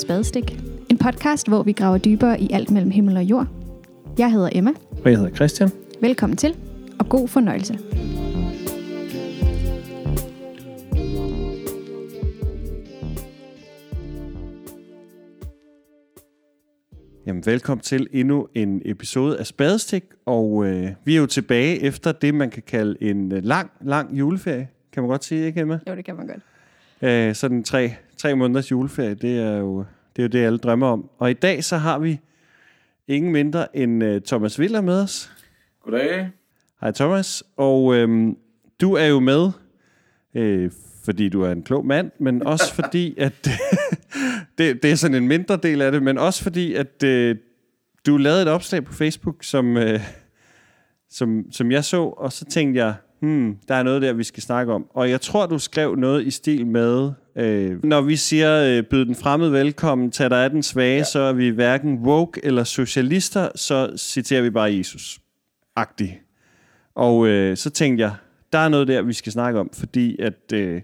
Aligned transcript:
til 0.00 0.06
Spadestik. 0.06 0.58
En 0.90 0.98
podcast, 0.98 1.48
hvor 1.48 1.62
vi 1.62 1.72
graver 1.72 1.98
dybere 1.98 2.40
i 2.40 2.48
alt 2.52 2.70
mellem 2.70 2.90
himmel 2.90 3.16
og 3.16 3.22
jord. 3.22 3.46
Jeg 4.18 4.32
hedder 4.32 4.48
Emma. 4.52 4.70
Og 5.04 5.10
jeg 5.10 5.18
hedder 5.18 5.34
Christian. 5.34 5.70
Velkommen 6.00 6.36
til, 6.36 6.56
og 6.98 7.08
god 7.08 7.28
fornøjelse. 7.28 7.78
Jamen, 17.26 17.46
velkommen 17.46 17.82
til 17.82 18.08
endnu 18.12 18.48
en 18.54 18.82
episode 18.84 19.38
af 19.38 19.46
Spadestik, 19.46 20.04
og 20.26 20.66
øh, 20.66 20.90
vi 21.04 21.14
er 21.14 21.18
jo 21.18 21.26
tilbage 21.26 21.82
efter 21.82 22.12
det, 22.12 22.34
man 22.34 22.50
kan 22.50 22.62
kalde 22.66 22.96
en 23.00 23.32
øh, 23.32 23.44
lang, 23.44 23.70
lang 23.80 24.18
juleferie. 24.18 24.68
Kan 24.92 25.02
man 25.02 25.10
godt 25.10 25.24
sige, 25.24 25.46
ikke 25.46 25.60
Emma? 25.60 25.78
Jo, 25.88 25.94
det 25.94 26.04
kan 26.04 26.16
man 26.16 26.26
godt. 26.26 26.40
Øh, 27.02 27.34
sådan 27.34 27.64
tre, 27.64 27.94
tre 28.20 28.36
måneders 28.36 28.70
juleferie, 28.70 29.14
det 29.14 29.38
er, 29.38 29.56
jo, 29.56 29.84
det 30.16 30.22
er 30.22 30.22
jo 30.22 30.28
det, 30.28 30.46
alle 30.46 30.58
drømmer 30.58 30.86
om. 30.86 31.10
Og 31.18 31.30
i 31.30 31.34
dag 31.34 31.64
så 31.64 31.76
har 31.76 31.98
vi 31.98 32.20
ingen 33.08 33.32
mindre 33.32 33.76
end 33.76 34.04
øh, 34.04 34.20
Thomas 34.20 34.58
Viller 34.58 34.80
med 34.80 35.02
os. 35.02 35.32
Goddag. 35.84 36.30
Hej 36.80 36.90
Thomas, 36.90 37.42
og 37.56 37.94
øh, 37.94 38.32
du 38.80 38.92
er 38.94 39.04
jo 39.04 39.20
med, 39.20 39.50
øh, 40.34 40.70
fordi 41.04 41.28
du 41.28 41.42
er 41.42 41.52
en 41.52 41.62
klog 41.62 41.86
mand, 41.86 42.10
men 42.18 42.42
også 42.52 42.74
fordi, 42.74 43.14
at 43.18 43.48
det, 44.58 44.82
det 44.82 44.90
er 44.90 44.94
sådan 44.94 45.22
en 45.22 45.28
mindre 45.28 45.56
del 45.56 45.82
af 45.82 45.92
det, 45.92 46.02
men 46.02 46.18
også 46.18 46.42
fordi, 46.42 46.74
at 46.74 47.02
øh, 47.04 47.36
du 48.06 48.16
lavede 48.16 48.42
et 48.42 48.48
opslag 48.48 48.84
på 48.84 48.92
Facebook, 48.92 49.44
som, 49.44 49.76
øh, 49.76 50.00
som, 51.10 51.52
som 51.52 51.72
jeg 51.72 51.84
så, 51.84 52.02
og 52.02 52.32
så 52.32 52.44
tænkte 52.44 52.84
jeg, 52.84 52.94
hmm, 53.20 53.56
der 53.68 53.74
er 53.74 53.82
noget 53.82 54.02
der, 54.02 54.12
vi 54.12 54.24
skal 54.24 54.42
snakke 54.42 54.72
om. 54.72 54.86
Og 54.94 55.10
jeg 55.10 55.20
tror, 55.20 55.46
du 55.46 55.58
skrev 55.58 55.96
noget 55.96 56.26
i 56.26 56.30
stil 56.30 56.66
med, 56.66 57.12
øh, 57.40 57.84
når 57.84 58.00
vi 58.00 58.16
siger, 58.16 58.64
øh, 58.64 58.82
byd 58.82 59.04
den 59.04 59.14
fremmede 59.14 59.52
velkommen, 59.52 60.10
tag 60.10 60.30
dig 60.30 60.44
af 60.44 60.50
den 60.50 60.62
svage, 60.62 60.98
ja. 60.98 61.04
så 61.04 61.18
er 61.18 61.32
vi 61.32 61.48
hverken 61.48 61.98
woke 61.98 62.40
eller 62.44 62.64
socialister, 62.64 63.48
så 63.54 63.92
citerer 63.96 64.42
vi 64.42 64.50
bare 64.50 64.74
Jesus. 64.74 65.20
Agtig. 65.76 66.20
Og 66.94 67.26
øh, 67.26 67.56
så 67.56 67.70
tænkte 67.70 68.02
jeg, 68.02 68.14
der 68.52 68.58
er 68.58 68.68
noget 68.68 68.88
der, 68.88 69.02
vi 69.02 69.12
skal 69.12 69.32
snakke 69.32 69.60
om, 69.60 69.70
fordi 69.72 70.20
at 70.20 70.52
øh, 70.52 70.82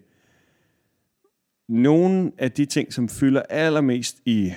nogle 1.68 2.32
af 2.38 2.52
de 2.52 2.64
ting, 2.64 2.92
som 2.92 3.08
fylder 3.08 3.42
allermest 3.42 4.16
i 4.24 4.52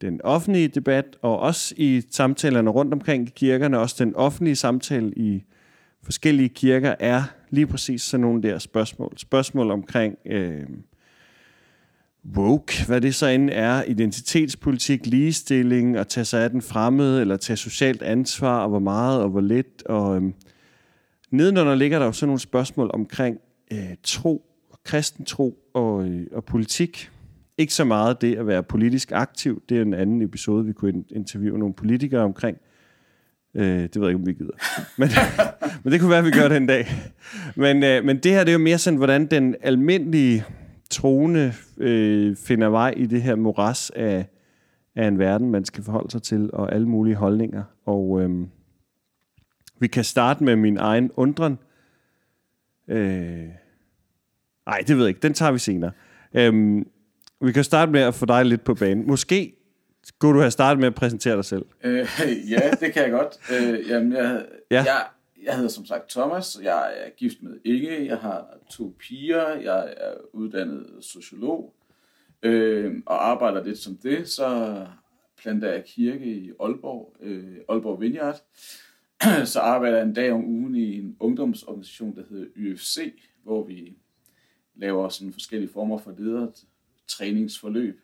den 0.00 0.20
offentlige 0.24 0.68
debat, 0.68 1.04
og 1.22 1.38
også 1.38 1.74
i 1.76 2.02
samtalerne 2.10 2.70
rundt 2.70 2.92
omkring 2.94 3.28
i 3.28 3.32
kirkerne, 3.36 3.78
også 3.78 4.04
den 4.04 4.16
offentlige 4.16 4.56
samtale 4.56 5.12
i 5.16 5.44
forskellige 6.02 6.48
kirker, 6.48 6.94
er 7.00 7.22
lige 7.50 7.66
præcis 7.66 8.02
sådan 8.02 8.22
nogle 8.22 8.42
der 8.42 8.58
spørgsmål. 8.58 9.12
Spørgsmål 9.16 9.70
omkring 9.70 10.18
øh, 10.26 10.66
woke, 12.36 12.86
hvad 12.86 13.00
det 13.00 13.14
så 13.14 13.26
end 13.26 13.50
er, 13.52 13.82
identitetspolitik, 13.82 15.06
ligestilling, 15.06 15.96
at 15.96 16.08
tage 16.08 16.24
sig 16.24 16.44
af 16.44 16.50
den 16.50 16.62
fremmede, 16.62 17.20
eller 17.20 17.36
tage 17.36 17.56
socialt 17.56 18.02
ansvar, 18.02 18.62
og 18.62 18.68
hvor 18.68 18.78
meget 18.78 19.22
og 19.22 19.28
hvor 19.28 19.40
lidt. 19.40 19.82
Og 19.86 20.16
øhm, 20.16 20.34
nedenunder 21.30 21.74
ligger 21.74 21.98
der 21.98 22.06
jo 22.06 22.12
sådan 22.12 22.28
nogle 22.28 22.40
spørgsmål 22.40 22.90
omkring 22.94 23.38
øh, 23.72 23.94
tro, 24.02 24.42
kristen 24.84 25.24
tro 25.24 25.58
og, 25.74 26.08
øh, 26.08 26.26
og 26.32 26.44
politik. 26.44 27.10
Ikke 27.58 27.74
så 27.74 27.84
meget 27.84 28.20
det 28.20 28.36
at 28.36 28.46
være 28.46 28.62
politisk 28.62 29.12
aktiv. 29.12 29.62
Det 29.68 29.78
er 29.78 29.82
en 29.82 29.94
anden 29.94 30.22
episode, 30.22 30.64
vi 30.64 30.72
kunne 30.72 31.04
interviewe 31.10 31.58
nogle 31.58 31.74
politikere 31.74 32.22
omkring. 32.22 32.56
Øh, 33.56 33.64
det 33.64 33.96
ved 33.96 34.02
jeg 34.02 34.08
ikke, 34.08 34.20
om 34.20 34.26
vi 34.26 34.32
gider. 34.32 34.52
Men, 34.98 35.08
men 35.82 35.92
det 35.92 36.00
kunne 36.00 36.10
være, 36.10 36.18
at 36.18 36.24
vi 36.24 36.30
gør 36.30 36.48
det 36.48 36.56
en 36.56 36.66
dag. 36.66 36.88
Men, 37.56 37.82
øh, 37.82 38.04
men 38.04 38.18
det 38.18 38.32
her, 38.32 38.40
det 38.40 38.48
er 38.48 38.52
jo 38.52 38.58
mere 38.58 38.78
sådan, 38.78 38.96
hvordan 38.96 39.26
den 39.26 39.54
almindelige 39.62 40.44
troende 40.90 41.52
øh, 41.76 42.36
finder 42.36 42.68
vej 42.68 42.94
i 42.96 43.06
det 43.06 43.22
her 43.22 43.34
moras 43.34 43.90
af, 43.90 44.26
af 44.96 45.08
en 45.08 45.18
verden, 45.18 45.50
man 45.50 45.64
skal 45.64 45.84
forholde 45.84 46.10
sig 46.10 46.22
til, 46.22 46.50
og 46.52 46.74
alle 46.74 46.88
mulige 46.88 47.16
holdninger. 47.16 47.62
Og 47.86 48.22
øh, 48.22 48.46
vi 49.80 49.86
kan 49.86 50.04
starte 50.04 50.44
med 50.44 50.56
min 50.56 50.76
egen 50.76 51.10
undren. 51.16 51.58
Øh, 52.88 53.48
Nej, 54.66 54.78
det 54.86 54.96
ved 54.96 55.04
jeg 55.04 55.08
ikke. 55.08 55.20
Den 55.20 55.34
tager 55.34 55.52
vi 55.52 55.58
senere. 55.58 55.90
Øhm, 56.34 56.86
vi 57.40 57.52
kan 57.52 57.64
starte 57.64 57.92
med 57.92 58.00
at 58.00 58.14
få 58.14 58.26
dig 58.26 58.44
lidt 58.44 58.64
på 58.64 58.74
banen. 58.74 59.06
Måske 59.06 59.54
skulle 60.04 60.34
du 60.34 60.40
have 60.40 60.50
startet 60.50 60.80
med 60.80 60.86
at 60.86 60.94
præsentere 60.94 61.36
dig 61.36 61.44
selv. 61.44 61.64
Øh, 61.84 62.06
ja, 62.52 62.70
det 62.80 62.92
kan 62.92 63.02
jeg 63.02 63.10
godt. 63.10 63.52
Øh, 63.52 63.90
jamen, 63.90 64.12
jeg, 64.12 64.44
ja. 64.70 64.76
jeg, 64.76 65.02
jeg 65.44 65.54
hedder 65.54 65.70
som 65.70 65.86
sagt 65.86 66.10
Thomas. 66.10 66.58
Jeg 66.62 66.94
er 66.96 67.10
gift 67.10 67.42
med 67.42 67.60
Inge. 67.64 68.06
Jeg 68.06 68.18
har 68.18 68.58
to 68.70 68.96
piger. 68.98 69.48
Jeg 69.48 69.94
er 69.96 70.14
uddannet 70.32 70.86
sociolog. 71.00 71.74
Øh, 72.42 72.94
og 73.06 73.28
arbejder 73.28 73.64
lidt 73.64 73.78
som 73.78 73.96
det. 73.96 74.28
Så 74.28 74.78
planter 75.36 75.72
jeg 75.72 75.84
kirke 75.84 76.24
i 76.24 76.52
Aalborg, 76.60 77.16
øh, 77.20 77.56
Aalborg 77.68 78.00
Vineyard. 78.00 78.42
Så 79.52 79.60
arbejder 79.60 79.96
jeg 79.96 80.06
en 80.06 80.14
dag 80.14 80.32
om 80.32 80.44
ugen 80.44 80.74
i 80.74 80.98
en 80.98 81.16
ungdomsorganisation, 81.20 82.16
der 82.16 82.22
hedder 82.30 82.46
YFC, 82.56 83.14
hvor 83.42 83.64
vi 83.64 83.96
laver 84.74 85.08
sådan 85.08 85.32
forskellige 85.32 85.72
former 85.72 85.98
for 85.98 86.14
ledere 86.18 86.52
træningsforløb. 87.06 88.00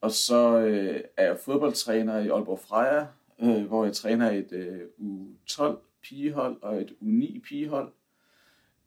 Og 0.00 0.10
så 0.10 0.58
øh, 0.58 1.00
er 1.16 1.24
jeg 1.24 1.38
fodboldtræner 1.44 2.18
i 2.18 2.28
Aalborg 2.28 2.58
Freja, 2.58 3.06
øh, 3.42 3.66
hvor 3.66 3.84
jeg 3.84 3.92
træner 3.92 4.30
et 4.30 4.52
øh, 4.52 4.80
U12 5.00 5.85
pigehold 6.08 6.62
og 6.62 6.80
et 6.80 6.92
U9 7.02 7.40
pigehold. 7.40 7.92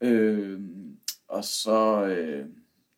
Øh, 0.00 0.60
og 1.28 1.44
så, 1.44 2.06
øh, 2.06 2.46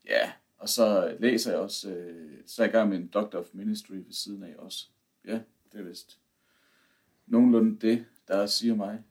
ja, 0.06 0.32
og 0.58 0.68
så 0.68 1.16
læser 1.20 1.50
jeg 1.50 1.60
også, 1.60 1.90
øh, 1.90 2.38
så 2.46 2.62
er 2.62 2.66
jeg 2.66 2.74
i 2.74 2.76
gang 2.76 2.88
med 2.88 2.98
en 2.98 3.06
Doctor 3.06 3.38
of 3.38 3.46
Ministry 3.52 3.94
ved 3.94 4.12
siden 4.12 4.42
af 4.42 4.54
også. 4.58 4.86
Ja, 5.26 5.40
det 5.72 5.80
er 5.80 5.82
vist 5.82 6.18
nogenlunde 7.32 7.86
det, 7.86 8.04
der 8.28 8.46
siger 8.46 8.74
mig. 8.74 9.02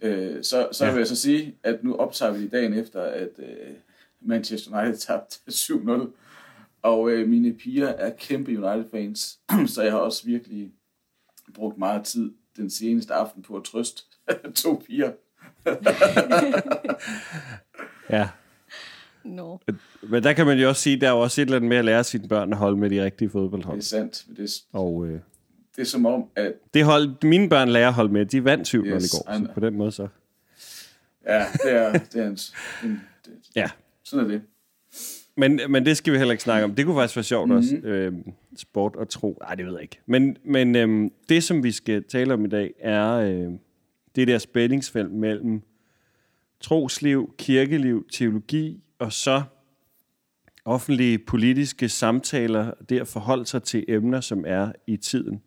Øh, 0.00 0.44
så 0.44 0.68
så 0.72 0.84
ja. 0.84 0.90
vil 0.92 0.98
jeg 0.98 1.06
så 1.06 1.16
sige, 1.16 1.58
at 1.62 1.84
nu 1.84 1.96
optager 1.96 2.32
vi 2.32 2.48
dagen 2.48 2.72
efter, 2.72 3.02
at 3.02 3.38
øh, 3.38 3.74
Manchester 4.20 4.80
United 4.80 4.98
tabte 5.06 5.36
7-0. 5.50 6.08
Og 6.82 7.10
øh, 7.10 7.28
mine 7.28 7.54
piger 7.54 7.88
er 7.88 8.16
kæmpe 8.16 8.50
United-fans, 8.50 9.40
så 9.74 9.82
jeg 9.82 9.92
har 9.92 9.98
også 9.98 10.26
virkelig 10.26 10.72
brugt 11.54 11.78
meget 11.78 12.04
tid 12.04 12.32
den 12.56 12.70
seneste 12.70 13.14
aften 13.14 13.42
på 13.42 13.56
at 13.56 13.64
trøste 13.64 14.02
to 14.62 14.82
piger. 14.86 15.12
ja. 18.10 18.28
No. 19.24 19.56
Men 20.02 20.22
der 20.22 20.32
kan 20.32 20.46
man 20.46 20.58
jo 20.58 20.68
også 20.68 20.82
sige, 20.82 21.00
der 21.00 21.08
er 21.08 21.12
også 21.12 21.40
et 21.40 21.44
eller 21.44 21.56
andet 21.56 21.68
med 21.68 21.76
at 21.76 21.84
lære 21.84 22.04
sine 22.04 22.28
børn 22.28 22.52
at 22.52 22.58
holde 22.58 22.76
med 22.76 22.90
de 22.90 23.04
rigtige 23.04 23.30
fodboldhold. 23.30 23.76
Det 23.76 23.82
er 23.82 23.86
sandt. 23.86 24.24
Det 24.36 24.44
er, 24.44 24.78
og, 24.78 25.06
øh, 25.06 25.20
det 25.76 25.82
er 25.82 25.86
som 25.86 26.06
om, 26.06 26.24
at... 26.36 26.52
Det 26.74 26.84
hold, 26.84 27.24
mine 27.24 27.48
børn 27.48 27.68
lærer 27.68 27.88
at 27.88 27.94
holde 27.94 28.12
med. 28.12 28.26
De 28.26 28.44
vandt 28.44 28.66
7 28.66 28.84
yes, 28.84 29.06
i 29.06 29.16
går, 29.16 29.32
så 29.38 29.46
på 29.54 29.60
den 29.60 29.74
måde 29.74 29.92
så. 29.92 30.08
Ja, 31.26 31.44
det 31.52 31.72
er, 31.72 31.92
det 31.92 32.22
er 32.22 32.26
en, 32.26 32.38
en 32.84 33.02
det, 33.24 33.32
ja. 33.56 33.70
Sådan 34.04 34.24
er 34.24 34.28
det. 34.28 34.42
Men, 35.36 35.60
men 35.68 35.86
det 35.86 35.96
skal 35.96 36.12
vi 36.12 36.18
heller 36.18 36.32
ikke 36.32 36.44
snakke 36.44 36.64
om. 36.64 36.74
Det 36.74 36.84
kunne 36.84 36.96
faktisk 36.96 37.16
være 37.16 37.22
sjovt 37.22 37.48
mm-hmm. 37.48 37.58
også. 37.58 37.76
Øhm, 37.88 38.32
sport 38.56 38.96
og 38.96 39.08
tro. 39.08 39.38
Nej, 39.40 39.54
det 39.54 39.66
ved 39.66 39.72
jeg 39.72 39.82
ikke. 39.82 40.00
Men, 40.06 40.36
men 40.44 40.76
øhm, 40.76 41.12
det, 41.28 41.44
som 41.44 41.62
vi 41.62 41.72
skal 41.72 42.04
tale 42.04 42.34
om 42.34 42.44
i 42.44 42.48
dag, 42.48 42.74
er 42.80 43.10
øh, 43.12 43.52
det 44.16 44.28
der 44.28 44.38
spændingsfelt 44.38 45.12
mellem 45.12 45.62
trosliv, 46.60 47.34
kirkeliv, 47.38 48.06
teologi, 48.12 48.82
og 48.98 49.12
så 49.12 49.42
offentlige 50.64 51.18
politiske 51.18 51.88
samtaler, 51.88 52.72
det 52.88 53.00
at 53.00 53.08
forholde 53.08 53.46
sig 53.46 53.62
til 53.62 53.84
emner, 53.88 54.20
som 54.20 54.44
er 54.46 54.72
i 54.86 54.96
tiden. 54.96 55.42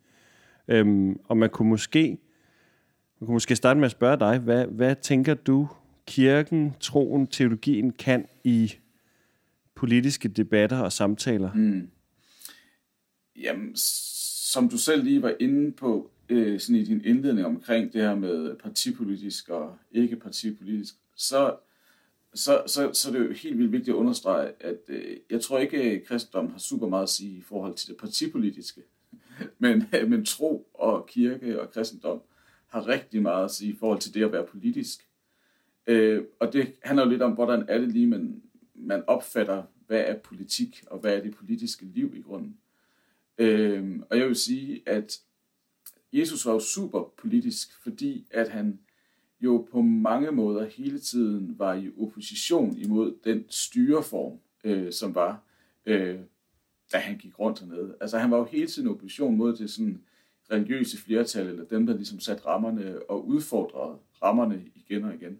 Øhm, 0.68 1.20
og 1.24 1.38
man 1.38 1.50
kunne 1.50 1.70
måske 1.70 2.18
man 3.20 3.26
kunne 3.26 3.34
måske 3.34 3.56
starte 3.56 3.80
med 3.80 3.86
at 3.86 3.92
spørge 3.92 4.20
dig, 4.20 4.40
hvad, 4.40 4.66
hvad 4.66 4.96
tænker 4.96 5.34
du 5.34 5.68
kirken, 6.08 6.74
troen, 6.80 7.28
teologien 7.28 7.92
kan 7.92 8.26
i 8.44 8.74
politiske 9.76 10.28
debatter 10.28 10.80
og 10.80 10.92
samtaler? 10.92 11.54
Mm. 11.54 11.90
Jamen, 13.36 13.76
som 14.52 14.70
du 14.70 14.78
selv 14.78 15.04
lige 15.04 15.22
var 15.22 15.34
inde 15.40 15.72
på 15.72 16.12
øh, 16.30 16.60
sådan 16.60 16.76
i 16.76 16.84
din 16.84 17.02
indledning 17.06 17.48
omkring 17.48 17.94
det 17.94 18.02
her 18.02 18.16
med 18.16 18.56
partipolitisk 18.56 19.50
og 19.50 19.78
ikke 19.92 20.16
partipolitisk, 20.16 20.96
så, 21.16 21.56
så, 22.34 22.64
så, 22.68 22.94
så 22.94 23.12
det 23.12 23.18
er 23.18 23.22
det 23.22 23.30
jo 23.30 23.34
helt 23.34 23.58
vildt 23.58 23.72
vigtigt 23.72 23.96
at 23.96 24.00
understrege, 24.00 24.52
at 24.60 24.80
øh, 24.88 25.18
jeg 25.30 25.42
tror 25.42 25.60
ikke, 25.60 25.78
at 25.82 26.04
kristendom 26.04 26.52
har 26.52 26.60
super 26.60 26.88
meget 26.88 27.04
at 27.04 27.10
sige 27.10 27.38
i 27.38 27.42
forhold 27.42 27.76
til 27.76 27.90
det 27.90 27.98
partipolitiske. 27.98 28.82
men, 29.60 29.84
øh, 29.96 30.10
men 30.10 30.26
tro 30.26 30.68
og 30.74 31.08
kirke 31.08 31.62
og 31.62 31.72
kristendom 31.72 32.22
har 32.68 32.88
rigtig 32.88 33.22
meget 33.22 33.46
at 33.46 33.52
sige 33.52 33.72
i 33.72 33.76
forhold 33.76 34.00
til 34.00 34.14
det 34.14 34.24
at 34.24 34.32
være 34.32 34.46
politisk. 34.46 35.08
Øh, 35.88 36.24
og 36.40 36.54
det 36.54 36.74
handler 36.84 37.04
jo 37.04 37.10
lidt 37.10 37.22
om, 37.22 37.32
hvordan 37.32 37.66
er 37.68 37.78
det 37.78 37.92
lige, 37.92 38.08
man, 38.08 38.42
man 38.76 39.04
opfatter, 39.08 39.64
hvad 39.88 40.04
er 40.08 40.16
politik, 40.16 40.84
og 40.88 41.00
hvad 41.00 41.18
er 41.18 41.22
det 41.22 41.36
politiske 41.36 41.86
liv 41.86 42.14
i 42.16 42.22
grunden. 42.22 42.58
Øh, 43.38 44.00
og 44.10 44.18
jeg 44.18 44.28
vil 44.28 44.36
sige, 44.36 44.82
at 44.86 45.20
Jesus 46.14 46.46
var 46.46 46.54
jo 46.54 46.60
super 46.60 47.14
politisk, 47.18 47.82
fordi 47.84 48.28
at 48.32 48.50
han 48.50 48.80
jo 49.42 49.68
på 49.72 49.82
mange 49.82 50.32
måder 50.32 50.66
hele 50.66 51.00
tiden 51.00 51.60
var 51.60 51.74
i 51.74 51.92
opposition 52.00 52.78
imod 52.78 53.16
den 53.24 53.46
styreform, 53.50 54.40
øh, 54.64 54.94
som 54.94 55.16
var. 55.16 55.42
Øh, 55.86 56.20
da 56.94 56.98
han 56.98 57.18
gik 57.18 57.40
rundt 57.40 57.60
hernede. 57.60 57.96
Altså 58.02 58.18
han 58.18 58.32
var 58.32 58.38
jo 58.38 58.44
hele 58.44 58.68
tiden 58.68 58.90
opposition 58.90 59.38
mod 59.38 59.56
det 59.56 59.70
sådan 59.70 60.02
religiøse 60.52 60.98
flertal, 60.98 61.48
eller 61.48 61.66
dem, 61.66 61.86
der 61.86 61.96
ligesom 61.96 62.20
satte 62.20 62.46
rammerne 62.46 63.10
og 63.10 63.28
udfordrede 63.28 63.98
rammerne 64.24 64.66
igen 64.76 65.04
og 65.04 65.14
igen. 65.14 65.40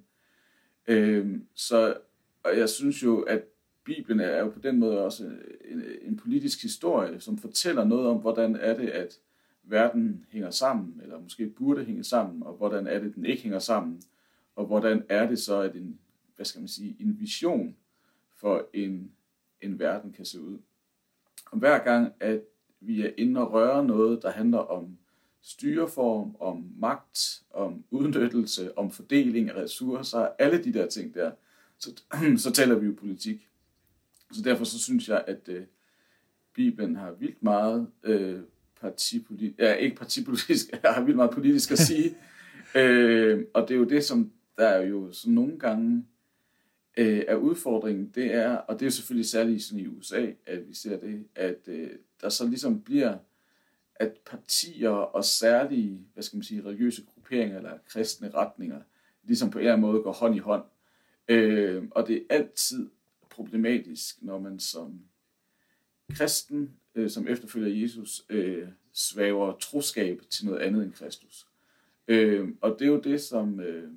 Øh, 0.88 1.40
så 1.54 1.98
og 2.44 2.58
jeg 2.58 2.70
synes 2.70 3.04
jo, 3.04 3.22
at 3.22 3.44
Bibelen 3.84 4.20
er 4.20 4.40
jo 4.40 4.50
på 4.50 4.60
den 4.60 4.80
måde 4.80 5.06
også 5.06 5.24
en, 5.66 5.84
en 6.02 6.18
politisk 6.18 6.62
historie, 6.62 7.20
som 7.20 7.38
fortæller 7.38 7.84
noget 7.84 8.08
om, 8.08 8.18
hvordan 8.18 8.56
er 8.56 8.78
det, 8.78 8.90
at 8.90 9.20
verden 9.70 10.26
hænger 10.30 10.50
sammen, 10.50 11.00
eller 11.04 11.20
måske 11.20 11.48
burde 11.48 11.84
hænge 11.84 12.04
sammen, 12.04 12.44
og 12.44 12.54
hvordan 12.54 12.88
er 12.88 13.00
det, 13.00 13.16
den 13.16 13.26
ikke 13.26 13.44
hænger 13.44 13.60
sammen, 13.60 14.02
og 14.56 14.66
hvordan 14.66 15.04
er 15.10 15.28
det 15.28 15.40
så, 15.40 15.62
at 15.62 15.76
en, 15.76 16.00
hvad 16.36 16.46
skal 16.46 16.62
man 16.62 16.68
sige, 16.68 16.96
en 17.00 17.20
vision 17.20 17.76
for 18.36 18.70
en, 18.74 19.12
en 19.62 19.80
verden 19.80 20.12
kan 20.12 20.26
se 20.26 20.42
ud. 20.42 20.58
Og 21.52 21.58
hver 21.58 21.84
gang, 21.84 22.14
at 22.20 22.42
vi 22.80 23.02
er 23.02 23.12
inde 23.18 23.42
og 23.42 23.54
røre 23.54 23.86
noget, 23.86 24.22
der 24.22 24.30
handler 24.30 24.58
om 24.58 24.98
styreform, 25.42 26.36
om 26.40 26.72
magt, 26.78 27.44
om 27.52 27.84
udnyttelse, 27.92 28.78
om 28.78 28.92
fordeling 28.92 29.50
af 29.50 29.56
ressourcer, 29.56 30.30
alle 30.40 30.64
de 30.64 30.74
der 30.74 30.88
ting 30.88 31.14
der, 31.14 31.32
så, 31.78 32.04
så 32.44 32.52
taler 32.52 32.76
vi 32.76 32.86
jo 32.86 32.96
politik. 33.00 33.50
Så 34.32 34.42
derfor 34.42 34.64
så 34.64 34.80
synes 34.80 35.10
jeg, 35.10 35.24
at 35.28 35.50
øh, 35.50 35.66
Bibelen 36.54 36.96
har 36.96 37.12
vildt 37.12 37.44
meget 37.44 37.88
øh, 38.04 38.42
partipolitisk, 38.82 39.60
ja, 39.60 39.74
ikke 39.74 39.96
partipolitisk, 39.96 40.66
har 40.86 41.02
vildt 41.02 41.16
meget 41.16 41.32
politisk 41.32 41.72
at 41.72 41.78
sige. 41.78 42.18
øh, 42.76 43.46
og 43.54 43.68
det 43.68 43.74
er 43.74 43.80
jo 43.80 43.86
det, 43.86 44.04
som 44.04 44.32
der 44.58 44.68
er 44.68 44.86
jo 44.86 45.12
så 45.12 45.30
nogle 45.30 45.60
gange 45.60 46.06
øh, 46.98 47.24
er 47.28 47.36
udfordringen, 47.36 48.12
det 48.16 48.34
er, 48.34 48.56
og 48.56 48.76
det 48.76 48.82
er 48.82 48.86
jo 48.86 48.92
selvfølgelig 48.92 49.30
særligt 49.30 49.64
sådan 49.64 49.80
i 49.80 49.88
USA, 49.88 50.32
at 50.46 50.70
vi 50.70 50.74
ser 50.74 51.00
det, 51.00 51.28
at 51.36 51.60
øh, 51.68 51.90
der 52.22 52.30
så 52.30 52.48
ligesom 52.48 52.82
bliver, 52.82 53.18
at 53.96 54.12
partier 54.26 54.90
og 54.90 55.26
særlige, 55.26 56.02
hvad 56.14 56.24
skal 56.24 56.38
man 56.38 56.44
sige, 56.44 56.66
religiøse 56.66 57.06
grupperinger 57.06 57.58
eller 57.58 57.78
kristne 57.88 58.30
retninger, 58.30 58.82
ligesom 59.24 59.50
på 59.50 59.58
en 59.58 59.62
eller 59.62 59.74
anden 59.74 59.88
måde 59.88 60.02
går 60.02 60.12
hånd 60.12 60.36
i 60.36 60.40
hånd. 60.40 60.64
Øh, 61.28 61.84
og 61.92 62.08
det 62.08 62.16
er 62.16 62.36
altid 62.36 62.90
problematisk, 63.30 64.16
når 64.22 64.40
man 64.40 64.60
som 64.60 65.02
kristen, 66.14 66.74
øh, 66.98 67.10
som 67.10 67.28
efterfølger 67.28 67.82
Jesus, 67.82 68.26
øh, 68.30 68.68
svæver 68.94 69.58
troskab 69.58 70.22
til 70.30 70.46
noget 70.46 70.60
andet 70.60 70.84
end 70.84 70.94
Kristus. 70.94 71.48
Øh, 72.08 72.50
og 72.62 72.76
det 72.80 72.88
er 72.88 72.92
jo 72.92 73.00
det, 73.00 73.22
som 73.22 73.60
øh, 73.60 73.92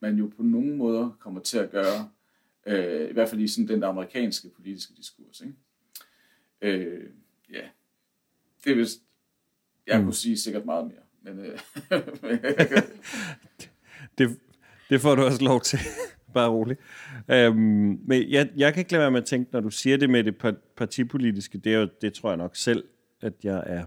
man 0.00 0.16
jo 0.16 0.32
på 0.36 0.42
nogle 0.42 0.76
måder 0.76 1.16
kommer 1.20 1.40
til 1.40 1.58
at 1.58 1.70
gøre, 1.70 2.10
øh, 2.66 3.10
i 3.10 3.12
hvert 3.12 3.28
fald 3.28 3.40
i 3.40 3.48
sådan 3.48 3.68
den 3.68 3.82
amerikanske 3.82 4.48
politiske 4.48 4.94
diskurs. 4.94 5.40
Ikke? 5.40 5.54
Øh, 6.60 7.10
ja, 7.52 7.68
det 8.64 8.72
er 8.72 8.76
vist, 8.76 9.00
jeg 9.86 9.98
mm. 9.98 10.04
kunne 10.04 10.14
sige 10.14 10.38
sikkert 10.38 10.64
meget 10.64 10.86
mere, 10.86 11.34
men, 11.34 11.46
øh, 11.46 11.58
det, 14.18 14.40
det 14.90 15.00
får 15.00 15.14
du 15.14 15.22
også 15.22 15.44
lov 15.44 15.60
til 15.60 15.78
bare 16.36 16.50
rolig. 16.50 16.76
Øhm, 17.30 18.00
men 18.06 18.30
jeg, 18.30 18.48
jeg 18.56 18.72
kan 18.72 18.80
ikke 18.80 18.92
lade 18.92 19.00
være 19.00 19.10
med 19.10 19.20
at 19.20 19.26
tænke, 19.26 19.50
når 19.52 19.60
du 19.60 19.70
siger 19.70 19.96
det 19.96 20.10
med 20.10 20.24
det 20.24 20.56
partipolitiske, 20.76 21.58
det, 21.58 21.74
er 21.74 21.78
jo, 21.78 21.88
det 22.00 22.12
tror 22.12 22.30
jeg 22.30 22.36
nok 22.36 22.56
selv, 22.56 22.84
at 23.20 23.32
jeg 23.44 23.62
er 23.66 23.84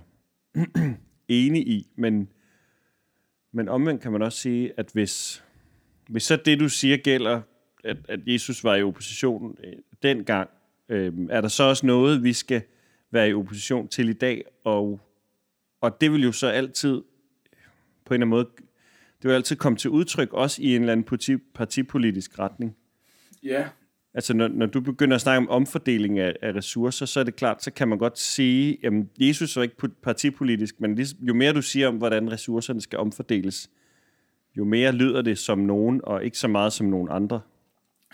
enig 1.27 1.67
i, 1.67 1.87
men, 1.95 2.29
men 3.51 3.69
omvendt 3.69 4.01
kan 4.01 4.11
man 4.11 4.21
også 4.21 4.39
sige, 4.39 4.71
at 4.77 4.89
hvis, 4.93 5.43
hvis 6.09 6.23
så 6.23 6.35
det, 6.35 6.59
du 6.59 6.69
siger, 6.69 6.97
gælder, 6.97 7.41
at, 7.83 7.97
at 8.09 8.19
Jesus 8.25 8.63
var 8.63 8.75
i 8.75 8.83
opposition 8.83 9.57
øh, 9.63 9.73
dengang, 10.03 10.49
øh, 10.89 11.13
er 11.29 11.41
der 11.41 11.47
så 11.47 11.63
også 11.63 11.85
noget, 11.85 12.23
vi 12.23 12.33
skal 12.33 12.61
være 13.11 13.29
i 13.29 13.33
opposition 13.33 13.87
til 13.87 14.09
i 14.09 14.13
dag, 14.13 14.43
og, 14.63 14.99
og 15.81 16.01
det 16.01 16.11
vil 16.11 16.23
jo 16.23 16.31
så 16.31 16.47
altid 16.47 17.01
på 18.05 18.13
en 18.13 18.23
eller 18.23 18.25
anden 18.25 18.29
måde 18.29 18.47
det 19.21 19.29
vil 19.29 19.35
altid 19.35 19.55
komme 19.55 19.77
til 19.77 19.89
udtryk, 19.89 20.33
også 20.33 20.61
i 20.61 20.75
en 20.75 20.81
eller 20.81 20.91
anden 20.91 21.03
parti, 21.03 21.37
partipolitisk 21.37 22.39
retning. 22.39 22.75
Ja. 23.43 23.67
Altså, 24.13 24.33
når, 24.33 24.47
når 24.47 24.65
du 24.65 24.81
begynder 24.81 25.15
at 25.15 25.21
snakke 25.21 25.37
om 25.37 25.49
omfordeling 25.49 26.19
af, 26.19 26.35
af 26.41 26.55
ressourcer, 26.55 27.05
så 27.05 27.19
er 27.19 27.23
det 27.23 27.35
klart, 27.35 27.63
så 27.63 27.71
kan 27.71 27.87
man 27.87 27.97
godt 27.97 28.19
sige, 28.19 28.77
at 28.83 28.93
Jesus 29.19 29.57
er 29.57 29.61
ikke 29.61 29.75
partipolitisk, 30.03 30.81
men 30.81 30.99
jo 30.99 31.33
mere 31.33 31.53
du 31.53 31.61
siger 31.61 31.87
om, 31.87 31.95
hvordan 31.95 32.31
ressourcerne 32.31 32.81
skal 32.81 32.99
omfordeles, 32.99 33.69
jo 34.57 34.63
mere 34.63 34.91
lyder 34.91 35.21
det 35.21 35.37
som 35.37 35.59
nogen, 35.59 36.01
og 36.03 36.25
ikke 36.25 36.37
så 36.37 36.47
meget 36.47 36.73
som 36.73 36.87
nogen 36.87 37.07
andre. 37.11 37.41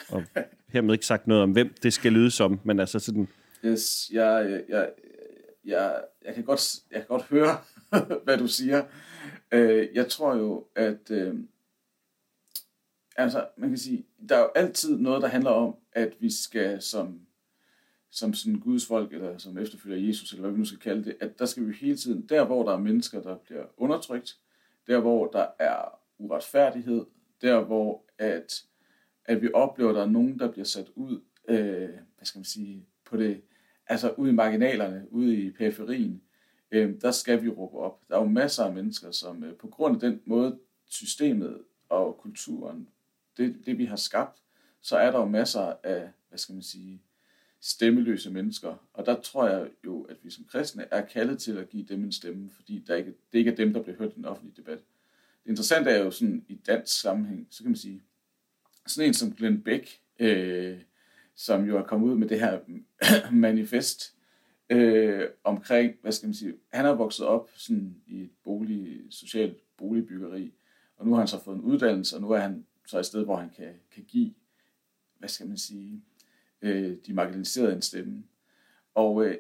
Og 0.10 0.24
hermed 0.74 0.94
ikke 0.94 1.06
sagt 1.06 1.28
noget 1.28 1.44
om, 1.44 1.52
hvem 1.52 1.74
det 1.84 1.94
skal 1.94 2.12
lyde 2.14 2.32
som, 2.32 2.60
men 2.64 2.80
altså 2.80 3.00
sådan... 3.00 3.28
Yes, 3.66 4.10
jeg, 4.14 4.48
jeg, 4.50 4.62
jeg, 4.70 4.90
jeg, 5.66 6.04
jeg, 6.26 6.36
kan, 6.36 6.44
godt, 6.44 6.76
jeg 6.92 7.00
kan 7.00 7.08
godt 7.08 7.24
høre, 7.24 7.58
hvad 8.24 8.38
du 8.38 8.48
siger. 8.48 8.86
Øh, 9.52 9.88
jeg 9.94 10.10
tror 10.10 10.36
jo, 10.36 10.68
at 10.76 11.12
øh, 11.12 11.40
altså, 13.16 13.48
man 13.58 13.70
kan 13.70 13.78
sige, 13.78 14.06
der 14.30 14.36
er 14.36 14.40
jo 14.40 14.52
altid 14.56 14.98
noget, 14.98 15.22
der 15.22 15.28
handler 15.28 15.50
om, 15.50 15.76
at 15.92 16.14
vi 16.20 16.32
skal 16.32 16.82
som, 16.82 17.22
som 18.12 18.34
sådan 18.34 18.60
Guds 18.60 18.86
folk, 18.86 19.14
eller 19.14 19.38
som 19.38 19.58
efterfølger 19.58 20.08
Jesus, 20.08 20.32
eller 20.32 20.42
hvad 20.42 20.52
vi 20.52 20.58
nu 20.58 20.66
skal 20.66 20.80
kalde 20.80 21.04
det, 21.04 21.18
at 21.20 21.40
der 21.40 21.46
skal 21.46 21.68
vi 21.68 21.74
hele 21.74 21.98
tiden, 21.98 22.26
der 22.30 22.46
hvor 22.46 22.64
der 22.64 22.74
er 22.74 22.78
mennesker, 22.80 23.22
der 23.22 23.38
bliver 23.38 23.64
undertrykt, 23.78 24.38
der 24.88 25.00
hvor 25.00 25.28
der 25.28 25.48
er 25.60 26.00
uretfærdighed, 26.18 27.06
der 27.42 27.64
hvor 27.64 28.06
at, 28.18 28.64
at 29.26 29.42
vi 29.42 29.50
oplever, 29.54 29.90
at 29.90 29.96
der 29.96 30.02
er 30.02 30.10
nogen, 30.10 30.40
der 30.40 30.52
bliver 30.52 30.66
sat 30.66 30.92
ud, 30.96 31.22
øh, 31.48 31.90
hvad 31.90 32.26
skal 32.26 32.40
man 32.40 32.46
sige, 32.46 32.86
på 33.06 33.18
det, 33.18 33.42
altså 33.88 34.14
ude 34.18 34.30
i 34.30 34.34
marginalerne, 34.34 35.08
ude 35.12 35.36
i 35.36 35.52
periferien, 35.52 36.22
øh, 36.72 37.02
der 37.02 37.12
skal 37.12 37.44
vi 37.44 37.50
råbe 37.50 37.78
op. 37.78 38.02
Der 38.10 38.16
er 38.16 38.20
jo 38.20 38.28
masser 38.28 38.64
af 38.64 38.74
mennesker, 38.74 39.12
som 39.12 39.44
øh, 39.44 39.56
på 39.56 39.68
grund 39.68 39.96
af 39.96 40.12
den 40.12 40.22
måde, 40.26 40.60
systemet 40.86 41.62
og 41.90 42.18
kulturen, 42.18 42.90
det, 43.38 43.56
det 43.66 43.78
vi 43.78 43.86
har 43.86 43.96
skabt, 43.96 44.42
så 44.82 44.98
er 44.98 45.12
der 45.12 45.20
jo 45.20 45.26
masser 45.26 45.74
af, 45.84 46.10
hvad 46.30 46.40
skal 46.40 46.54
man 46.54 46.64
sige, 46.64 47.02
stemmeløse 47.62 48.32
mennesker. 48.32 48.76
Og 48.94 49.06
der 49.06 49.22
tror 49.22 49.48
jeg 49.48 49.70
jo, 49.86 50.02
at 50.02 50.18
vi 50.24 50.30
som 50.30 50.46
kristne 50.46 50.86
er 50.92 51.06
kaldet 51.06 51.40
til 51.40 51.58
at 51.58 51.70
give 51.70 51.84
dem 51.84 52.04
en 52.04 52.12
stemme, 52.12 52.50
fordi 52.56 52.84
der 52.88 52.96
ikke, 52.96 53.14
det 53.34 53.40
ikke 53.40 53.52
er 53.52 53.56
dem, 53.56 53.74
der 53.74 53.84
bliver 53.84 53.98
hørt 53.98 54.12
i 54.12 54.16
den 54.16 54.26
offentlige 54.26 54.56
debat. 54.58 54.80
Det 55.44 55.50
interessante 55.50 55.92
er 55.92 56.04
jo 56.04 56.12
sådan 56.12 56.46
i 56.48 56.56
dansk 56.56 57.02
sammenhæng, 57.02 57.48
så 57.50 57.64
kan 57.64 57.72
man 57.72 57.78
sige, 57.78 58.04
sådan 58.88 59.08
en 59.08 59.14
som 59.14 59.36
Glenn 59.36 59.62
Beck, 59.62 60.00
øh, 60.20 60.78
som 61.36 61.66
jo 61.66 61.78
er 61.78 61.84
kommet 61.84 62.08
ud 62.08 62.16
med 62.16 62.28
det 62.28 62.40
her 62.40 62.60
manifest, 63.32 64.16
øh, 64.70 65.28
omkring, 65.44 65.96
hvad 66.02 66.12
skal 66.12 66.28
man 66.28 66.34
sige, 66.34 66.54
han 66.74 66.86
er 66.86 66.92
vokset 66.92 67.26
op 67.26 67.50
sådan 67.56 67.96
i 68.08 68.22
et 68.22 68.32
bolig, 68.44 69.02
socialt 69.10 69.58
boligbyggeri, 69.78 70.54
og 70.98 71.06
nu 71.06 71.12
har 71.12 71.20
han 71.20 71.28
så 71.28 71.44
fået 71.44 71.56
en 71.56 71.62
uddannelse, 71.62 72.16
og 72.16 72.22
nu 72.22 72.30
er 72.30 72.40
han 72.40 72.66
så 72.88 73.00
et 73.00 73.06
sted, 73.06 73.24
hvor 73.24 73.36
han 73.36 73.50
kan, 73.50 73.74
kan 73.92 74.04
give, 74.04 74.34
hvad 75.20 75.30
skal 75.30 75.48
man 75.48 75.58
sige, 75.58 76.02
øh, 76.62 76.98
de 77.08 77.14
marginaliserede 77.14 77.74
en 77.74 77.82
stemme. 77.82 78.24
Og 78.96 79.26
øh, 79.26 79.38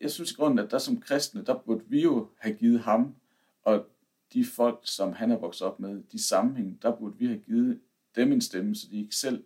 jeg 0.00 0.10
synes 0.10 0.32
i 0.32 0.34
grunden, 0.34 0.58
at 0.58 0.70
der 0.70 0.78
som 0.78 1.00
kristne, 1.00 1.44
der 1.44 1.58
burde 1.58 1.84
vi 1.88 2.02
jo 2.02 2.28
have 2.38 2.56
givet 2.56 2.80
ham, 2.80 3.14
og 3.62 3.86
de 4.32 4.44
folk, 4.44 4.80
som 4.84 5.12
han 5.12 5.30
er 5.30 5.38
vokset 5.38 5.66
op 5.66 5.80
med, 5.80 6.02
de 6.12 6.22
sammenhæng, 6.22 6.82
der 6.82 6.96
burde 6.96 7.18
vi 7.18 7.26
have 7.26 7.38
givet 7.38 7.80
dem 8.16 8.32
en 8.32 8.40
stemme, 8.40 8.74
så 8.74 8.86
de 8.90 8.98
ikke 8.98 9.14
selv 9.16 9.44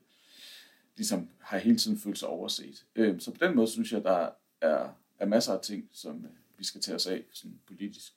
ligesom 0.97 1.29
har 1.41 1.59
hele 1.59 1.77
tiden 1.77 1.99
følt 1.99 2.19
sig 2.19 2.29
overset. 2.29 2.85
Øh, 2.97 3.21
så 3.21 3.31
på 3.31 3.47
den 3.47 3.57
måde 3.57 3.69
synes 3.69 3.93
jeg, 3.93 4.05
der 4.05 4.29
er 4.61 4.89
er 5.19 5.27
masser 5.27 5.53
af 5.53 5.61
ting, 5.61 5.89
som 5.93 6.17
øh, 6.17 6.31
vi 6.59 6.65
skal 6.65 6.81
tage 6.81 6.95
os 6.95 7.07
af 7.07 7.23
sådan 7.33 7.59
politisk. 7.67 8.13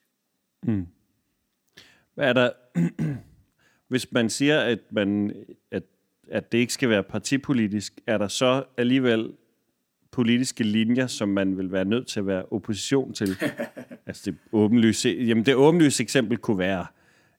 Mm. 0.64 0.88
Hvad 2.14 2.30
er 2.30 2.34
der, 2.34 2.52
hvis 3.88 4.12
man 4.12 4.30
siger, 4.30 4.62
at, 4.62 4.80
man, 4.92 5.36
at, 5.72 5.84
at 6.28 6.52
det 6.52 6.58
ikke 6.58 6.74
skal 6.74 6.90
være 6.90 7.04
partipolitisk, 7.04 8.00
er 8.08 8.18
der 8.18 8.28
så 8.28 8.64
alligevel 8.78 9.34
politiske 10.12 10.64
linjer, 10.64 11.08
som 11.08 11.30
man 11.30 11.58
vil 11.58 11.72
være 11.72 11.86
nødt 11.86 12.08
til 12.08 12.20
at 12.20 12.28
være 12.28 12.46
opposition 12.46 13.14
til? 13.14 13.36
altså 14.08 14.32
det 14.32 14.38
åbenlyse, 14.52 15.10
jamen 15.10 15.46
det 15.46 15.56
åbenlyse 15.56 16.04
eksempel 16.04 16.38
kunne 16.38 16.58
være 16.58 16.86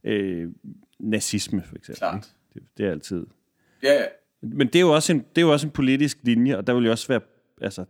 øh, 0.04 0.52
nazisme, 0.98 1.62
for 1.62 1.76
eksempel. 1.76 1.98
Klart. 1.98 2.34
Det, 2.54 2.62
det 2.76 2.86
er 2.86 2.90
altid. 2.90 3.26
Ja, 3.82 3.92
ja. 3.92 4.06
Men 4.42 4.66
det 4.66 4.76
er, 4.76 4.80
jo 4.80 4.94
også 4.94 5.12
en, 5.12 5.18
det 5.18 5.38
er 5.38 5.42
jo 5.42 5.52
også 5.52 5.66
en 5.66 5.70
politisk 5.70 6.18
linje, 6.22 6.56
og 6.56 6.66
der 6.66 6.74
vil 6.74 6.84
jo 6.84 6.90
også 6.90 7.08
være, 7.08 7.20
altså, 7.60 7.84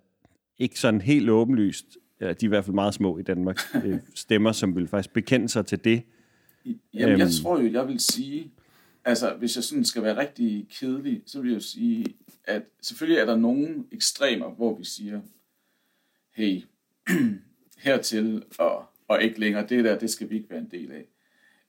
ikke 0.59 0.81
sådan 0.81 1.01
helt 1.01 1.31
åbenlyst, 1.31 1.87
eller 2.21 2.35
de 2.35 2.47
er 2.47 2.49
i 2.49 2.51
hvert 2.51 2.65
fald 2.65 2.75
meget 2.75 2.95
små 2.95 3.19
i 3.19 3.23
Danmark, 3.23 3.61
øh, 3.85 3.99
stemmer, 4.15 4.53
som 4.53 4.77
vil 4.77 4.89
faktisk 4.89 5.13
bekende 5.13 5.49
sig 5.49 5.67
til 5.67 5.85
det. 5.85 6.03
Jamen, 6.95 7.19
jeg 7.19 7.21
øhm. 7.21 7.31
tror 7.43 7.61
jo, 7.61 7.73
jeg 7.73 7.89
vil 7.89 8.01
sige, 8.01 8.53
altså 9.05 9.35
hvis 9.35 9.57
jeg 9.57 9.65
sådan 9.65 9.85
skal 9.85 10.03
være 10.03 10.17
rigtig 10.17 10.69
kedelig, 10.81 11.23
så 11.27 11.41
vil 11.41 11.53
jeg 11.53 11.63
sige, 11.63 12.07
at 12.45 12.63
selvfølgelig 12.81 13.21
er 13.21 13.25
der 13.25 13.37
nogle 13.37 13.85
ekstremer, 13.93 14.51
hvor 14.51 14.79
vi 14.79 14.85
siger, 14.85 15.21
hey, 16.35 16.63
hertil 17.85 18.45
og, 18.59 18.85
og 19.09 19.23
ikke 19.23 19.41
længere, 19.41 19.67
det 19.69 19.85
der, 19.85 19.99
det 19.99 20.11
skal 20.11 20.31
vi 20.31 20.37
ikke 20.37 20.51
være 20.51 20.59
en 20.59 20.71
del 20.71 20.93
af. 20.93 21.05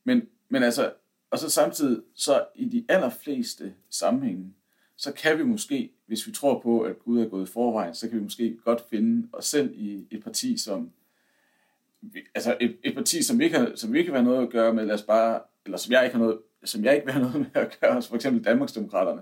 Men, 0.03 0.21
men 0.49 0.63
altså, 0.63 0.93
og 1.31 1.39
så 1.39 1.49
samtidig, 1.49 2.01
så 2.15 2.45
i 2.55 2.65
de 2.65 2.85
allerfleste 2.89 3.73
sammenhænge, 3.89 4.53
så 4.99 5.13
kan 5.13 5.37
vi 5.37 5.43
måske, 5.43 5.91
hvis 6.05 6.27
vi 6.27 6.31
tror 6.31 6.59
på, 6.59 6.81
at 6.81 6.99
Gud 6.99 7.19
er 7.19 7.29
gået 7.29 7.49
i 7.49 7.51
forvejen, 7.51 7.93
så 7.93 8.09
kan 8.09 8.17
vi 8.17 8.23
måske 8.23 8.57
godt 8.65 8.81
finde 8.89 9.27
os 9.33 9.45
selv 9.45 9.71
i 9.73 10.07
et 10.11 10.23
parti, 10.23 10.57
som 10.57 10.91
altså 12.35 12.57
et, 12.61 12.77
et 12.83 12.95
parti, 12.95 13.23
som 13.23 13.41
ikke, 13.41 13.57
har, 13.57 13.71
som 13.75 13.95
ikke 13.95 14.11
vil 14.11 14.19
have 14.19 14.29
noget 14.29 14.43
at 14.43 14.49
gøre 14.49 14.73
med, 14.73 14.85
lad 14.85 14.95
os 14.95 15.03
bare, 15.03 15.41
eller 15.65 15.77
som 15.77 15.91
jeg 15.91 16.03
ikke 16.03 16.15
har 16.15 16.23
noget, 16.23 16.39
som 16.63 16.83
jeg 16.83 16.95
ikke 16.95 17.05
vil 17.05 17.13
have 17.13 17.25
noget 17.25 17.39
med 17.39 17.61
at 17.61 17.79
gøre, 17.81 18.01
for 18.01 18.15
eksempel 18.15 18.43
Danmarksdemokraterne, 18.43 19.21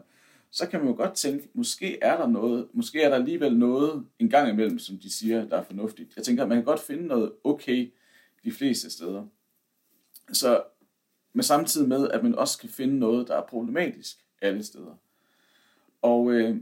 så 0.52 0.68
kan 0.68 0.80
man 0.80 0.90
jo 0.90 0.96
godt 0.96 1.14
tænke, 1.14 1.50
måske 1.54 2.00
er 2.02 2.18
der 2.18 2.28
noget, 2.28 2.68
måske 2.74 3.02
er 3.02 3.10
der 3.10 3.16
alligevel 3.16 3.58
noget 3.58 4.06
en 4.20 4.30
gang 4.30 4.50
imellem, 4.50 4.80
som 4.80 4.98
de 4.98 5.14
siger, 5.14 5.46
der 5.46 5.58
er 5.58 5.64
fornuftigt. 5.64 6.16
Jeg 6.16 6.24
tænker, 6.24 6.44
at 6.44 6.50
man 6.50 6.58
kan 6.58 6.66
godt 6.66 6.80
finde 6.80 7.08
noget 7.08 7.32
okay 7.44 7.92
de 8.44 8.52
fleste 8.52 8.90
steder. 8.90 9.26
Så 10.34 10.64
men 11.34 11.44
samtidig 11.44 11.88
med, 11.88 12.10
at 12.10 12.24
man 12.24 12.36
også 12.36 12.58
kan 12.58 12.70
finde 12.70 13.00
noget, 13.00 13.28
der 13.28 13.36
er 13.36 13.46
problematisk 13.46 14.18
alle 14.42 14.64
steder. 14.64 14.96
Og 16.02 16.32
øh, 16.32 16.62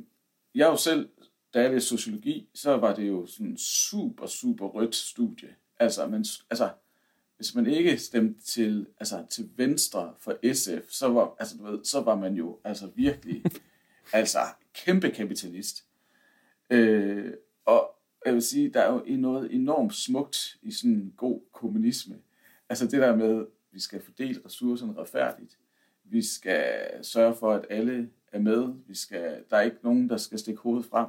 jeg 0.55 0.65
jo 0.65 0.77
selv, 0.77 1.09
da 1.53 1.61
jeg 1.61 1.71
læste 1.71 1.89
sociologi, 1.89 2.49
så 2.53 2.77
var 2.77 2.95
det 2.95 3.07
jo 3.07 3.25
sådan 3.25 3.57
super, 3.57 4.25
super 4.25 4.67
rødt 4.67 4.95
studie. 4.95 5.55
Altså, 5.79 6.07
man, 6.07 6.25
altså 6.49 6.69
hvis 7.37 7.55
man 7.55 7.67
ikke 7.67 7.97
stemte 7.97 8.41
til, 8.41 8.87
altså, 8.99 9.25
til 9.29 9.49
venstre 9.55 10.13
for 10.19 10.53
SF, 10.53 10.89
så 10.89 11.07
var, 11.07 11.35
altså, 11.39 11.57
du 11.57 11.63
ved, 11.63 11.83
så 11.83 12.01
var 12.01 12.15
man 12.15 12.33
jo 12.33 12.59
altså 12.63 12.91
virkelig 12.95 13.43
altså, 14.13 14.39
kæmpe 14.73 15.11
kapitalist. 15.11 15.85
Øh, 16.69 17.33
og 17.65 17.95
jeg 18.25 18.33
vil 18.33 18.41
sige, 18.41 18.69
der 18.69 18.81
er 18.81 18.93
jo 18.93 19.17
noget 19.17 19.53
enormt 19.55 19.95
smukt 19.95 20.57
i 20.61 20.71
sådan 20.71 20.91
en 20.91 21.13
god 21.17 21.41
kommunisme. 21.53 22.15
Altså 22.69 22.87
det 22.87 23.01
der 23.01 23.15
med, 23.15 23.39
at 23.39 23.45
vi 23.71 23.79
skal 23.79 24.01
fordele 24.01 24.41
ressourcerne 24.45 24.97
retfærdigt. 24.97 25.57
Vi 26.03 26.21
skal 26.21 26.89
sørge 27.01 27.35
for, 27.35 27.53
at 27.53 27.65
alle 27.69 28.09
er 28.35 28.39
med. 28.39 28.73
Vi 28.87 28.95
skal, 28.95 29.43
der 29.49 29.57
er 29.57 29.61
ikke 29.61 29.77
nogen, 29.83 30.09
der 30.09 30.17
skal 30.17 30.39
stikke 30.39 30.61
hovedet 30.61 30.85
frem. 30.85 31.07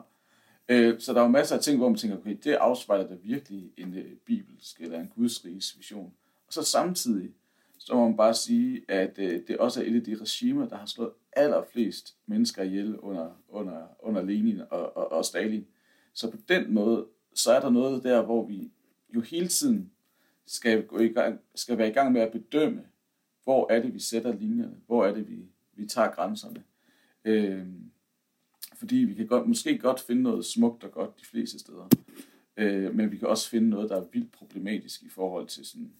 Øh, 0.68 1.00
så 1.00 1.12
der 1.12 1.21
er 1.21 1.25
jo 1.25 1.30
masser 1.30 1.56
af 1.56 1.62
ting, 1.62 1.78
hvor 1.78 1.88
man 1.88 1.99
tænker, 1.99 2.16
okay, 2.16 2.37
det 2.45 2.52
afspejler 2.52 3.06
da 3.06 3.14
virkelig 3.23 3.71
en 3.76 3.95
øh, 3.95 4.12
bibelsk 4.25 4.80
eller 4.80 5.00
en 5.00 5.12
gudsrigs 5.16 5.78
vision. 5.78 6.12
Og 6.47 6.52
så 6.52 6.62
samtidig, 6.62 7.30
så 7.78 7.95
må 7.95 8.09
man 8.09 8.16
bare 8.16 8.35
sige, 8.35 8.85
at 8.88 9.18
øh, 9.18 9.40
det 9.49 9.59
også 9.59 9.83
er 9.83 9.87
et 9.87 9.97
af 9.97 10.04
de 10.04 10.16
regimer, 10.21 10.68
der 10.68 10.76
har 10.76 10.87
slået 10.87 11.12
allerflest 11.33 12.16
mennesker 12.26 12.62
ihjel 12.62 12.99
under, 12.99 13.30
under, 13.49 13.87
under 14.00 14.23
Lenin 14.23 14.61
og, 14.71 14.97
og, 14.97 15.12
og 15.12 15.25
Stalin. 15.25 15.66
Så 16.12 16.30
på 16.30 16.37
den 16.49 16.75
måde, 16.75 17.06
så 17.35 17.52
er 17.52 17.61
der 17.61 17.71
noget 17.71 18.02
der, 18.02 18.23
hvor 18.23 18.47
vi 18.47 18.71
jo 19.14 19.21
hele 19.21 19.49
tiden 19.49 19.90
skal, 20.47 20.87
gå 20.87 20.99
i 20.99 21.09
gang, 21.09 21.40
skal 21.54 21.78
være 21.78 21.88
i 21.88 21.92
gang 21.92 22.12
med 22.12 22.21
at 22.21 22.33
bedømme, 22.33 22.83
hvor 23.45 23.73
er 23.73 23.83
det, 23.83 23.95
vi 23.95 23.99
sætter 23.99 24.33
linjerne, 24.33 24.76
hvor 24.87 25.06
er 25.06 25.14
det, 25.14 25.28
vi, 25.28 25.45
vi 25.75 25.87
tager 25.87 26.11
grænserne. 26.11 26.62
Øh, 27.26 27.66
fordi 28.75 28.97
vi 28.97 29.14
kan 29.14 29.26
godt, 29.26 29.49
måske 29.49 29.78
godt 29.78 30.00
finde 30.00 30.23
noget 30.23 30.45
smukt 30.45 30.85
og 30.85 30.92
godt 30.92 31.21
de 31.21 31.25
fleste 31.25 31.59
steder. 31.59 31.88
Øh, 32.56 32.95
men 32.95 33.11
vi 33.11 33.16
kan 33.16 33.28
også 33.28 33.50
finde 33.50 33.68
noget, 33.68 33.90
der 33.90 33.97
er 33.97 34.04
vildt 34.12 34.33
problematisk 34.33 35.02
i 35.02 35.09
forhold 35.09 35.47
til 35.47 35.64
sådan 35.64 35.92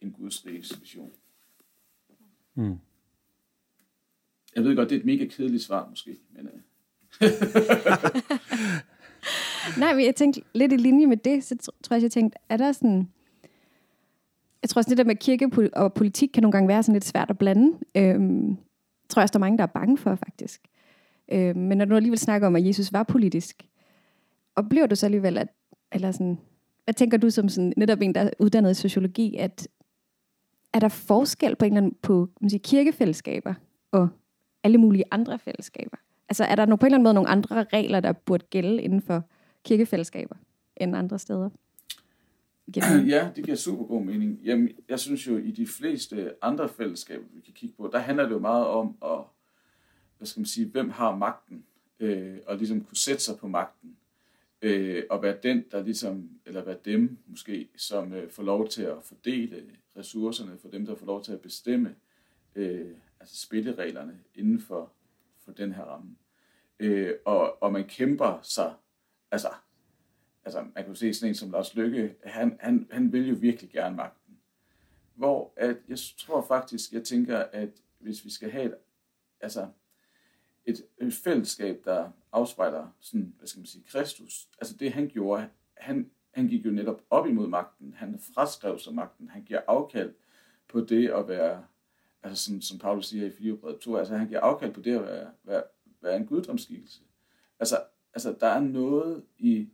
en 0.00 0.12
gudsrigs 0.12 0.80
vision. 0.80 1.12
Mm. 2.54 2.78
Jeg 4.56 4.64
ved 4.64 4.76
godt, 4.76 4.90
det 4.90 4.96
er 4.96 5.00
et 5.00 5.06
mega 5.06 5.26
kedeligt 5.26 5.62
svar 5.62 5.88
måske, 5.88 6.18
men... 6.30 6.46
Øh. 6.46 6.60
Nej, 9.78 9.94
men 9.94 10.04
jeg 10.04 10.16
tænkte 10.16 10.42
lidt 10.54 10.72
i 10.72 10.76
linje 10.76 11.06
med 11.06 11.16
det, 11.16 11.44
så 11.44 11.56
tror 11.82 11.94
jeg, 11.96 12.02
jeg 12.02 12.10
tænkte, 12.10 12.38
er 12.48 12.56
der 12.56 12.72
sådan... 12.72 13.08
Jeg 14.62 14.70
tror 14.70 14.78
også, 14.78 14.90
det 14.90 14.98
der 14.98 15.04
med 15.04 15.16
kirke 15.16 15.70
og 15.72 15.94
politik 15.94 16.28
kan 16.34 16.42
nogle 16.42 16.52
gange 16.52 16.68
være 16.68 16.82
sådan 16.82 16.92
lidt 16.92 17.04
svært 17.04 17.30
at 17.30 17.38
blande. 17.38 17.78
Øhm, 17.94 18.56
tror 19.12 19.20
jeg 19.20 19.24
også, 19.24 19.32
der 19.32 19.38
er 19.38 19.46
mange, 19.46 19.58
der 19.58 19.64
er 19.64 19.66
bange 19.74 19.98
for, 19.98 20.14
faktisk. 20.14 20.60
Øh, 21.32 21.56
men 21.56 21.78
når 21.78 21.84
du 21.84 21.96
alligevel 21.96 22.18
snakker 22.18 22.46
om, 22.46 22.56
at 22.56 22.66
Jesus 22.66 22.92
var 22.92 23.02
politisk, 23.02 23.62
oplever 24.56 24.86
du 24.86 24.96
så 24.96 25.06
alligevel, 25.06 25.38
at, 25.38 25.48
eller 25.92 26.12
sådan, 26.12 26.38
hvad 26.84 26.94
tænker 26.94 27.18
du 27.18 27.30
som 27.30 27.48
sådan, 27.48 27.72
netop 27.76 28.00
en, 28.00 28.14
der 28.14 28.20
er 28.20 28.30
uddannet 28.38 28.70
i 28.70 28.74
sociologi, 28.74 29.36
at 29.36 29.68
er 30.72 30.78
der 30.78 30.88
forskel 30.88 31.56
på, 31.56 31.64
en 31.64 31.72
eller 31.72 31.82
anden, 31.82 31.96
på 32.02 32.28
man 32.40 32.50
siger, 32.50 32.60
kirkefællesskaber 32.60 33.54
og 33.90 34.08
alle 34.64 34.78
mulige 34.78 35.04
andre 35.10 35.38
fællesskaber? 35.38 35.96
Altså 36.28 36.44
er 36.44 36.54
der 36.54 36.66
på 36.66 36.72
en 36.72 36.86
eller 36.86 36.96
anden 36.96 37.02
måde 37.02 37.14
nogle 37.14 37.28
andre 37.28 37.64
regler, 37.64 38.00
der 38.00 38.12
burde 38.12 38.46
gælde 38.50 38.82
inden 38.82 39.02
for 39.02 39.22
kirkefællesskaber 39.64 40.36
end 40.76 40.96
andre 40.96 41.18
steder? 41.18 41.50
Ja, 43.08 43.30
det 43.36 43.44
giver 43.44 43.56
super 43.56 43.84
god 43.84 44.04
mening. 44.04 44.40
Jamen, 44.44 44.70
jeg 44.88 45.00
synes 45.00 45.26
jo, 45.26 45.36
i 45.36 45.50
de 45.50 45.66
fleste 45.66 46.44
andre 46.44 46.68
fællesskaber, 46.68 47.24
vi 47.34 47.40
kan 47.40 47.54
kigge 47.54 47.76
på, 47.76 47.90
der 47.92 47.98
handler 47.98 48.24
det 48.24 48.30
jo 48.30 48.38
meget 48.38 48.66
om 48.66 48.96
at, 49.04 49.18
hvad 50.18 50.26
skal 50.26 50.40
man 50.40 50.46
sige, 50.46 50.66
hvem 50.66 50.90
har 50.90 51.16
magten, 51.16 51.64
øh, 52.00 52.38
og 52.46 52.56
ligesom 52.56 52.84
kunne 52.84 52.96
sætte 52.96 53.22
sig 53.22 53.38
på 53.38 53.48
magten, 53.48 53.96
øh, 54.62 55.04
og 55.10 55.22
være 55.22 55.38
den, 55.42 55.64
der 55.70 55.82
ligesom, 55.82 56.30
eller 56.46 56.64
være 56.64 56.78
dem 56.84 57.18
måske, 57.26 57.68
som 57.76 58.12
øh, 58.12 58.30
får 58.30 58.42
lov 58.42 58.68
til 58.68 58.82
at 58.82 58.96
fordele 59.02 59.64
ressourcerne, 59.96 60.58
for 60.58 60.68
dem, 60.68 60.86
der 60.86 60.94
får 60.94 61.06
lov 61.06 61.24
til 61.24 61.32
at 61.32 61.40
bestemme 61.40 61.94
øh, 62.54 62.90
altså 63.20 63.46
spillereglerne 63.46 64.20
inden 64.34 64.60
for, 64.60 64.92
for 65.44 65.52
den 65.52 65.72
her 65.72 65.82
ramme. 65.82 66.16
Øh, 66.80 67.14
og, 67.24 67.62
og 67.62 67.72
man 67.72 67.84
kæmper 67.84 68.38
sig, 68.42 68.74
altså 69.30 69.48
altså 70.44 70.64
man 70.74 70.84
kan 70.84 70.94
se 70.94 71.14
sådan 71.14 71.28
en 71.28 71.34
som 71.34 71.50
Lars 71.50 71.74
Lykke, 71.74 72.14
han, 72.24 72.58
han, 72.60 72.88
han 72.90 73.12
vil 73.12 73.28
jo 73.28 73.34
virkelig 73.34 73.70
gerne 73.70 73.96
magten. 73.96 74.38
Hvor 75.14 75.52
at, 75.56 75.76
jeg 75.88 75.98
tror 76.18 76.42
faktisk, 76.48 76.92
jeg 76.92 77.04
tænker, 77.04 77.38
at 77.38 77.68
hvis 77.98 78.24
vi 78.24 78.30
skal 78.30 78.50
have 78.50 78.64
et, 78.64 78.74
altså 79.40 79.68
et, 80.64 80.84
et 80.98 81.14
fællesskab, 81.14 81.82
der 81.84 82.10
afspejler 82.32 82.88
sådan, 83.00 83.34
hvad 83.38 83.48
skal 83.48 83.60
man 83.60 83.66
sige, 83.66 83.84
Kristus, 83.88 84.48
altså 84.58 84.76
det 84.76 84.92
han 84.92 85.08
gjorde, 85.08 85.48
han, 85.74 86.10
han 86.30 86.48
gik 86.48 86.66
jo 86.66 86.70
netop 86.70 87.02
op 87.10 87.26
imod 87.26 87.48
magten, 87.48 87.94
han 87.94 88.18
fraskrev 88.34 88.78
sig 88.78 88.94
magten, 88.94 89.28
han 89.28 89.42
giver 89.42 89.60
afkald 89.68 90.14
på 90.68 90.80
det 90.80 91.08
at 91.08 91.28
være, 91.28 91.64
altså 92.22 92.44
sådan, 92.44 92.62
som 92.62 92.78
Paulus 92.78 93.06
siger 93.06 93.26
i 93.26 93.30
4 93.30 93.78
2, 93.78 93.96
altså 93.96 94.16
han 94.16 94.28
giver 94.28 94.40
afkald 94.40 94.74
på 94.74 94.80
det 94.80 94.96
at 94.96 95.02
være, 95.02 95.30
være, 95.44 95.62
være 96.00 96.16
en 96.16 96.26
guddomsskikkelse. 96.26 97.00
Altså, 97.58 97.76
altså 98.14 98.36
der 98.40 98.46
er 98.46 98.60
noget 98.60 99.24
i 99.38 99.68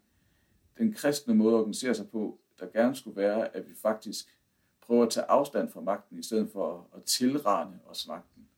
den 0.78 0.92
kristne 0.92 1.34
måde 1.34 1.54
at 1.54 1.58
organisere 1.58 1.94
sig 1.94 2.10
på, 2.10 2.38
der 2.60 2.66
gerne 2.66 2.96
skulle 2.96 3.16
være, 3.16 3.56
at 3.56 3.68
vi 3.68 3.74
faktisk 3.74 4.38
prøver 4.80 5.04
at 5.04 5.10
tage 5.10 5.26
afstand 5.26 5.68
fra 5.68 5.80
magten, 5.80 6.18
i 6.18 6.22
stedet 6.22 6.50
for 6.52 6.88
at 6.96 7.02
tilrane 7.02 7.80
os 7.86 8.08
magten. 8.08 8.48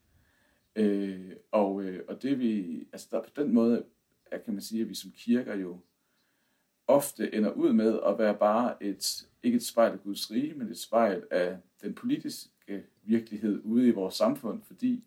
Øh, 0.77 1.33
og, 1.51 1.83
øh, 1.83 2.05
og 2.09 2.23
det 2.23 2.39
vi, 2.39 2.81
altså 2.93 3.09
der, 3.11 3.23
på 3.23 3.31
den 3.37 3.53
måde, 3.55 3.85
er, 4.27 4.39
kan 4.39 4.53
man 4.53 4.63
sige, 4.63 4.83
at 4.83 4.89
vi 4.89 4.95
som 4.95 5.11
kirker 5.11 5.55
jo 5.55 5.79
ofte 6.87 7.35
ender 7.35 7.51
ud 7.51 7.73
med 7.73 8.01
at 8.07 8.19
være 8.19 8.35
bare 8.39 8.83
et, 8.83 9.29
ikke 9.43 9.57
et 9.57 9.67
spejl 9.67 9.93
af 9.93 10.03
Guds 10.03 10.31
rige, 10.31 10.55
men 10.55 10.69
et 10.69 10.79
spejl 10.79 11.23
af 11.31 11.57
den 11.83 11.95
politiske 11.95 12.85
virkelighed 13.03 13.61
ude 13.65 13.89
i 13.89 13.91
vores 13.91 14.15
samfund, 14.15 14.63
fordi 14.63 15.07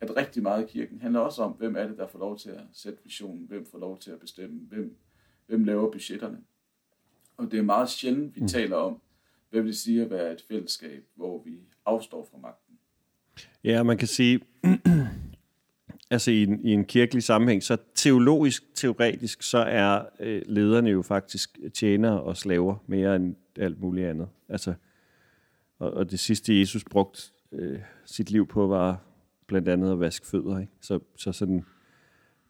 at 0.00 0.16
rigtig 0.16 0.42
meget 0.42 0.62
i 0.62 0.72
kirken 0.72 1.00
handler 1.00 1.20
også 1.20 1.42
om, 1.42 1.52
hvem 1.52 1.76
er 1.76 1.86
det, 1.86 1.98
der 1.98 2.06
får 2.06 2.18
lov 2.18 2.38
til 2.38 2.50
at 2.50 2.64
sætte 2.72 2.98
visionen, 3.04 3.46
hvem 3.46 3.66
får 3.66 3.78
lov 3.78 3.98
til 3.98 4.10
at 4.10 4.20
bestemme, 4.20 4.60
hvem, 4.60 4.96
hvem 5.46 5.64
laver 5.64 5.90
budgetterne. 5.90 6.38
Og 7.36 7.50
det 7.50 7.58
er 7.58 7.62
meget 7.62 7.90
sjældent, 7.90 8.36
vi 8.36 8.40
mm. 8.40 8.48
taler 8.48 8.76
om, 8.76 9.00
hvad 9.50 9.60
vil 9.60 9.72
det 9.72 9.78
sige 9.78 10.02
at 10.02 10.10
være 10.10 10.32
et 10.32 10.44
fællesskab, 10.48 11.04
hvor 11.14 11.42
vi 11.44 11.58
afstår 11.86 12.28
fra 12.30 12.38
magten. 12.38 12.78
Ja, 13.64 13.82
man 13.82 13.98
kan 13.98 14.08
sige, 14.08 14.40
altså 16.10 16.30
i 16.30 16.42
en, 16.42 16.64
i 16.64 16.72
en 16.72 16.84
kirkelig 16.84 17.22
sammenhæng, 17.22 17.62
så 17.62 17.76
teologisk, 17.94 18.74
teoretisk, 18.74 19.42
så 19.42 19.58
er 19.58 20.04
øh, 20.20 20.42
lederne 20.46 20.90
jo 20.90 21.02
faktisk 21.02 21.58
tjenere 21.74 22.22
og 22.22 22.36
slaver 22.36 22.76
mere 22.86 23.16
end 23.16 23.36
alt 23.56 23.80
muligt 23.80 24.08
andet. 24.08 24.28
Altså, 24.48 24.74
og, 25.78 25.94
og 25.94 26.10
det 26.10 26.20
sidste, 26.20 26.60
Jesus 26.60 26.84
brugte 26.84 27.22
øh, 27.52 27.78
sit 28.06 28.30
liv 28.30 28.46
på, 28.46 28.66
var 28.66 29.02
blandt 29.46 29.68
andet 29.68 29.92
at 29.92 30.00
vaske 30.00 30.26
fødder. 30.26 30.58
Ikke? 30.58 30.72
Så, 30.80 31.00
så 31.16 31.32
sådan, 31.32 31.64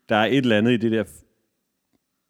der 0.09 0.17
er 0.17 0.27
et 0.27 0.37
eller 0.37 0.59
andet 0.59 0.73
i 0.73 0.77
det 0.77 0.93
der 0.93 1.05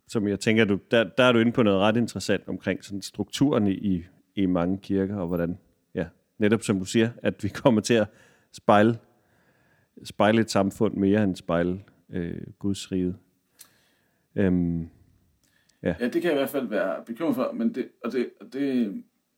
som 0.09 0.29
jeg 0.29 0.41
tænker, 0.41 0.65
du, 0.65 0.79
der, 0.91 1.05
der 1.05 1.25
er 1.25 1.33
du 1.33 1.39
inde 1.39 1.53
på 1.53 1.63
noget 1.63 1.81
ret 1.81 1.97
interessant 1.97 2.49
omkring 2.49 2.85
sådan 2.85 3.03
strukturen 3.03 3.67
i, 3.67 4.05
i 4.35 4.47
mange 4.47 4.79
kirker, 4.79 5.17
og 5.17 5.27
hvordan, 5.27 5.59
ja, 5.95 6.07
netop 6.39 6.63
som 6.63 6.79
du 6.79 6.85
siger, 6.85 7.11
at 7.23 7.45
vi 7.45 7.49
kommer 7.63 7.81
til 7.81 7.95
at 7.95 8.09
spejle, 8.53 8.99
spejle 10.05 10.41
et 10.41 10.51
samfund 10.51 10.95
mere 10.95 11.25
end 11.25 11.37
spejle 11.37 11.81
øh, 12.11 12.41
Guds 12.59 12.93
rige. 12.93 13.15
Øhm, 14.37 14.89
ja. 15.83 15.95
ja, 16.01 16.09
det 16.09 16.13
kan 16.13 16.25
jeg 16.25 16.33
i 16.33 16.39
hvert 16.39 16.51
fald 16.51 16.69
være 16.69 17.05
bekymret 17.07 17.35
for, 17.35 17.53
men 17.53 17.75
det, 17.75 17.89
og, 18.05 18.13
det, 18.13 18.31
og, 18.41 18.53
det, 18.53 18.95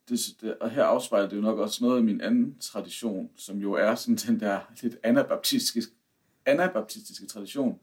det, 0.09 0.21
det, 0.41 0.55
og 0.61 0.71
her 0.71 0.85
afspejler 0.85 1.29
det 1.29 1.37
jo 1.37 1.43
nok 1.43 1.59
også 1.59 1.85
noget 1.85 1.97
af 1.97 2.05
min 2.05 2.21
anden 2.21 2.59
tradition, 2.59 3.31
som 3.37 3.59
jo 3.59 3.73
er 3.73 3.95
sådan 3.95 4.17
den 4.17 4.41
der 4.41 4.61
lidt 4.83 4.97
anabaptistiske, 5.03 5.93
anabaptistiske 6.47 7.27
tradition, 7.27 7.79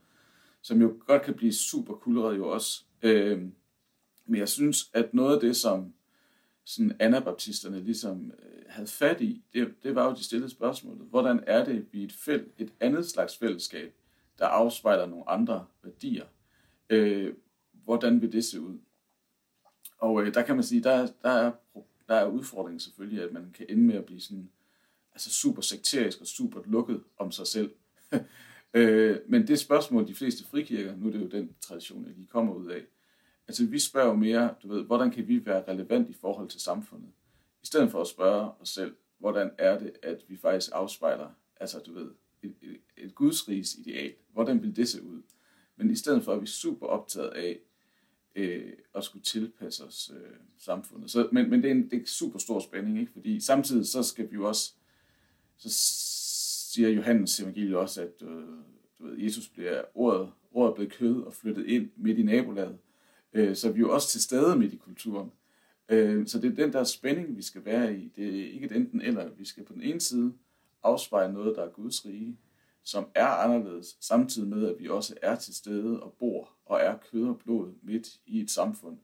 som 0.63 0.81
jo 0.81 0.99
godt 1.07 1.21
kan 1.21 1.33
blive 1.33 1.53
super 1.53 1.93
kulret 1.93 2.37
jo 2.37 2.49
også. 2.49 2.83
Øh, 3.01 3.41
men 4.25 4.39
jeg 4.39 4.49
synes, 4.49 4.89
at 4.93 5.13
noget 5.13 5.35
af 5.35 5.39
det, 5.39 5.55
som 5.55 5.93
sådan 6.63 6.95
anabaptisterne 6.99 7.83
ligesom 7.83 8.31
øh, 8.39 8.63
havde 8.67 8.87
fat 8.87 9.21
i, 9.21 9.43
det, 9.53 9.73
det 9.83 9.95
var 9.95 10.05
jo 10.05 10.15
de 10.15 10.23
stillede 10.23 10.49
spørgsmålet. 10.49 11.07
Hvordan 11.09 11.43
er 11.47 11.65
det, 11.65 11.85
vi 11.91 12.03
et, 12.03 12.13
fæl, 12.13 12.45
et 12.57 12.73
andet 12.79 13.09
slags 13.09 13.37
fællesskab 13.37 13.93
der 14.39 14.45
afspejler 14.45 15.05
nogle 15.05 15.29
andre 15.29 15.65
værdier. 15.83 16.25
Øh, 16.89 17.33
hvordan 17.71 18.21
vil 18.21 18.31
det 18.31 18.45
se 18.45 18.61
ud? 18.61 18.77
Og 19.97 20.23
øh, 20.23 20.33
der 20.33 20.41
kan 20.41 20.55
man 20.55 20.63
sige, 20.63 20.83
der, 20.83 21.07
der, 21.23 21.29
er, 21.29 21.51
der 22.07 22.15
er 22.15 22.25
udfordringen 22.25 22.79
selvfølgelig, 22.79 23.23
at 23.23 23.33
man 23.33 23.51
kan 23.53 23.65
ende 23.69 23.83
med 23.83 23.95
at 23.95 24.05
blive 24.05 24.21
sådan, 24.21 24.49
altså 25.13 25.33
super 25.33 25.61
sekterisk 25.61 26.21
og 26.21 26.27
super 26.27 26.61
lukket 26.65 27.03
om 27.17 27.31
sig 27.31 27.47
selv. 27.47 27.73
øh, 28.73 29.17
men 29.27 29.47
det 29.47 29.59
spørgsmål, 29.59 30.07
de 30.07 30.15
fleste 30.15 30.43
frikirker, 30.43 30.95
nu 30.95 31.07
er 31.07 31.11
det 31.11 31.21
jo 31.21 31.27
den 31.27 31.55
tradition, 31.61 32.05
jeg 32.05 32.13
lige 32.15 32.27
kommer 32.27 32.53
ud 32.53 32.67
af, 32.67 32.81
altså 33.47 33.65
vi 33.65 33.79
spørger 33.79 34.07
jo 34.07 34.15
mere, 34.15 34.55
du 34.63 34.67
ved, 34.67 34.83
hvordan 34.83 35.11
kan 35.11 35.27
vi 35.27 35.45
være 35.45 35.63
relevant 35.67 36.09
i 36.09 36.13
forhold 36.13 36.49
til 36.49 36.61
samfundet? 36.61 37.09
I 37.63 37.65
stedet 37.65 37.91
for 37.91 38.01
at 38.01 38.07
spørge 38.07 38.51
os 38.61 38.69
selv, 38.69 38.95
hvordan 39.19 39.51
er 39.57 39.79
det, 39.79 39.91
at 40.03 40.23
vi 40.27 40.37
faktisk 40.37 40.71
afspejler, 40.73 41.29
altså 41.59 41.79
du 41.79 41.93
ved, 41.93 42.11
et, 42.43 42.55
et, 42.61 42.79
et 42.97 43.15
gudsrigs 43.15 43.75
ideal. 43.75 44.13
Hvordan 44.33 44.61
vil 44.61 44.75
det 44.75 44.89
se 44.89 45.03
ud? 45.03 45.21
Men 45.75 45.91
i 45.91 45.95
stedet 45.95 46.23
for, 46.23 46.33
at 46.33 46.41
vi 46.41 46.45
er 46.45 46.47
super 46.47 46.87
optaget 46.87 47.29
af 47.29 47.59
øh, 48.35 48.73
at 48.95 49.03
skulle 49.03 49.23
tilpasse 49.23 49.83
os 49.83 50.11
øh, 50.15 50.37
samfundet. 50.57 51.11
Så, 51.11 51.29
men 51.31 51.49
men 51.49 51.63
det, 51.63 51.67
er 51.67 51.75
en, 51.75 51.83
det 51.83 51.93
er 51.93 51.99
en 51.99 52.05
super 52.05 52.39
stor 52.39 52.59
spænding, 52.59 52.99
ikke? 52.99 53.11
fordi 53.11 53.39
samtidig 53.39 53.87
så 53.87 54.03
skal 54.03 54.31
vi 54.31 54.35
jo 54.35 54.47
også, 54.47 54.73
så 55.57 55.69
siger 56.73 56.89
Johannes 56.89 57.39
evangeliet 57.39 57.75
også, 57.75 58.01
at 58.01 58.21
øh, 58.21 58.47
du 58.99 59.07
ved, 59.07 59.17
Jesus 59.17 59.49
bliver 59.49 59.81
ordet, 59.93 60.31
ordet 60.51 60.75
blevet 60.75 60.93
kød 60.93 61.21
og 61.21 61.33
flyttet 61.33 61.65
ind 61.65 61.89
midt 61.95 62.19
i 62.19 62.23
nabolaget. 62.23 62.77
Øh, 63.33 63.55
så 63.55 63.71
vi 63.71 63.77
er 63.77 63.81
jo 63.81 63.93
også 63.93 64.07
til 64.07 64.21
stede 64.21 64.55
midt 64.55 64.73
i 64.73 64.77
kulturen. 64.77 65.31
Øh, 65.89 66.27
så 66.27 66.39
det 66.39 66.51
er 66.51 66.55
den 66.55 66.73
der 66.73 66.83
spænding, 66.83 67.37
vi 67.37 67.41
skal 67.41 67.65
være 67.65 67.97
i. 67.97 68.07
Det 68.15 68.27
er 68.27 68.53
ikke 68.53 68.65
et 68.65 68.71
enten 68.71 69.01
eller. 69.01 69.29
Vi 69.37 69.45
skal 69.45 69.63
på 69.63 69.73
den 69.73 69.81
ene 69.81 70.01
side 70.01 70.33
afspejle 70.83 71.33
noget, 71.33 71.55
der 71.55 71.63
er 71.63 71.69
Guds 71.69 72.05
rige, 72.05 72.37
som 72.83 73.07
er 73.15 73.27
anderledes, 73.27 73.97
samtidig 73.99 74.49
med, 74.49 74.67
at 74.67 74.75
vi 74.79 74.87
også 74.87 75.15
er 75.21 75.35
til 75.35 75.55
stede 75.55 76.03
og 76.03 76.13
bor 76.19 76.49
og 76.65 76.79
er 76.79 76.97
kød 77.11 77.27
og 77.27 77.39
blod 77.39 77.73
midt 77.81 78.19
i 78.25 78.39
et 78.41 78.51
samfund. 78.51 78.97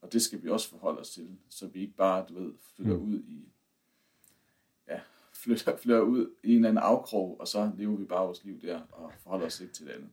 Og 0.00 0.12
det 0.12 0.22
skal 0.22 0.42
vi 0.42 0.48
også 0.48 0.68
forholde 0.68 1.00
os 1.00 1.10
til, 1.10 1.28
så 1.48 1.66
vi 1.66 1.80
ikke 1.80 1.96
bare, 1.96 2.24
du 2.28 2.34
ved, 2.34 2.52
flytter 2.76 2.96
mm. 2.96 3.08
ud 3.08 3.18
i, 3.18 3.43
flytter, 5.44 5.76
flytter 5.82 6.00
ud 6.00 6.30
i 6.42 6.50
en 6.50 6.56
eller 6.56 6.68
anden 6.68 6.82
afkrog, 6.82 7.40
og 7.40 7.48
så 7.48 7.70
lever 7.76 7.96
vi 7.96 8.04
bare 8.04 8.26
vores 8.26 8.44
liv 8.44 8.60
der 8.60 8.80
og 8.92 9.12
forholder 9.18 9.46
os 9.46 9.60
ikke 9.60 9.72
til 9.72 9.86
det 9.86 9.92
andet. 9.92 10.08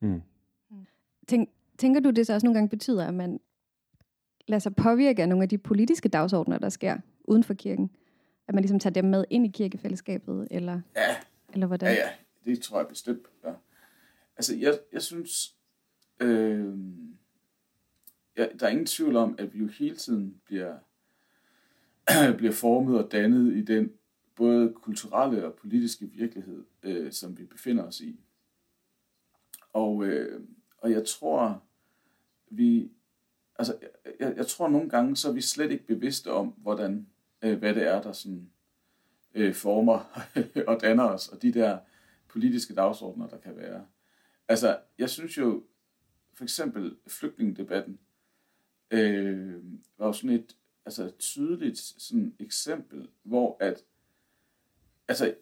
Mm. 0.00 0.22
Tænk, 1.26 1.50
tænker 1.78 2.00
du, 2.00 2.10
det 2.10 2.26
så 2.26 2.34
også 2.34 2.46
nogle 2.46 2.58
gange 2.58 2.68
betyder, 2.68 3.06
at 3.06 3.14
man 3.14 3.40
lader 4.48 4.60
sig 4.60 4.76
påvirke 4.76 5.22
af 5.22 5.28
nogle 5.28 5.42
af 5.42 5.48
de 5.48 5.58
politiske 5.58 6.08
dagsordner, 6.08 6.58
der 6.58 6.68
sker 6.68 6.98
uden 7.24 7.44
for 7.44 7.54
kirken? 7.54 7.90
At 8.48 8.54
man 8.54 8.62
ligesom 8.62 8.78
tager 8.78 8.92
dem 8.92 9.04
med 9.04 9.24
ind 9.30 9.46
i 9.46 9.48
kirkefællesskabet, 9.48 10.48
eller, 10.50 10.80
ja. 10.96 11.16
eller 11.52 11.66
hvordan? 11.66 11.94
Ja, 11.94 12.00
ja, 12.00 12.10
det 12.44 12.62
tror 12.62 12.78
jeg 12.78 12.88
bestemt. 12.88 13.26
Ja. 13.44 13.52
Altså, 14.36 14.56
jeg, 14.56 14.78
jeg 14.92 15.02
synes, 15.02 15.56
øh, 16.20 16.74
ja, 18.36 18.46
der 18.60 18.66
er 18.66 18.70
ingen 18.70 18.86
tvivl 18.86 19.16
om, 19.16 19.34
at 19.38 19.54
vi 19.54 19.58
jo 19.58 19.66
hele 19.66 19.96
tiden 19.96 20.40
bliver, 20.44 20.76
bliver 22.38 22.52
formet 22.52 23.04
og 23.04 23.12
dannet 23.12 23.56
i 23.56 23.64
den 23.64 23.92
både 24.36 24.72
kulturelle 24.72 25.46
og 25.46 25.54
politiske 25.54 26.06
virkelighed, 26.06 26.64
øh, 26.82 27.12
som 27.12 27.38
vi 27.38 27.44
befinder 27.44 27.84
os 27.84 28.00
i. 28.00 28.20
Og, 29.72 30.04
øh, 30.04 30.44
og 30.78 30.90
jeg 30.90 31.06
tror, 31.06 31.62
vi, 32.50 32.90
altså, 33.58 33.78
jeg, 34.20 34.34
jeg 34.36 34.46
tror 34.46 34.68
nogle 34.68 34.90
gange, 34.90 35.16
så 35.16 35.28
er 35.28 35.32
vi 35.32 35.40
slet 35.40 35.70
ikke 35.70 35.86
bevidste 35.86 36.32
om, 36.32 36.48
hvordan 36.56 37.06
øh, 37.42 37.58
hvad 37.58 37.74
det 37.74 37.82
er, 37.82 38.02
der 38.02 38.12
sådan, 38.12 38.50
øh, 39.34 39.54
former 39.54 40.24
og 40.70 40.80
danner 40.80 41.04
os, 41.04 41.28
og 41.28 41.42
de 41.42 41.52
der 41.52 41.78
politiske 42.28 42.74
dagsordner, 42.74 43.28
der 43.28 43.38
kan 43.38 43.56
være. 43.56 43.86
Altså, 44.48 44.78
jeg 44.98 45.10
synes 45.10 45.38
jo, 45.38 45.64
for 46.34 46.44
eksempel 46.44 46.96
flygtningedebatten, 47.06 47.98
øh, 48.90 49.62
var 49.98 50.06
jo 50.06 50.12
sådan 50.12 50.36
et 50.36 50.56
altså 50.84 51.04
et 51.04 51.16
tydeligt 51.18 51.78
sådan 51.78 52.34
eksempel, 52.38 53.08
hvor 53.22 53.56
at, 53.60 53.84
altså, 55.12 55.34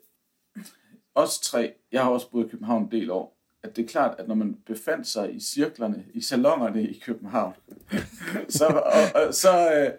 os 1.14 1.40
tre, 1.40 1.72
jeg 1.92 2.02
har 2.02 2.10
også 2.10 2.30
boet 2.30 2.46
i 2.46 2.48
København 2.48 2.82
en 2.82 2.90
del 2.90 3.10
år, 3.10 3.36
at 3.62 3.76
det 3.76 3.84
er 3.84 3.88
klart, 3.88 4.14
at 4.18 4.28
når 4.28 4.34
man 4.34 4.54
befandt 4.66 5.06
sig 5.06 5.34
i 5.34 5.40
cirklerne, 5.40 6.04
i 6.14 6.20
salongerne 6.20 6.82
i 6.82 6.98
København, 6.98 7.54
så, 8.58 8.66
og, 8.66 9.22
og, 9.22 9.34
så 9.34 9.72
øh, 9.74 9.92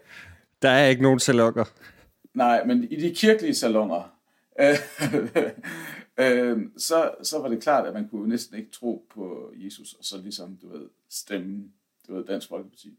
der 0.62 0.70
er 0.70 0.88
ikke 0.88 1.02
nogen 1.02 1.20
salonger. 1.20 1.66
Nej, 2.34 2.66
men 2.66 2.84
i 2.84 2.96
de 2.96 3.16
kirkelige 3.16 3.56
salonger, 3.56 4.18
øh, 4.60 4.76
øh, 6.26 6.60
så, 6.78 7.12
så 7.24 7.40
var 7.40 7.48
det 7.48 7.64
klart, 7.64 7.88
at 7.88 7.94
man 7.94 8.10
kunne 8.10 8.30
næsten 8.30 8.58
ikke 8.58 8.72
tro 8.72 9.08
på 9.14 9.54
Jesus, 9.56 9.94
og 9.94 10.06
så 10.06 10.18
ligesom, 10.18 10.58
du 10.62 10.70
ved, 10.70 10.90
stemme, 11.10 11.72
du 12.08 12.16
ved, 12.16 12.26
Dansk 12.26 12.50
Folkeparti. 12.50 12.98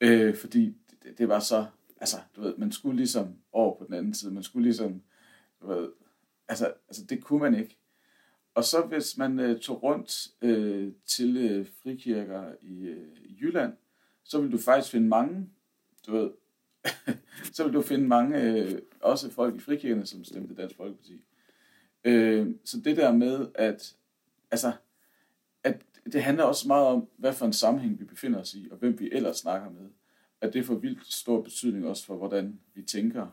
Øh, 0.00 0.36
fordi 0.36 0.76
det, 1.02 1.18
det 1.18 1.28
var 1.28 1.40
så, 1.40 1.66
altså, 2.00 2.16
du 2.36 2.40
ved, 2.40 2.54
man 2.56 2.72
skulle 2.72 2.96
ligesom 2.96 3.34
over 3.52 3.78
på 3.78 3.84
den 3.84 3.94
anden 3.94 4.14
side, 4.14 4.34
man 4.34 4.42
skulle 4.42 4.64
ligesom, 4.64 5.02
du 5.64 5.68
ved, 5.68 5.88
altså, 6.48 6.72
altså 6.88 7.04
det 7.04 7.24
kunne 7.24 7.40
man 7.40 7.54
ikke. 7.54 7.78
Og 8.54 8.64
så 8.64 8.82
hvis 8.82 9.16
man 9.16 9.40
øh, 9.40 9.60
tog 9.60 9.82
rundt 9.82 10.28
øh, 10.42 10.92
til 11.06 11.36
øh, 11.36 11.66
frikirker 11.82 12.52
i, 12.62 12.86
øh, 12.86 13.42
Jylland, 13.42 13.72
så 14.24 14.40
vil 14.40 14.52
du 14.52 14.58
faktisk 14.58 14.92
finde 14.92 15.08
mange, 15.08 15.50
du 16.06 16.12
ved, 16.12 16.30
så 17.54 17.64
vil 17.64 17.72
du 17.72 17.82
finde 17.82 18.08
mange, 18.08 18.42
øh, 18.42 18.78
også 19.00 19.30
folk 19.30 19.56
i 19.56 19.60
frikirkerne, 19.60 20.06
som 20.06 20.24
stemte 20.24 20.54
Dansk 20.54 20.76
Folkeparti. 20.76 21.24
Øh, 22.04 22.54
så 22.64 22.80
det 22.80 22.96
der 22.96 23.12
med, 23.12 23.48
at, 23.54 23.96
altså, 24.50 24.72
at 25.64 25.82
det 26.12 26.22
handler 26.22 26.44
også 26.44 26.68
meget 26.68 26.86
om, 26.86 27.08
hvad 27.16 27.32
for 27.32 27.46
en 27.46 27.52
sammenhæng 27.52 28.00
vi 28.00 28.04
befinder 28.04 28.40
os 28.40 28.54
i, 28.54 28.68
og 28.70 28.76
hvem 28.76 29.00
vi 29.00 29.10
ellers 29.12 29.36
snakker 29.36 29.70
med. 29.70 29.90
At 30.40 30.52
det 30.52 30.64
får 30.64 30.74
vildt 30.74 31.12
stor 31.12 31.42
betydning 31.42 31.86
også 31.86 32.06
for, 32.06 32.16
hvordan 32.16 32.60
vi 32.74 32.82
tænker 32.82 33.26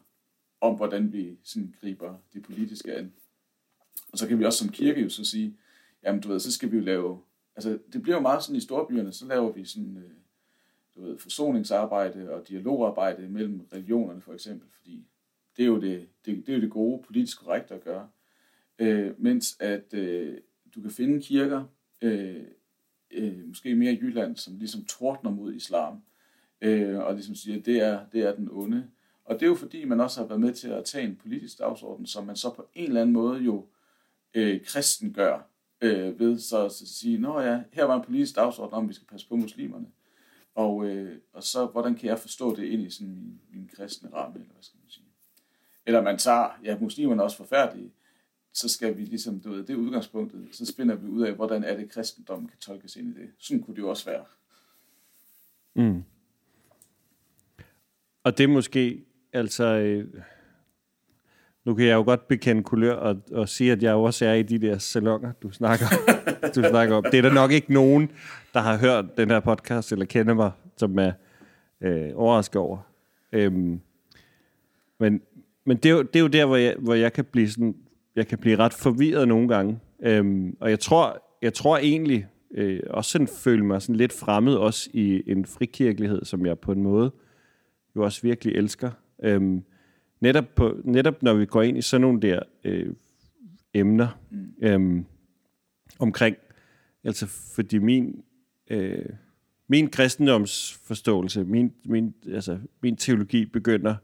om, 0.62 0.76
hvordan 0.76 1.13
vi 1.13 1.38
sådan 1.43 1.76
griber 1.82 2.15
det 2.34 2.43
politiske 2.43 2.95
an. 2.95 3.13
Og 4.12 4.17
så 4.17 4.28
kan 4.28 4.39
vi 4.39 4.45
også 4.45 4.60
som 4.60 4.69
kirke 4.69 5.02
jo 5.02 5.10
så 5.10 5.26
sige, 5.26 5.58
jamen 6.04 6.21
du 6.21 6.28
ved, 6.28 6.39
så 6.39 6.52
skal 6.52 6.71
vi 6.71 6.78
jo 6.78 6.84
lave, 6.84 7.21
altså 7.56 7.80
det 7.93 8.02
bliver 8.02 8.15
jo 8.15 8.21
meget 8.21 8.43
sådan 8.43 8.56
i 8.56 8.60
storbyerne, 8.60 9.13
så 9.13 9.26
laver 9.26 9.52
vi 9.52 9.65
sådan, 9.65 9.97
øh, 9.97 10.12
du 10.95 11.02
ved, 11.02 11.17
forsoningsarbejde 11.17 12.30
og 12.34 12.47
dialogarbejde 12.47 13.30
mellem 13.30 13.67
religionerne 13.74 14.21
for 14.21 14.34
eksempel, 14.34 14.69
fordi 14.71 15.06
det 15.58 15.63
er 15.63 15.67
jo 15.67 15.82
det, 15.82 16.08
det, 16.26 16.45
det, 16.45 16.50
er 16.50 16.56
jo 16.56 16.62
det 16.62 16.71
gode 16.71 17.04
politisk 17.04 17.39
korrekte 17.39 17.74
at 17.74 17.84
gøre. 17.84 18.10
Øh, 18.80 19.21
mens 19.21 19.58
at 19.60 19.93
øh, 19.93 20.38
du 20.76 20.82
kan 20.82 20.91
finde 20.91 21.21
kirker, 21.21 21.63
øh, 22.02 22.43
øh, 23.12 23.47
måske 23.47 23.76
mere 23.76 23.93
i 23.93 24.00
Jylland, 24.02 24.38
som 24.38 24.58
ligesom 24.58 24.86
tordner 24.86 25.32
mod 25.32 25.54
islam, 25.54 26.02
øh, 26.62 27.00
og 27.00 27.13
ligesom 27.13 27.36
siger, 27.36 27.58
at 27.58 27.65
det 27.65 27.82
er, 27.82 28.06
det 28.13 28.21
er 28.21 28.36
den 28.36 28.50
onde. 28.52 28.89
Og 29.26 29.36
det 29.36 29.46
er 29.46 29.50
jo 29.50 29.56
fordi, 29.56 29.86
man 29.86 30.00
også 30.00 30.22
har 30.22 30.28
været 30.28 30.42
med 30.42 30.54
til 30.54 30.68
at 30.68 30.86
tage 30.86 31.08
en 31.08 31.16
politisk 31.16 31.60
dagsorden, 31.60 32.06
som 32.06 32.26
man 32.26 32.36
så 32.36 32.50
på 32.50 32.70
en 32.74 32.88
eller 32.88 33.02
anden 33.02 33.14
måde 33.14 33.40
jo 33.40 33.66
øh, 34.34 34.66
kristen 34.66 35.14
gør, 35.14 35.40
øh, 35.82 36.20
ved 36.20 36.40
så 36.40 36.66
at 36.66 36.72
sige, 36.72 37.18
nå 37.18 37.40
ja, 37.40 37.64
her 37.72 37.84
var 37.84 37.96
en 37.96 38.06
politisk 38.06 38.36
dagsorden 38.36 38.74
om, 38.74 38.84
at 38.84 38.90
vi 38.90 38.94
skal 38.94 39.08
passe 39.08 39.28
på 39.28 39.36
muslimerne. 39.36 39.88
Og, 40.56 40.86
øh, 40.86 41.18
og 41.34 41.44
så, 41.44 41.66
hvordan 41.66 41.96
kan 41.96 42.10
jeg 42.10 42.20
forstå 42.20 42.56
det 42.56 42.64
ind 42.64 42.82
i 42.82 42.90
sådan 42.90 43.14
min, 43.14 43.42
min 43.54 43.70
kristne 43.76 44.14
ramme, 44.14 44.36
eller 44.36 44.54
hvad 44.54 44.64
skal 44.64 44.78
man 44.84 44.90
sige. 44.90 45.06
Eller 45.86 46.02
man 46.02 46.18
tager, 46.18 46.60
ja, 46.64 46.78
muslimerne 46.80 47.22
er 47.22 47.24
også 47.24 47.38
forfærdelige, 47.38 47.92
så 48.54 48.70
skal 48.70 48.98
vi 48.98 49.06
ligesom, 49.06 49.40
du 49.40 49.52
ved, 49.52 49.64
det 49.64 49.70
er 49.74 49.78
udgangspunktet, 49.78 50.48
så 50.52 50.66
spinder 50.66 50.96
vi 50.96 51.08
ud 51.08 51.22
af, 51.22 51.34
hvordan 51.34 51.64
er 51.64 51.78
det, 51.78 51.92
kristendommen 51.92 52.48
kan 52.48 52.60
tolkes 52.60 52.96
ind 52.96 53.18
i 53.18 53.22
det. 53.22 53.30
Sådan 53.38 53.64
kunne 53.64 53.76
det 53.76 53.82
jo 53.82 53.90
også 53.90 54.06
være. 54.06 54.26
Mm. 55.76 56.04
Og 58.24 58.38
det 58.38 58.44
er 58.44 58.48
måske, 58.48 59.06
altså, 59.34 59.63
øh, 59.63 60.06
nu 61.65 61.74
kan 61.74 61.86
jeg 61.86 61.94
jo 61.94 62.04
godt 62.04 62.28
bekende 62.28 62.63
kulør 62.63 62.94
og, 62.94 63.22
og 63.32 63.50
sige, 63.50 63.72
at 63.72 63.84
jeg 63.84 63.94
også 63.94 64.26
er 64.26 64.34
i 64.34 64.44
de 64.44 64.62
der 64.62 64.78
salonger, 64.78 65.32
du 65.44 65.52
snakker, 65.52 65.86
du 66.56 66.63
snakker 66.70 66.96
om. 66.96 67.04
Det 67.04 67.17
er 67.17 67.22
der 67.22 67.34
nok 67.34 67.52
ikke 67.52 67.74
nogen, 67.74 68.12
der 68.54 68.60
har 68.60 68.78
hørt 68.78 69.17
den 69.17 69.30
her 69.30 69.39
podcast, 69.39 69.91
eller 69.91 70.06
kender 70.06 70.34
mig, 70.34 70.52
som 70.78 71.00
er 71.00 71.12
øh, 71.82 72.10
overrasket 72.15 72.62
over. 72.62 72.78
Øhm, 73.34 73.82
men 75.00 75.22
men 75.65 75.78
det, 75.78 75.86
er 75.89 75.94
jo, 75.94 76.02
det 76.02 76.15
er 76.15 76.20
jo 76.20 76.28
der, 76.28 76.46
hvor 76.46 76.56
jeg, 76.56 76.76
hvor 76.80 76.94
jeg 76.94 77.13
kan 77.13 77.26
blive 77.26 77.50
sådan, 77.50 77.76
jeg 78.15 78.28
kan 78.28 78.38
blive 78.38 78.58
ret 78.58 78.74
forvirret 78.74 79.28
nogle 79.28 79.48
gange. 79.48 79.80
Øhm, 80.04 80.58
og 80.60 80.70
jeg 80.70 80.80
tror, 80.80 81.24
jeg 81.41 81.54
tror 81.54 81.78
egentlig, 81.78 82.28
øh, 82.52 82.80
også 82.89 83.12
sådan 83.12 83.28
føler 83.28 83.63
mig 83.63 83.82
sådan 83.82 83.96
lidt 83.96 84.13
fremmed, 84.13 84.56
også 84.56 84.89
i 84.94 85.32
en 85.32 85.46
frikirkelighed, 85.46 86.26
som 86.26 86.46
jeg 86.46 86.60
på 86.60 86.72
en 86.72 86.84
måde 86.84 87.12
jo 87.96 88.04
også 88.04 88.22
virkelig 88.22 88.56
elsker. 88.56 88.91
Øhm, 89.22 89.64
netop, 90.22 90.46
på, 90.56 90.82
netop 90.84 91.24
når 91.24 91.34
vi 91.34 91.46
går 91.46 91.62
ind 91.62 91.78
i 91.78 91.82
sådan 91.82 92.02
nogle 92.02 92.22
der 92.22 92.40
øh, 92.64 92.94
emner 93.74 94.08
mm. 94.32 94.54
øhm, 94.62 95.06
omkring, 96.00 96.36
altså 97.04 97.26
fordi 97.28 97.78
min, 97.78 98.24
øh, 98.70 99.06
min 99.68 99.90
kristendomsforståelse, 99.90 101.44
min, 101.44 101.74
min, 101.86 102.14
altså, 102.28 102.60
min 102.82 102.96
teologi 102.96 103.46
begynder 103.46 103.96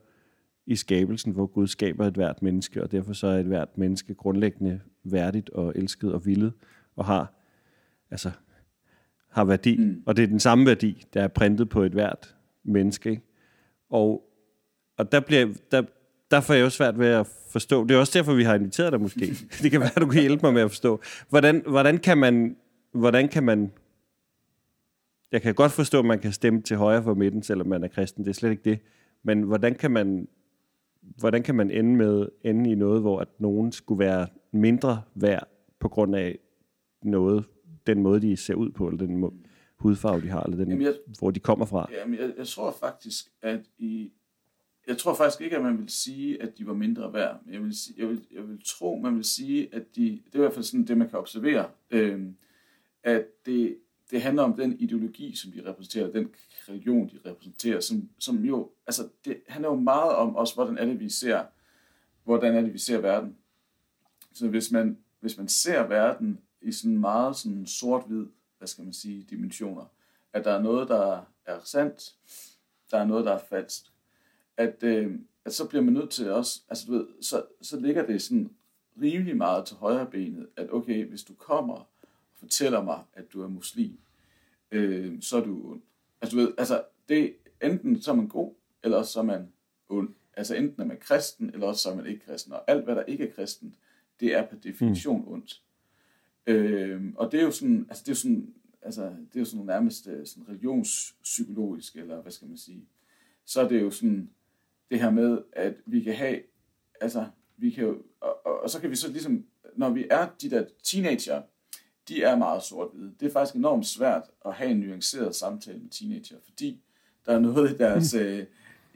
i 0.65 0.75
skabelsen, 0.75 1.31
hvor 1.31 1.45
Gud 1.45 1.67
skaber 1.67 2.07
et 2.07 2.13
hvert 2.13 2.41
menneske, 2.41 2.83
og 2.83 2.91
derfor 2.91 3.13
så 3.13 3.27
er 3.27 3.39
et 3.39 3.45
hvert 3.45 3.77
menneske 3.77 4.13
grundlæggende 4.13 4.79
værdigt 5.03 5.49
og 5.49 5.73
elsket 5.75 6.13
og 6.13 6.25
villet, 6.25 6.53
og 6.95 7.05
har, 7.05 7.33
altså, 8.11 8.31
har 9.29 9.45
værdi. 9.45 9.77
Mm. 9.77 10.03
Og 10.05 10.17
det 10.17 10.23
er 10.23 10.27
den 10.27 10.39
samme 10.39 10.65
værdi, 10.65 11.05
der 11.13 11.21
er 11.21 11.27
printet 11.27 11.69
på 11.69 11.83
et 11.83 11.91
hvert 11.91 12.35
menneske. 12.63 13.09
Ikke? 13.09 13.21
Og, 13.89 14.23
og 14.97 15.11
der, 15.11 15.19
bliver, 15.19 15.53
der, 15.71 15.83
der 16.31 16.41
får 16.41 16.53
jeg 16.53 16.61
jo 16.61 16.69
svært 16.69 16.99
ved 16.99 17.07
at 17.07 17.27
forstå. 17.49 17.83
Det 17.83 17.95
er 17.95 17.99
også 17.99 18.19
derfor, 18.19 18.33
vi 18.33 18.43
har 18.43 18.55
inviteret 18.55 18.91
dig 18.91 19.01
måske. 19.01 19.35
det 19.61 19.71
kan 19.71 19.79
være, 19.79 19.89
du 19.99 20.07
kan 20.07 20.21
hjælpe 20.21 20.45
mig 20.45 20.53
med 20.53 20.61
at 20.61 20.71
forstå. 20.71 21.01
Hvordan, 21.29 21.63
hvordan 21.67 21.97
kan 21.97 22.17
man... 22.17 22.55
Hvordan 22.91 23.27
kan 23.29 23.43
man 23.43 23.71
jeg 25.31 25.41
kan 25.41 25.55
godt 25.55 25.71
forstå, 25.71 25.99
at 25.99 26.05
man 26.05 26.19
kan 26.19 26.31
stemme 26.31 26.61
til 26.61 26.77
højre 26.77 27.03
for 27.03 27.13
midten, 27.13 27.43
selvom 27.43 27.67
man 27.67 27.83
er 27.83 27.87
kristen. 27.87 28.25
Det 28.25 28.29
er 28.29 28.33
slet 28.33 28.51
ikke 28.51 28.69
det. 28.69 28.79
Men 29.23 29.41
hvordan 29.41 29.75
kan 29.75 29.91
man, 29.91 30.27
hvordan 31.01 31.43
kan 31.43 31.55
man 31.55 31.71
ende 31.71 31.95
med 31.95 32.27
ende 32.43 32.71
i 32.71 32.75
noget, 32.75 33.01
hvor 33.01 33.19
at 33.19 33.27
nogen 33.39 33.71
skulle 33.71 33.99
være 33.99 34.27
mindre 34.51 35.01
værd 35.15 35.47
på 35.79 35.89
grund 35.89 36.15
af 36.15 36.39
noget, 37.03 37.45
den 37.87 38.01
måde, 38.01 38.21
de 38.21 38.37
ser 38.37 38.55
ud 38.55 38.71
på, 38.71 38.87
eller 38.87 39.05
den 39.05 39.17
måde, 39.17 39.33
hudfarve, 39.77 40.21
de 40.21 40.29
har, 40.29 40.43
eller 40.43 40.57
den, 40.57 40.69
jamen 40.69 40.85
jeg, 40.85 40.93
hvor 41.19 41.31
de 41.31 41.39
kommer 41.39 41.65
fra? 41.65 41.89
Jamen 41.91 42.19
jeg, 42.19 42.33
jeg 42.37 42.47
tror 42.47 42.75
faktisk, 42.79 43.25
at 43.41 43.61
i... 43.77 44.11
Jeg 44.87 44.97
tror 44.97 45.13
faktisk 45.13 45.41
ikke, 45.41 45.55
at 45.55 45.63
man 45.63 45.77
vil 45.77 45.89
sige, 45.89 46.41
at 46.41 46.57
de 46.57 46.67
var 46.67 46.73
mindre 46.73 47.13
værd. 47.13 47.39
Jeg 47.51 47.63
vil, 47.63 47.77
sige, 47.77 47.95
jeg 47.97 48.09
vil, 48.09 48.27
jeg 48.31 48.49
vil 48.49 48.61
tro, 48.65 48.99
man 49.03 49.15
vil 49.15 49.23
sige, 49.23 49.75
at 49.75 49.95
de... 49.95 50.21
Det 50.25 50.35
er 50.35 50.39
i 50.39 50.41
hvert 50.41 50.53
fald 50.53 50.63
sådan 50.63 50.87
det, 50.87 50.97
man 50.97 51.09
kan 51.09 51.19
observere. 51.19 51.69
Øh, 51.89 52.21
at 53.03 53.25
det, 53.45 53.77
det 54.11 54.21
handler 54.21 54.43
om 54.43 54.53
den 54.53 54.79
ideologi, 54.79 55.35
som 55.35 55.51
de 55.51 55.69
repræsenterer, 55.69 56.11
den 56.11 56.29
religion, 56.69 57.09
de 57.09 57.29
repræsenterer, 57.29 57.79
som, 57.79 58.09
som 58.19 58.45
jo, 58.45 58.71
altså 58.87 59.09
det 59.25 59.41
handler 59.47 59.69
jo 59.69 59.75
meget 59.75 60.11
om 60.11 60.35
også, 60.35 60.53
hvordan 60.53 60.77
er 60.77 60.85
det, 60.85 60.99
vi 60.99 61.09
ser, 61.09 61.43
hvordan 62.23 62.55
er 62.55 62.61
det, 62.61 62.73
vi 62.73 62.77
ser 62.77 62.97
verden. 62.97 63.37
Så 64.33 64.47
hvis 64.47 64.71
man, 64.71 64.97
hvis 65.19 65.37
man 65.37 65.47
ser 65.47 65.87
verden 65.87 66.39
i 66.61 66.71
sådan 66.71 66.97
meget 66.97 67.35
sådan 67.35 67.65
sort-hvid, 67.65 68.25
hvad 68.57 68.67
skal 68.67 68.83
man 68.83 68.93
sige, 68.93 69.27
dimensioner, 69.29 69.85
at 70.33 70.45
der 70.45 70.51
er 70.51 70.61
noget, 70.61 70.87
der 70.87 71.21
er 71.45 71.59
sandt, 71.63 72.15
der 72.91 72.97
er 72.97 73.05
noget, 73.05 73.25
der 73.25 73.31
er 73.31 73.39
falsk, 73.49 73.83
at, 74.57 74.83
øh, 74.83 75.19
at 75.45 75.53
så 75.53 75.67
bliver 75.67 75.83
man 75.83 75.93
nødt 75.93 76.09
til 76.09 76.31
også, 76.31 76.61
altså 76.69 76.85
du 76.87 76.91
ved, 76.91 77.07
så, 77.21 77.43
så 77.61 77.79
ligger 77.79 78.05
det 78.05 78.21
sådan 78.21 78.49
rimelig 79.01 79.37
meget 79.37 79.65
til 79.65 79.75
højre 79.75 80.05
benet, 80.11 80.47
at 80.55 80.73
okay, 80.73 81.05
hvis 81.05 81.23
du 81.23 81.33
kommer 81.33 81.87
fortæller 82.39 82.83
mig, 82.83 83.03
at 83.13 83.33
du 83.33 83.41
er 83.41 83.47
muslim, 83.47 83.97
øh, 84.71 85.21
så 85.21 85.37
er 85.37 85.43
du 85.43 85.71
ond. 85.71 85.81
Altså, 86.21 86.37
du 86.37 86.43
ved, 86.43 86.53
altså, 86.57 86.83
det 87.09 87.35
enten 87.63 88.01
så 88.01 88.11
er 88.11 88.15
man 88.15 88.27
god, 88.27 88.53
eller 88.83 89.03
så 89.03 89.19
er 89.19 89.23
man 89.23 89.51
ond. 89.89 90.09
Altså 90.33 90.55
enten 90.55 90.81
er 90.81 90.85
man 90.85 90.97
kristen, 90.99 91.49
eller 91.53 91.67
også 91.67 91.81
så 91.81 91.91
er 91.91 91.95
man 91.95 92.05
ikke 92.05 92.25
kristen. 92.25 92.53
Og 92.53 92.63
alt, 92.67 92.83
hvad 92.83 92.95
der 92.95 93.03
ikke 93.03 93.27
er 93.27 93.31
kristen, 93.31 93.75
det 94.19 94.35
er 94.35 94.47
per 94.47 94.57
definition 94.57 95.21
mm. 95.21 95.31
ondt. 95.31 95.61
Øh, 96.47 97.01
og 97.15 97.31
det 97.31 97.39
er 97.39 97.43
jo 97.43 97.51
sådan, 97.51 97.85
altså 97.89 98.03
det 98.03 98.09
er 98.09 98.11
jo 98.11 98.15
sådan, 98.15 98.53
altså 98.81 99.01
det 99.03 99.35
er 99.35 99.39
jo 99.39 99.45
sådan 99.45 99.65
nærmest 99.65 100.03
sådan 100.03 100.49
religionspsykologisk, 100.49 101.95
eller 101.95 102.21
hvad 102.21 102.31
skal 102.31 102.47
man 102.47 102.57
sige. 102.57 102.85
Så 103.45 103.61
er 103.61 103.67
det 103.67 103.81
jo 103.81 103.91
sådan 103.91 104.29
det 104.91 104.99
her 104.99 105.09
med, 105.09 105.41
at 105.53 105.73
vi 105.85 106.01
kan 106.01 106.13
have, 106.13 106.41
altså 107.01 107.25
vi 107.57 107.69
kan 107.69 107.83
jo, 107.83 108.01
og, 108.19 108.45
og, 108.45 108.63
og 108.63 108.69
så 108.69 108.81
kan 108.81 108.89
vi 108.89 108.95
så 108.95 109.11
ligesom, 109.11 109.45
når 109.75 109.89
vi 109.89 110.07
er 110.09 110.27
de 110.41 110.49
der 110.49 110.65
teenager, 110.83 111.41
de 112.07 112.23
er 112.23 112.35
meget 112.35 112.63
sort-hvide. 112.63 113.13
Det 113.19 113.25
er 113.25 113.31
faktisk 113.31 113.55
enormt 113.55 113.85
svært 113.85 114.23
at 114.45 114.53
have 114.53 114.71
en 114.71 114.79
nuanceret 114.79 115.35
samtale 115.35 115.79
med 115.79 115.89
teenager, 115.89 116.37
fordi 116.43 116.81
der 117.25 117.33
er 117.33 117.39
noget 117.39 117.71
i 117.71 117.77
deres, 117.77 118.13
mm. 118.13 118.19
øh, 118.19 118.45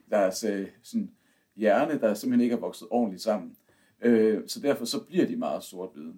deres 0.09 0.43
øh, 0.43 0.67
sådan 0.83 1.11
hjerne, 1.55 1.99
der 1.99 2.13
simpelthen 2.13 2.43
ikke 2.43 2.55
er 2.55 2.59
vokset 2.59 2.87
ordentligt 2.91 3.23
sammen. 3.23 3.55
Øh, 4.01 4.41
så 4.47 4.59
derfor 4.59 4.85
så 4.85 4.99
bliver 5.03 5.25
de 5.25 5.35
meget 5.35 5.63
sort-hvide. 5.63 6.13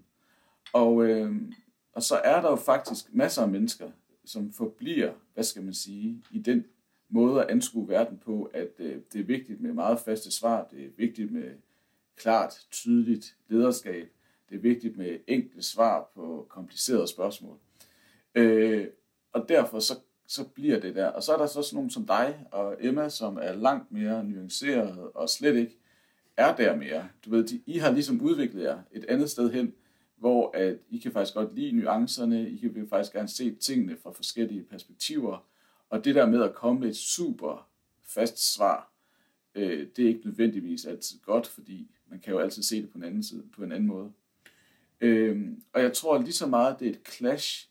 Og, 0.74 1.06
øh, 1.06 1.36
og 1.94 2.04
så 2.04 2.16
er 2.16 2.42
der 2.42 2.50
jo 2.50 2.56
faktisk 2.56 3.14
masser 3.14 3.42
af 3.42 3.50
mennesker, 3.50 3.92
som 4.26 4.54
forbliver, 4.54 5.14
hvad 5.34 5.44
skal 5.44 5.64
man 5.64 5.74
sige, 5.74 6.24
i 6.32 6.40
den 6.40 6.66
måde 7.14 7.44
at 7.44 7.50
anskue 7.50 7.90
verden 7.90 8.18
på, 8.18 8.50
at 8.54 8.72
øh, 8.80 8.98
det 9.14 9.22
er 9.22 9.26
vigtigt 9.26 9.62
med 9.62 9.74
meget 9.74 10.00
faste 10.00 10.32
svar, 10.32 10.68
det 10.72 10.86
er 10.86 10.90
vigtigt 10.98 11.32
med 11.32 11.52
klart, 12.16 12.54
tydeligt 12.72 13.36
lederskab, 13.48 14.08
det 14.50 14.56
er 14.56 14.60
vigtigt 14.60 14.98
med 14.98 15.20
enkle 15.28 15.64
svar 15.64 16.12
på 16.16 16.46
komplicerede 16.50 17.08
spørgsmål. 17.08 17.58
Øh, 18.36 18.88
og 19.34 19.50
derfor 19.50 19.80
så, 19.80 19.94
så 20.28 20.48
bliver 20.48 20.80
det 20.80 20.96
der. 20.96 21.08
Og 21.08 21.24
så 21.24 21.34
er 21.34 21.38
der 21.38 21.46
så 21.46 21.62
sådan 21.62 21.76
nogen 21.76 21.90
som 21.90 22.06
dig 22.06 22.46
og 22.52 22.78
Emma, 22.80 23.10
som 23.10 23.38
er 23.42 23.54
langt 23.54 23.92
mere 23.92 24.24
nuanceret 24.24 25.12
og 25.14 25.30
slet 25.30 25.56
ikke 25.56 25.78
er 26.38 26.56
der 26.56 26.76
mere. 26.76 27.10
Du 27.26 27.30
ved, 27.30 27.44
de, 27.44 27.62
I 27.66 27.78
har 27.78 27.92
ligesom 27.92 28.22
udviklet 28.22 28.64
jer 28.64 28.80
et 28.92 29.06
andet 29.06 29.30
sted 29.30 29.52
hen, 29.52 29.74
hvor 30.18 30.58
at 30.58 30.78
I 30.90 30.98
kan 30.98 31.12
faktisk 31.12 31.34
godt 31.34 31.56
lide 31.56 31.72
nuancerne, 31.72 32.50
I 32.50 32.58
kan 32.58 32.88
faktisk 32.90 33.14
gerne 33.14 33.28
se 33.28 33.56
tingene 33.56 33.98
fra 34.04 34.12
forskellige 34.12 34.64
perspektiver, 34.64 35.46
og 35.94 36.06
det 36.06 36.16
der 36.16 36.26
med 36.26 36.44
at 36.44 36.56
komme 36.56 36.80
med 36.80 36.90
et 36.90 36.96
super 36.96 37.70
fast 38.04 38.54
svar, 38.54 38.94
øh, 39.56 39.88
det 39.96 40.06
er 40.06 40.08
ikke 40.08 40.26
nødvendigvis 40.26 40.86
altid 40.86 41.20
godt, 41.20 41.48
fordi 41.48 41.92
man 42.08 42.20
kan 42.20 42.34
jo 42.34 42.40
altid 42.40 42.64
se 42.64 42.82
det 42.82 42.90
på 42.90 42.98
en 42.98 43.04
anden 43.04 43.24
side, 43.24 43.44
på 43.56 43.64
en 43.64 43.72
anden 43.72 43.88
måde. 43.88 44.12
Øh, 45.02 45.48
og 45.74 45.82
jeg 45.82 45.94
tror 45.94 46.22
lige 46.22 46.34
så 46.34 46.48
meget, 46.48 46.80
det 46.80 46.88
er 46.88 46.92
et 46.92 47.08
clash 47.08 47.70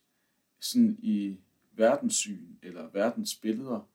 sådan 0.61 0.99
i 1.03 1.37
verdenssyn 1.73 2.47
eller 2.63 2.89
verdensbilleder, 2.93 3.89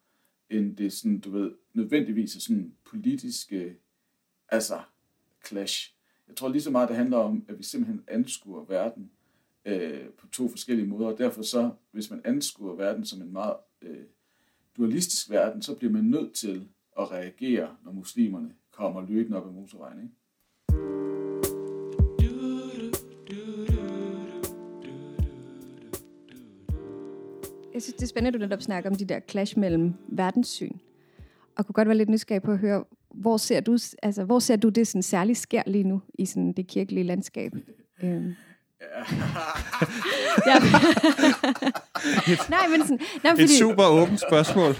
end 0.49 0.77
det 0.77 0.93
sådan, 0.93 1.19
du 1.19 1.31
ved, 1.31 1.51
nødvendigvis 1.73 2.35
er 2.35 2.39
sådan 2.39 2.75
politiske, 2.85 3.77
altså 4.49 4.81
clash. 5.47 5.93
Jeg 6.27 6.35
tror 6.35 6.49
lige 6.49 6.61
så 6.61 6.71
meget, 6.71 6.89
det 6.89 6.97
handler 6.97 7.17
om, 7.17 7.45
at 7.49 7.57
vi 7.57 7.63
simpelthen 7.63 8.03
anskuer 8.07 8.65
verden 8.65 9.11
øh, 9.65 10.09
på 10.09 10.27
to 10.27 10.49
forskellige 10.49 10.87
måder, 10.87 11.07
og 11.07 11.17
derfor 11.17 11.41
så, 11.41 11.71
hvis 11.91 12.09
man 12.09 12.21
anskuer 12.25 12.75
verden 12.75 13.05
som 13.05 13.21
en 13.21 13.33
meget 13.33 13.55
øh, 13.81 14.05
dualistisk 14.77 15.29
verden, 15.29 15.61
så 15.61 15.75
bliver 15.75 15.93
man 15.93 16.03
nødt 16.03 16.33
til 16.33 16.67
at 16.99 17.11
reagere, 17.11 17.69
når 17.85 17.91
muslimerne 17.91 18.51
kommer 18.71 19.01
løbende 19.09 19.37
op 19.37 19.47
ad 19.47 19.53
motorvejen. 19.53 20.03
Ikke? 20.03 20.13
Jeg 27.73 27.81
synes, 27.81 27.95
det 27.95 28.03
er 28.03 28.07
spændende, 28.07 28.27
at 28.27 28.33
du 28.33 28.39
netop 28.39 28.61
snakker 28.61 28.89
om 28.89 28.95
de 28.95 29.05
der 29.05 29.19
clash 29.29 29.59
mellem 29.59 29.93
verdenssyn. 30.07 30.71
Og 31.55 31.65
kunne 31.65 31.73
godt 31.73 31.87
være 31.87 31.97
lidt 31.97 32.09
nysgerrig 32.09 32.41
på 32.41 32.51
at 32.51 32.57
høre, 32.57 32.83
hvor 33.13 33.37
ser 33.37 33.59
du, 33.59 33.77
altså, 34.03 34.23
hvor 34.23 34.39
ser 34.39 34.55
du 34.55 34.69
det 34.69 34.87
sådan 34.87 35.03
særligt 35.03 35.37
sker 35.37 35.63
lige 35.67 35.83
nu 35.83 36.01
i 36.19 36.25
sådan 36.25 36.53
det 36.53 36.67
kirkelige 36.67 37.03
landskab? 37.03 37.51
Øhm. 38.03 38.33
Ja. 40.47 40.59
nej, 42.55 42.67
men 42.71 42.81
sådan, 42.81 42.99
nej, 43.23 43.31
fordi... 43.31 43.43
Et 43.43 43.49
super 43.49 43.83
åbent 43.83 44.19
spørgsmål. 44.19 44.75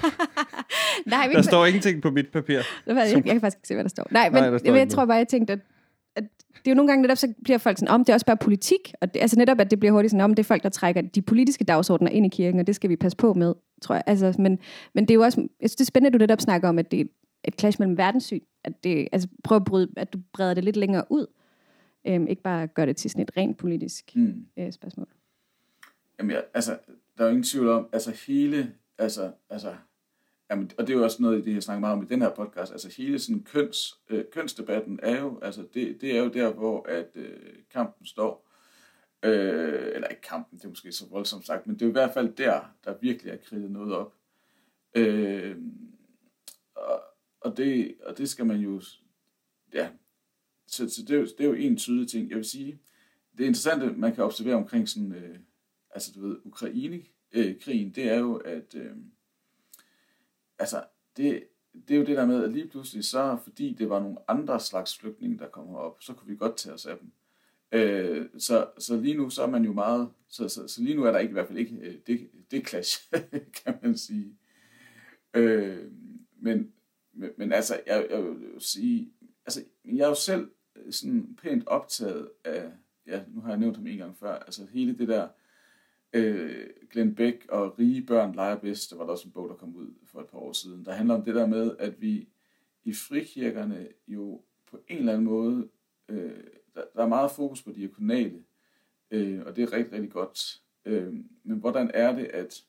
nej, 1.16 1.28
men... 1.28 1.36
Der 1.36 1.42
står 1.42 1.66
ingenting 1.66 2.02
på 2.02 2.12
mit 2.12 2.28
papir. 2.34 2.60
Jeg, 2.88 2.96
jeg 2.96 3.24
kan 3.24 3.42
faktisk 3.42 3.58
ikke 3.58 3.68
se, 3.68 3.74
hvad 3.74 3.84
der 3.84 3.90
står. 3.90 4.08
Nej, 4.12 4.30
men 4.30 4.44
nej, 4.44 4.60
jeg, 4.66 4.76
jeg 4.76 4.90
tror 4.90 5.06
bare, 5.06 5.18
jeg 5.18 5.28
tænkte, 5.28 5.54
at 5.54 5.60
det 6.68 6.72
er 6.72 6.72
jo 6.72 6.76
nogle 6.76 6.88
gange 6.88 7.02
netop, 7.02 7.18
så 7.18 7.34
bliver 7.44 7.58
folk 7.58 7.78
sådan, 7.78 7.94
om 7.94 8.06
det 8.06 8.10
er 8.10 8.14
også 8.14 8.26
bare 8.26 8.38
politik, 8.38 8.94
og 9.02 9.14
det, 9.14 9.20
altså 9.20 9.38
netop, 9.38 9.60
at 9.60 9.72
det 9.72 9.80
bliver 9.80 9.92
hurtigt 9.92 10.12
sådan, 10.12 10.22
om 10.22 10.34
det 10.34 10.44
er 10.44 10.48
folk, 10.48 10.64
der 10.64 10.70
trækker 10.70 11.02
de 11.02 11.22
politiske 11.22 11.64
dagsordner 11.64 12.10
ind 12.10 12.26
i 12.26 12.30
kirken, 12.30 12.60
og 12.60 12.68
det 12.68 12.76
skal 12.76 12.90
vi 12.90 12.96
passe 12.96 13.18
på 13.18 13.34
med, 13.34 13.54
tror 13.82 13.96
jeg. 13.96 14.04
Altså, 14.08 14.36
men, 14.40 14.60
men 14.96 15.04
det 15.04 15.12
er 15.12 15.16
jo 15.16 15.22
også, 15.22 15.42
jeg 15.42 15.70
synes, 15.70 15.76
det 15.76 15.82
er 15.82 15.86
spændende, 15.86 16.08
at 16.08 16.14
du 16.14 16.18
netop 16.18 16.42
snakker 16.42 16.70
om, 16.70 16.80
at 16.80 16.92
det 16.92 17.02
er 17.02 17.06
et 17.44 17.60
clash 17.60 17.80
mellem 17.80 17.98
verdenssyn, 17.98 18.40
at 18.64 18.84
det, 18.84 19.08
altså 19.12 19.28
prøv 19.44 19.56
at, 19.56 19.64
bryde, 19.64 19.90
at 19.98 20.14
du 20.14 20.20
breder 20.34 20.54
det 20.54 20.64
lidt 20.64 20.78
længere 20.78 21.04
ud, 21.10 21.26
øhm, 22.06 22.28
ikke 22.28 22.42
bare 22.42 22.68
gør 22.68 22.86
det 22.86 22.98
til 22.98 23.12
sådan 23.12 23.24
et 23.24 23.38
rent 23.38 23.58
politisk 23.58 24.16
mm. 24.16 24.46
øh, 24.58 24.72
spørgsmål. 24.72 25.08
Jamen, 26.20 26.32
ja, 26.36 26.42
altså, 26.54 26.80
der 27.18 27.24
er 27.24 27.28
jo 27.28 27.30
ingen 27.30 27.44
tvivl 27.44 27.70
om, 27.70 27.90
altså 27.94 28.12
hele, 28.28 28.74
altså, 28.98 29.32
altså 29.50 29.76
Jamen, 30.50 30.72
og 30.78 30.88
det 30.88 30.94
er 30.94 30.98
jo 30.98 31.04
også 31.04 31.22
noget 31.22 31.46
det, 31.46 31.54
jeg 31.54 31.64
snakker 31.64 31.80
meget 31.80 31.98
om 31.98 32.04
i 32.04 32.08
den 32.08 32.22
her 32.22 32.30
podcast. 32.30 32.72
Altså 32.72 32.94
hele 32.98 33.20
sådan 33.20 33.44
køns, 33.44 34.00
øh, 34.10 34.26
kønsdebatten 34.32 35.00
er 35.04 35.20
jo, 35.20 35.40
altså 35.42 35.68
det, 35.74 36.02
det 36.02 36.16
er 36.16 36.20
jo 36.20 36.30
der, 36.30 36.54
hvor 36.54 36.86
at 36.90 37.10
øh, 37.16 37.54
kampen 37.72 38.06
står. 38.06 38.48
Øh, 39.24 39.92
eller 39.96 40.08
ikke 40.08 40.22
kampen, 40.22 40.60
det 40.60 40.66
er 40.66 40.70
måske 40.70 40.92
så 40.92 41.06
voldsomt 41.10 41.46
sagt, 41.46 41.68
men 41.68 41.76
det 41.76 41.86
er 41.86 41.90
i 41.90 41.92
hvert 41.92 42.14
fald 42.14 42.34
der, 42.34 42.76
der 42.86 42.98
virkelig 43.02 43.34
er 43.34 43.38
kridtet 43.38 43.72
noget 43.72 43.94
op. 43.94 44.14
Øh, 44.96 45.58
og, 46.76 47.04
og, 47.42 47.58
det, 47.58 47.96
og 48.06 48.18
det 48.18 48.30
skal 48.30 48.46
man 48.46 48.58
jo, 48.58 48.82
ja, 49.74 49.90
så, 50.68 50.90
så 50.90 51.02
det, 51.02 51.12
er 51.12 51.20
jo, 51.20 51.26
det 51.26 51.40
er 51.40 51.48
jo 51.48 51.54
en 51.54 51.78
tydelig 51.78 52.10
ting. 52.10 52.30
Jeg 52.30 52.38
vil 52.38 52.46
sige, 52.46 52.80
det 53.38 53.44
er 53.44 53.48
interessant, 53.48 53.98
man 53.98 54.16
kan 54.16 54.24
observere 54.24 54.56
omkring 54.56 54.90
sådan, 54.90 55.12
øh, 55.12 55.40
altså 55.90 56.12
du 56.16 56.28
ved, 56.28 56.38
Ukraine-krigen, 56.44 57.88
øh, 57.88 57.96
det 57.96 58.04
er 58.04 58.18
jo, 58.18 58.36
at 58.36 58.76
øh, 58.76 58.92
altså, 60.60 60.84
det, 61.18 61.44
det 61.88 61.94
er 61.94 62.00
jo 62.00 62.06
det 62.06 62.18
der 62.18 62.26
med, 62.26 62.44
at 62.44 62.52
lige 62.52 62.68
pludselig 62.68 63.06
så, 63.06 63.38
fordi 63.44 63.74
det 63.74 63.90
var 63.90 64.00
nogle 64.00 64.18
andre 64.28 64.60
slags 64.60 64.98
flygtninge, 64.98 65.38
der 65.38 65.50
kom 65.50 65.76
op, 65.76 65.98
så 66.02 66.14
kunne 66.14 66.30
vi 66.30 66.36
godt 66.36 66.58
tage 66.58 66.74
os 66.74 66.86
af 66.86 66.98
dem. 66.98 67.12
Øh, 67.72 68.30
så, 68.38 68.70
så 68.78 68.98
lige 69.02 69.18
nu 69.18 69.30
så 69.30 69.44
er 69.44 69.48
man 69.48 69.66
jo 69.66 69.74
meget, 69.74 70.10
så, 70.28 70.50
så, 70.50 70.68
så 70.68 70.82
lige 70.82 70.96
nu 70.96 71.04
er 71.04 71.12
der 71.12 71.20
ikke 71.20 71.30
i 71.30 71.34
hvert 71.34 71.48
fald 71.48 71.58
ikke 71.58 71.76
øh, 71.76 71.96
det, 72.08 72.30
det 72.52 72.68
clash, 72.68 73.12
kan 73.64 73.78
man 73.84 73.98
sige. 73.98 74.38
Øh, 75.34 75.92
men, 76.40 76.74
men, 77.14 77.30
men 77.38 77.52
altså, 77.52 77.82
jeg, 77.88 78.08
jeg 78.10 78.24
vil 78.24 78.38
sige, 78.60 79.12
altså, 79.46 79.64
jeg 79.86 80.04
er 80.04 80.08
jo 80.08 80.16
selv 80.16 80.50
sådan 80.92 81.38
pænt 81.42 81.68
optaget 81.68 82.30
af 82.44 82.72
ja, 83.08 83.24
nu 83.28 83.42
har 83.42 83.50
jeg 83.50 83.60
nævnt 83.60 83.78
ham 83.78 83.88
en 83.88 83.98
gang 83.98 84.18
før, 84.18 84.36
altså 84.36 84.66
hele 84.66 84.98
det 84.98 85.08
der, 85.08 85.28
øh, 86.14 86.68
Glenn 86.90 87.16
Beck 87.16 87.46
og 87.50 87.80
Rige 87.80 88.06
Børn 88.06 88.36
leger 88.36 88.56
bedst, 88.56 88.92
der 88.92 88.98
var 88.98 89.04
der 89.04 89.12
også 89.12 89.28
en 89.28 89.32
bog, 89.32 89.50
der 89.50 89.56
kom 89.56 89.76
ud 89.76 89.94
for 90.06 90.20
et 90.20 90.28
par 90.28 90.38
år 90.38 90.54
siden, 90.54 90.86
der 90.86 90.92
handler 90.92 91.16
om 91.16 91.24
det 91.24 91.36
der 91.36 91.46
med, 91.46 91.76
at 91.80 92.02
vi 92.02 92.28
i 92.84 92.94
frikirkerne 92.94 93.88
jo 94.08 94.42
på 94.72 94.80
en 94.88 94.98
eller 94.98 95.14
anden 95.14 95.26
måde, 95.26 95.70
øh, 96.10 96.44
der, 96.76 96.84
der 96.96 97.04
er 97.04 97.08
meget 97.08 97.32
fokus 97.32 97.64
på 97.64 97.72
diakonale, 97.72 98.44
øh, 99.12 99.42
og 99.46 99.56
det 99.56 99.64
er 99.64 99.74
rigtig, 99.74 99.94
rigtig 99.94 100.12
godt. 100.12 100.62
Øh, 100.86 101.14
men 101.44 101.60
hvordan 101.60 101.92
er 101.94 102.16
det, 102.16 102.26
at 102.26 102.64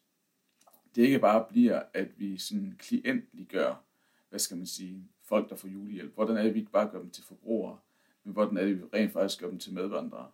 det 0.94 1.02
ikke 1.02 1.18
bare 1.18 1.46
bliver, 1.48 1.82
at 1.94 2.08
vi 2.18 2.38
sådan 2.38 2.74
klientliggør, 2.78 3.84
hvad 4.28 4.38
skal 4.38 4.56
man 4.56 4.66
sige, 4.66 5.08
folk, 5.22 5.50
der 5.50 5.56
får 5.56 5.68
julehjælp. 5.68 6.14
Hvordan 6.14 6.36
er 6.36 6.42
det, 6.42 6.48
at 6.48 6.54
vi 6.54 6.60
ikke 6.60 6.72
bare 6.72 6.88
gør 6.88 6.98
dem 6.98 7.10
til 7.10 7.24
forbrugere, 7.24 7.78
men 8.28 8.32
hvordan 8.32 8.56
er 8.56 8.64
det, 8.64 8.78
vi 8.78 8.84
rent 8.94 9.12
faktisk 9.12 9.40
gør 9.40 9.50
dem 9.50 9.58
til 9.58 9.74
medvandrere. 9.74 10.30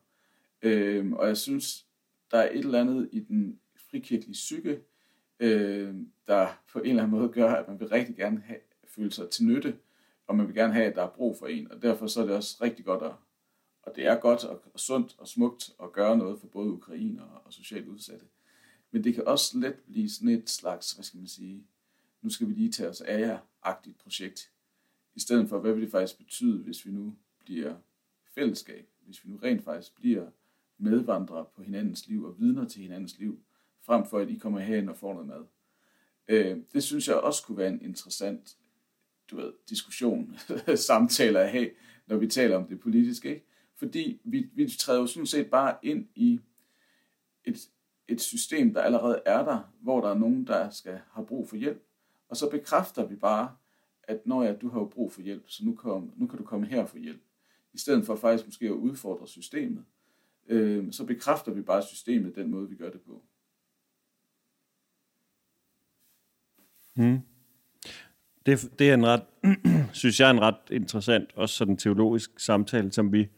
Øh, 0.62 1.12
og 1.12 1.26
jeg 1.26 1.36
synes, 1.36 1.86
der 2.30 2.38
er 2.38 2.50
et 2.50 2.58
eller 2.58 2.80
andet 2.80 3.08
i 3.12 3.20
den 3.20 3.60
frikirkelige 3.90 4.32
psyke, 4.32 4.80
øh, 5.40 5.94
der 6.26 6.62
på 6.72 6.78
en 6.78 6.86
eller 6.86 7.02
anden 7.02 7.18
måde 7.18 7.28
gør, 7.28 7.50
at 7.50 7.68
man 7.68 7.80
vil 7.80 7.88
rigtig 7.88 8.16
gerne 8.16 8.40
have, 8.40 8.58
føle 8.84 9.12
sig 9.12 9.30
til 9.30 9.44
nytte, 9.44 9.78
og 10.26 10.36
man 10.36 10.46
vil 10.46 10.54
gerne 10.54 10.72
have, 10.72 10.86
at 10.86 10.94
der 10.94 11.02
er 11.02 11.10
brug 11.10 11.36
for 11.38 11.46
en. 11.46 11.72
Og 11.72 11.82
derfor 11.82 12.06
så 12.06 12.22
er 12.22 12.26
det 12.26 12.36
også 12.36 12.56
rigtig 12.60 12.84
godt, 12.84 13.02
at, 13.02 13.12
og 13.82 13.96
det 13.96 14.06
er 14.06 14.14
godt 14.14 14.44
og, 14.44 14.62
og 14.74 14.80
sundt 14.80 15.14
og 15.18 15.28
smukt 15.28 15.70
at 15.82 15.92
gøre 15.92 16.18
noget 16.18 16.40
for 16.40 16.46
både 16.46 16.72
ukrainer 16.72 17.22
og, 17.22 17.42
og 17.44 17.52
socialt 17.52 17.88
udsatte. 17.88 18.26
Men 18.90 19.04
det 19.04 19.14
kan 19.14 19.26
også 19.26 19.58
let 19.58 19.74
blive 19.74 20.10
sådan 20.10 20.28
et 20.28 20.50
slags, 20.50 20.92
hvad 20.92 21.04
skal 21.04 21.18
man 21.18 21.28
sige, 21.28 21.64
nu 22.22 22.30
skal 22.30 22.48
vi 22.48 22.52
lige 22.52 22.72
tage 22.72 22.88
os 22.88 23.00
af 23.00 23.20
jer-agtigt 23.20 23.98
projekt. 23.98 24.50
I 25.14 25.20
stedet 25.20 25.48
for, 25.48 25.58
hvad 25.58 25.72
vil 25.72 25.82
det 25.82 25.90
faktisk 25.90 26.18
betyde, 26.18 26.58
hvis 26.58 26.86
vi 26.86 26.90
nu 26.90 27.16
bliver 27.44 27.76
fællesskab, 28.34 28.88
hvis 29.00 29.24
vi 29.24 29.30
nu 29.30 29.36
rent 29.36 29.64
faktisk 29.64 29.96
bliver 29.96 30.26
medvandrere 30.78 31.46
på 31.56 31.62
hinandens 31.62 32.06
liv 32.06 32.24
og 32.24 32.38
vidner 32.38 32.68
til 32.68 32.82
hinandens 32.82 33.18
liv, 33.18 33.40
frem 33.82 34.06
for 34.06 34.18
at 34.18 34.30
I 34.30 34.34
kommer 34.34 34.60
herhen 34.60 34.88
og 34.88 34.96
får 34.96 35.12
noget 35.12 35.26
mad. 35.28 35.44
Øh, 36.28 36.58
det 36.72 36.82
synes 36.82 37.08
jeg 37.08 37.16
også 37.16 37.42
kunne 37.46 37.58
være 37.58 37.68
en 37.68 37.82
interessant 37.82 38.56
du 39.30 39.36
ved, 39.36 39.52
diskussion, 39.68 40.36
samtaler 40.76 41.40
at 41.40 41.50
have, 41.50 41.70
når 42.06 42.16
vi 42.16 42.26
taler 42.26 42.56
om 42.56 42.66
det 42.66 42.80
politiske. 42.80 43.28
Ikke? 43.28 43.46
Fordi 43.76 44.20
vi, 44.24 44.50
vi 44.54 44.68
træder 44.78 45.00
jo 45.00 45.06
sådan 45.06 45.26
set 45.26 45.50
bare 45.50 45.76
ind 45.82 46.08
i 46.14 46.40
et, 47.44 47.70
et 48.08 48.20
system, 48.20 48.74
der 48.74 48.82
allerede 48.82 49.22
er 49.26 49.44
der, 49.44 49.72
hvor 49.80 50.00
der 50.00 50.08
er 50.08 50.18
nogen, 50.18 50.46
der 50.46 50.70
skal 50.70 51.00
have 51.12 51.26
brug 51.26 51.48
for 51.48 51.56
hjælp. 51.56 51.82
Og 52.28 52.36
så 52.36 52.50
bekræfter 52.50 53.06
vi 53.06 53.16
bare, 53.16 53.56
at 54.02 54.26
når 54.26 54.42
ja, 54.42 54.52
du 54.52 54.68
har 54.68 54.78
jo 54.78 54.86
brug 54.86 55.12
for 55.12 55.22
hjælp, 55.22 55.44
så 55.46 55.64
nu, 55.64 55.74
kom, 55.74 56.12
nu 56.16 56.26
kan 56.26 56.38
du 56.38 56.44
komme 56.44 56.66
her 56.66 56.86
for 56.86 56.98
hjælp. 56.98 57.22
I 57.74 57.78
stedet 57.78 58.06
for 58.06 58.16
faktisk 58.16 58.46
måske 58.46 58.66
at 58.66 58.72
udfordre 58.72 59.28
systemet, 59.28 59.84
øh, 60.48 60.92
så 60.92 61.04
bekræfter 61.04 61.52
vi 61.52 61.62
bare 61.62 61.82
systemet 61.82 62.34
den 62.34 62.50
måde, 62.50 62.68
vi 62.68 62.76
gør 62.76 62.90
det 62.90 63.00
på. 63.00 63.22
Mm. 66.96 67.20
Det, 68.46 68.70
det 68.78 68.90
er 68.90 68.94
en 68.94 69.06
ret, 69.06 69.22
synes 69.92 70.20
jeg 70.20 70.26
er 70.26 70.32
en 70.32 70.40
ret 70.40 70.70
interessant, 70.70 71.30
også 71.34 71.54
sådan 71.54 71.76
teologisk 71.76 72.40
samtale, 72.40 72.92
som 72.92 73.12
vi, 73.12 73.28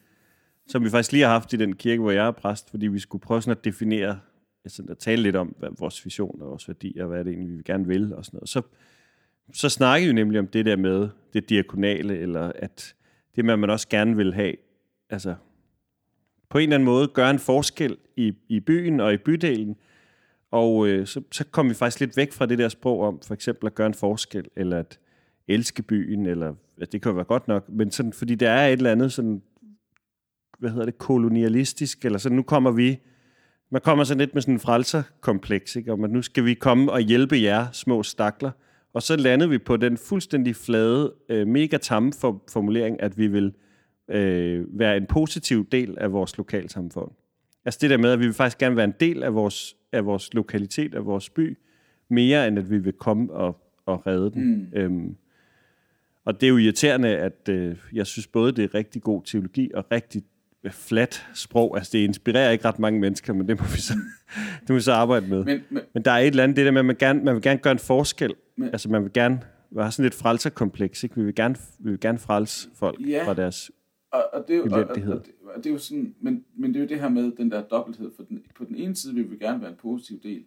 som 0.67 0.85
vi 0.85 0.91
faktisk 0.91 1.13
lige 1.13 1.25
har 1.25 1.31
haft 1.31 1.53
i 1.53 1.57
den 1.57 1.77
kirke, 1.77 2.03
hvor 2.03 2.11
jeg 2.11 2.27
er 2.27 2.31
præst, 2.31 2.71
fordi 2.71 2.87
vi 2.87 2.99
skulle 2.99 3.23
prøve 3.23 3.43
sådan 3.43 3.59
at 3.59 3.65
definere, 3.65 4.21
altså 4.65 4.83
at 4.89 4.99
tale 4.99 5.23
lidt 5.23 5.37
om 5.37 5.55
hvad 5.59 5.69
vores 5.79 6.05
vision 6.05 6.43
og 6.43 6.49
vores 6.49 6.69
værdier, 6.69 7.03
og 7.03 7.09
hvad 7.09 7.19
er 7.19 7.23
det 7.23 7.33
egentlig, 7.33 7.59
vi 7.59 7.63
gerne 7.63 7.87
vil 7.87 8.15
og 8.15 8.25
sådan 8.25 8.37
noget. 8.37 8.49
Så, 8.49 8.63
så 9.53 9.69
snakkede 9.69 10.09
vi 10.09 10.15
nemlig 10.15 10.41
om 10.41 10.47
det 10.47 10.65
der 10.65 10.77
med 10.77 11.09
det 11.33 11.49
diakonale, 11.49 12.19
eller 12.19 12.53
at 12.55 12.96
det 13.37 13.45
med, 13.45 13.53
at 13.53 13.59
man 13.59 13.71
også 13.71 13.89
gerne 13.89 14.17
vil 14.17 14.35
have, 14.35 14.55
altså 15.11 15.35
på 16.49 16.59
en 16.59 16.63
eller 16.63 16.75
anden 16.75 16.85
måde 16.85 17.09
gøre 17.09 17.31
en 17.31 17.39
forskel 17.39 17.97
i, 18.17 18.33
i 18.49 18.61
byen 18.61 19.01
og 19.01 19.13
i 19.13 19.17
bydelen, 19.17 19.77
og 20.51 20.89
øh, 20.89 21.07
så, 21.07 21.23
så 21.33 21.45
kom 21.45 21.69
vi 21.69 21.75
faktisk 21.75 22.01
lidt 22.01 22.17
væk 22.17 22.33
fra 22.33 22.47
det 22.47 22.59
der 22.59 22.69
sprog 22.69 23.03
om 23.03 23.21
for 23.27 23.35
eksempel 23.35 23.67
at 23.67 23.75
gøre 23.75 23.87
en 23.87 23.95
forskel, 23.95 24.49
eller 24.57 24.79
at 24.79 24.99
elske 25.49 25.83
byen, 25.83 26.27
eller 26.27 26.55
at 26.81 26.93
det 26.93 27.03
kan 27.03 27.11
jo 27.11 27.15
være 27.15 27.25
godt 27.25 27.49
nok, 27.49 27.69
men 27.69 27.91
sådan, 27.91 28.13
fordi 28.13 28.35
der 28.35 28.51
er 28.51 28.69
et 28.69 28.73
eller 28.73 28.93
andet 28.93 29.13
sådan, 29.13 29.43
hvad 30.59 30.71
hedder 30.71 30.85
det, 30.85 30.99
kolonialistisk, 30.99 32.05
eller 32.05 32.19
sådan, 32.19 32.37
nu 32.37 32.43
kommer 32.43 32.71
vi, 32.71 32.99
man 33.71 33.81
kommer 33.81 34.05
sådan 34.05 34.19
lidt 34.19 34.35
med 34.35 34.43
sådan 34.43 34.55
en 34.55 34.61
frelserkompleks, 34.61 35.77
ikke? 35.77 35.93
om 35.93 36.05
at 36.05 36.11
nu 36.11 36.23
skal 36.23 36.45
vi 36.45 36.55
komme 36.55 36.93
og 36.93 37.01
hjælpe 37.01 37.37
jer, 37.37 37.67
små 37.73 38.03
stakler, 38.03 38.51
og 38.97 39.03
så 39.03 39.17
landede 39.17 39.51
vi 39.51 39.59
på 39.59 39.77
den 39.77 39.97
fuldstændig 39.97 40.57
flade, 40.57 41.13
øh, 41.29 41.47
mega 41.47 41.77
tamme 41.77 42.13
for, 42.13 42.43
formulering, 42.53 43.03
at 43.03 43.19
vi 43.19 43.27
vil 43.27 43.53
øh, 44.11 44.65
være 44.79 44.97
en 44.97 45.07
positiv 45.07 45.69
del 45.73 45.99
af 45.99 46.13
vores 46.13 46.37
lokalsamfund. 46.37 47.11
Altså 47.65 47.79
det 47.83 47.91
der 47.91 47.97
med, 47.97 48.11
at 48.11 48.19
vi 48.19 48.25
vil 48.25 48.35
faktisk 48.35 48.59
gerne 48.59 48.77
være 48.77 48.85
en 48.85 48.95
del 49.01 49.23
af 49.23 49.35
vores, 49.35 49.77
af 49.93 50.07
vores 50.07 50.35
lokalitet, 50.35 50.95
af 50.95 51.07
vores 51.07 51.31
by, 51.31 51.59
mere 52.09 52.49
end 52.49 52.59
at 52.59 52.71
vi 52.71 52.79
vil 52.79 52.93
komme 52.93 53.33
og, 53.33 53.57
og 53.87 54.07
redde 54.07 54.31
den. 54.31 54.55
Mm. 54.55 54.79
Øhm, 54.79 55.17
og 56.25 56.41
det 56.41 56.47
er 56.47 56.51
jo 56.51 56.57
irriterende, 56.57 57.09
at 57.09 57.49
øh, 57.49 57.77
jeg 57.93 58.07
synes 58.07 58.27
både, 58.27 58.53
det 58.53 58.65
er 58.65 58.75
rigtig 58.75 59.03
god 59.03 59.23
teologi 59.23 59.71
og 59.75 59.85
rigtig 59.93 60.23
øh, 60.65 60.71
flat 60.71 61.27
sprog. 61.35 61.77
Altså 61.77 61.91
det 61.93 61.99
inspirerer 61.99 62.51
ikke 62.51 62.65
ret 62.65 62.79
mange 62.79 63.01
mennesker, 63.01 63.33
men 63.33 63.49
det 63.49 63.61
må 63.61 63.67
vi 63.67 63.81
så, 63.81 63.95
det 64.61 64.69
må 64.69 64.75
vi 64.75 64.81
så 64.81 64.93
arbejde 64.93 65.27
med. 65.27 65.45
Men, 65.45 65.61
men, 65.71 65.83
men 65.95 66.03
der 66.03 66.11
er 66.11 66.19
et 66.19 66.27
eller 66.27 66.43
andet, 66.43 66.57
det 66.57 66.67
der 66.67 66.73
med, 66.73 66.81
at 66.81 66.87
man, 66.87 66.97
gerne, 66.97 67.25
man 67.25 67.35
vil 67.35 67.43
gerne 67.43 67.59
gøre 67.59 67.73
en 67.73 67.79
forskel. 67.79 68.35
Men, 68.57 68.69
altså 68.69 68.91
man 68.91 69.03
vil 69.03 69.13
gerne 69.13 69.41
have 69.79 69.91
sådan 69.91 70.03
lidt 70.03 70.15
frelserkompleks. 70.15 71.05
Ikke? 71.05 71.17
Vi, 71.17 71.25
vil 71.25 71.35
gerne, 71.35 71.57
vi 71.79 71.91
vil 71.91 72.01
gerne 72.01 72.19
frelse 72.19 72.69
folk 72.75 73.01
ja, 73.01 73.27
fra 73.27 73.35
deres 73.35 73.71
og, 74.11 74.31
og 74.33 74.49
det, 74.49 74.63
og, 74.63 74.71
og, 74.71 74.85
og, 74.85 74.95
det, 74.97 75.33
og 75.43 75.57
det 75.57 75.67
er 75.67 75.73
jo 75.73 75.79
sådan, 75.79 76.15
men, 76.21 76.45
men 76.55 76.75
det 76.75 76.81
er 76.81 76.85
jo 76.85 76.89
det 76.89 77.01
her 77.01 77.09
med 77.09 77.33
den 77.33 77.51
der 77.51 77.63
dobbelthed. 77.63 78.13
For 78.17 78.23
den, 78.23 78.45
på 78.55 78.65
den 78.65 78.77
ene 78.77 78.97
side 78.97 79.15
vil 79.15 79.31
vi 79.31 79.37
gerne 79.37 79.61
være 79.61 79.71
en 79.71 79.77
positiv 79.77 80.21
del, 80.23 80.47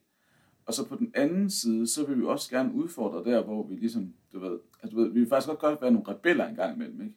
og 0.66 0.74
så 0.74 0.86
på 0.86 0.96
den 0.96 1.12
anden 1.16 1.50
side, 1.50 1.88
så 1.88 2.06
vil 2.06 2.18
vi 2.18 2.26
også 2.26 2.50
gerne 2.50 2.74
udfordre 2.74 3.32
der, 3.32 3.44
hvor 3.44 3.68
vi 3.68 3.76
ligesom, 3.76 4.14
du 4.34 4.40
ved, 4.40 4.60
altså, 4.84 4.96
du 4.96 5.02
ved 5.02 5.12
vi 5.12 5.20
vil 5.20 5.30
faktisk 5.30 5.48
godt 5.48 5.60
godt 5.60 5.82
være 5.82 5.92
nogle 5.92 6.08
rebeller 6.08 6.48
en 6.48 6.56
gang 6.56 6.76
imellem, 6.76 7.02
ikke? 7.02 7.16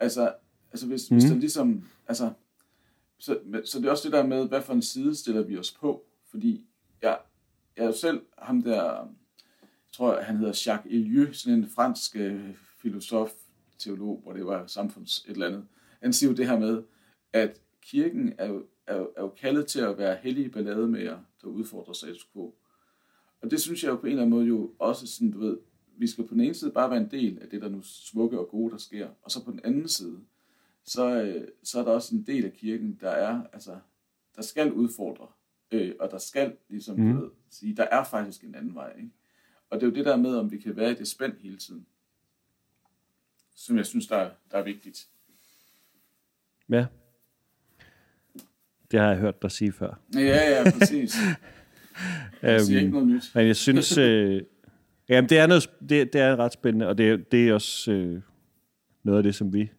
Altså, 0.00 0.32
altså 0.70 0.86
hvis, 0.86 1.10
mm. 1.10 1.16
hvis 1.16 1.24
mhm. 1.24 1.32
der 1.32 1.40
ligesom, 1.40 1.84
altså, 2.06 2.30
så, 3.18 3.38
så 3.64 3.78
det 3.78 3.86
er 3.86 3.90
også 3.90 4.08
det 4.08 4.12
der 4.12 4.26
med, 4.26 4.48
hvad 4.48 4.62
for 4.62 4.72
en 4.72 4.82
side 4.82 5.14
stiller 5.14 5.42
vi 5.42 5.58
os 5.58 5.76
på, 5.80 6.04
fordi 6.30 6.64
jeg, 7.02 7.18
jeg 7.76 7.82
er 7.82 7.86
jo 7.86 7.92
selv 7.92 8.22
ham 8.38 8.62
der, 8.62 9.08
jeg 9.88 9.92
tror 9.92 10.20
han 10.20 10.36
hedder 10.36 10.62
Jacques 10.66 10.94
Elieu, 10.94 11.32
sådan 11.32 11.58
en 11.58 11.68
fransk 11.68 12.16
øh, 12.16 12.54
filosof, 12.82 13.30
teolog, 13.78 14.20
hvor 14.22 14.32
det 14.32 14.46
var 14.46 14.66
samfunds 14.66 15.24
et 15.24 15.30
eller 15.30 15.46
andet. 15.46 15.66
Han 16.02 16.12
siger 16.12 16.30
jo 16.30 16.36
det 16.36 16.46
her 16.46 16.58
med, 16.58 16.82
at 17.32 17.60
kirken 17.82 18.32
er 18.38 18.46
jo, 18.46 18.66
er, 18.86 18.94
er 18.94 19.22
jo 19.22 19.28
kaldet 19.28 19.66
til 19.66 19.80
at 19.80 19.98
være 19.98 20.18
hellige 20.22 20.48
ballade 20.48 20.88
med 20.88 21.00
jer, 21.00 21.18
der 21.42 21.48
udfordrer 21.48 21.92
status 21.92 22.28
quo. 22.32 22.54
Og 23.42 23.50
det 23.50 23.60
synes 23.60 23.84
jeg 23.84 23.90
jo 23.90 23.96
på 23.96 24.06
en 24.06 24.12
eller 24.12 24.22
anden 24.22 24.36
måde 24.36 24.46
jo 24.46 24.72
også 24.78 25.06
sådan, 25.06 25.30
du 25.30 25.38
ved, 25.38 25.58
vi 25.96 26.06
skal 26.06 26.26
på 26.26 26.34
den 26.34 26.40
ene 26.40 26.54
side 26.54 26.70
bare 26.70 26.90
være 26.90 27.00
en 27.00 27.10
del 27.10 27.38
af 27.42 27.48
det, 27.48 27.62
der 27.62 27.68
nu 27.68 27.82
smukke 27.82 28.38
og 28.38 28.48
gode, 28.48 28.70
der 28.70 28.78
sker. 28.78 29.08
Og 29.22 29.30
så 29.30 29.44
på 29.44 29.50
den 29.50 29.60
anden 29.64 29.88
side, 29.88 30.20
så, 30.84 31.22
øh, 31.22 31.48
så 31.62 31.80
er 31.80 31.84
der 31.84 31.90
også 31.90 32.14
en 32.14 32.22
del 32.22 32.44
af 32.44 32.52
kirken, 32.52 32.98
der 33.00 33.10
er, 33.10 33.42
altså, 33.52 33.78
der 34.36 34.42
skal 34.42 34.72
udfordre. 34.72 35.26
Øh, 35.72 35.94
og 36.00 36.10
der 36.10 36.18
skal 36.18 36.56
ligesom, 36.68 36.96
mm. 36.96 37.12
du 37.12 37.20
ved, 37.20 37.30
sige, 37.50 37.76
der 37.76 37.82
er 37.82 38.04
faktisk 38.04 38.44
en 38.44 38.54
anden 38.54 38.74
vej. 38.74 38.94
Ikke? 38.96 39.10
Og 39.70 39.80
det 39.80 39.86
er 39.86 39.90
jo 39.90 39.94
det 39.94 40.04
der 40.04 40.16
med, 40.16 40.36
om 40.36 40.50
vi 40.50 40.58
kan 40.58 40.76
være 40.76 40.90
i 40.90 40.94
det 40.94 41.08
spænd 41.08 41.32
hele 41.42 41.56
tiden, 41.56 41.86
som 43.56 43.76
jeg 43.76 43.86
synes, 43.86 44.06
der 44.06 44.16
er, 44.16 44.30
der 44.50 44.58
er 44.58 44.62
vigtigt. 44.62 45.08
Ja. 46.68 46.86
Det 48.90 49.00
har 49.00 49.08
jeg 49.08 49.18
hørt 49.18 49.42
dig 49.42 49.50
sige 49.50 49.72
før. 49.72 50.00
Ja, 50.14 50.20
ja, 50.20 50.70
præcis. 50.78 51.14
Jeg 52.42 52.60
siger 52.60 52.80
ikke 52.80 52.92
noget 52.92 53.08
nyt. 53.08 53.30
Men 53.34 53.46
jeg 53.46 53.56
synes, 53.56 53.98
øh, 53.98 54.42
jamen, 55.08 55.28
det 55.28 55.38
er, 55.38 55.46
noget, 55.46 55.70
det, 55.88 56.12
det 56.12 56.20
er 56.20 56.36
ret 56.36 56.52
spændende, 56.52 56.88
og 56.88 56.98
det, 56.98 57.32
det 57.32 57.48
er 57.48 57.54
også 57.54 57.92
øh, 57.92 58.22
noget 59.02 59.18
af 59.18 59.22
det, 59.22 59.34
som 59.34 59.52
vi 59.52 59.70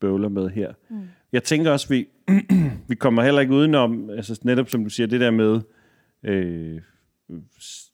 bøvler 0.00 0.28
med 0.28 0.50
her. 0.50 0.72
Mm. 0.90 1.08
Jeg 1.32 1.42
tænker 1.42 1.70
også, 1.70 1.88
vi, 1.88 2.08
vi 2.88 2.94
kommer 2.94 3.22
heller 3.22 3.40
ikke 3.40 3.54
udenom, 3.54 4.10
altså 4.10 4.40
netop 4.42 4.70
som 4.70 4.84
du 4.84 4.90
siger, 4.90 5.06
det 5.06 5.20
der 5.20 5.30
med 5.30 5.60
øh, 6.22 6.80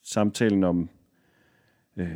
samtalen 0.05 0.65
om 0.65 0.91
øh, 1.97 2.09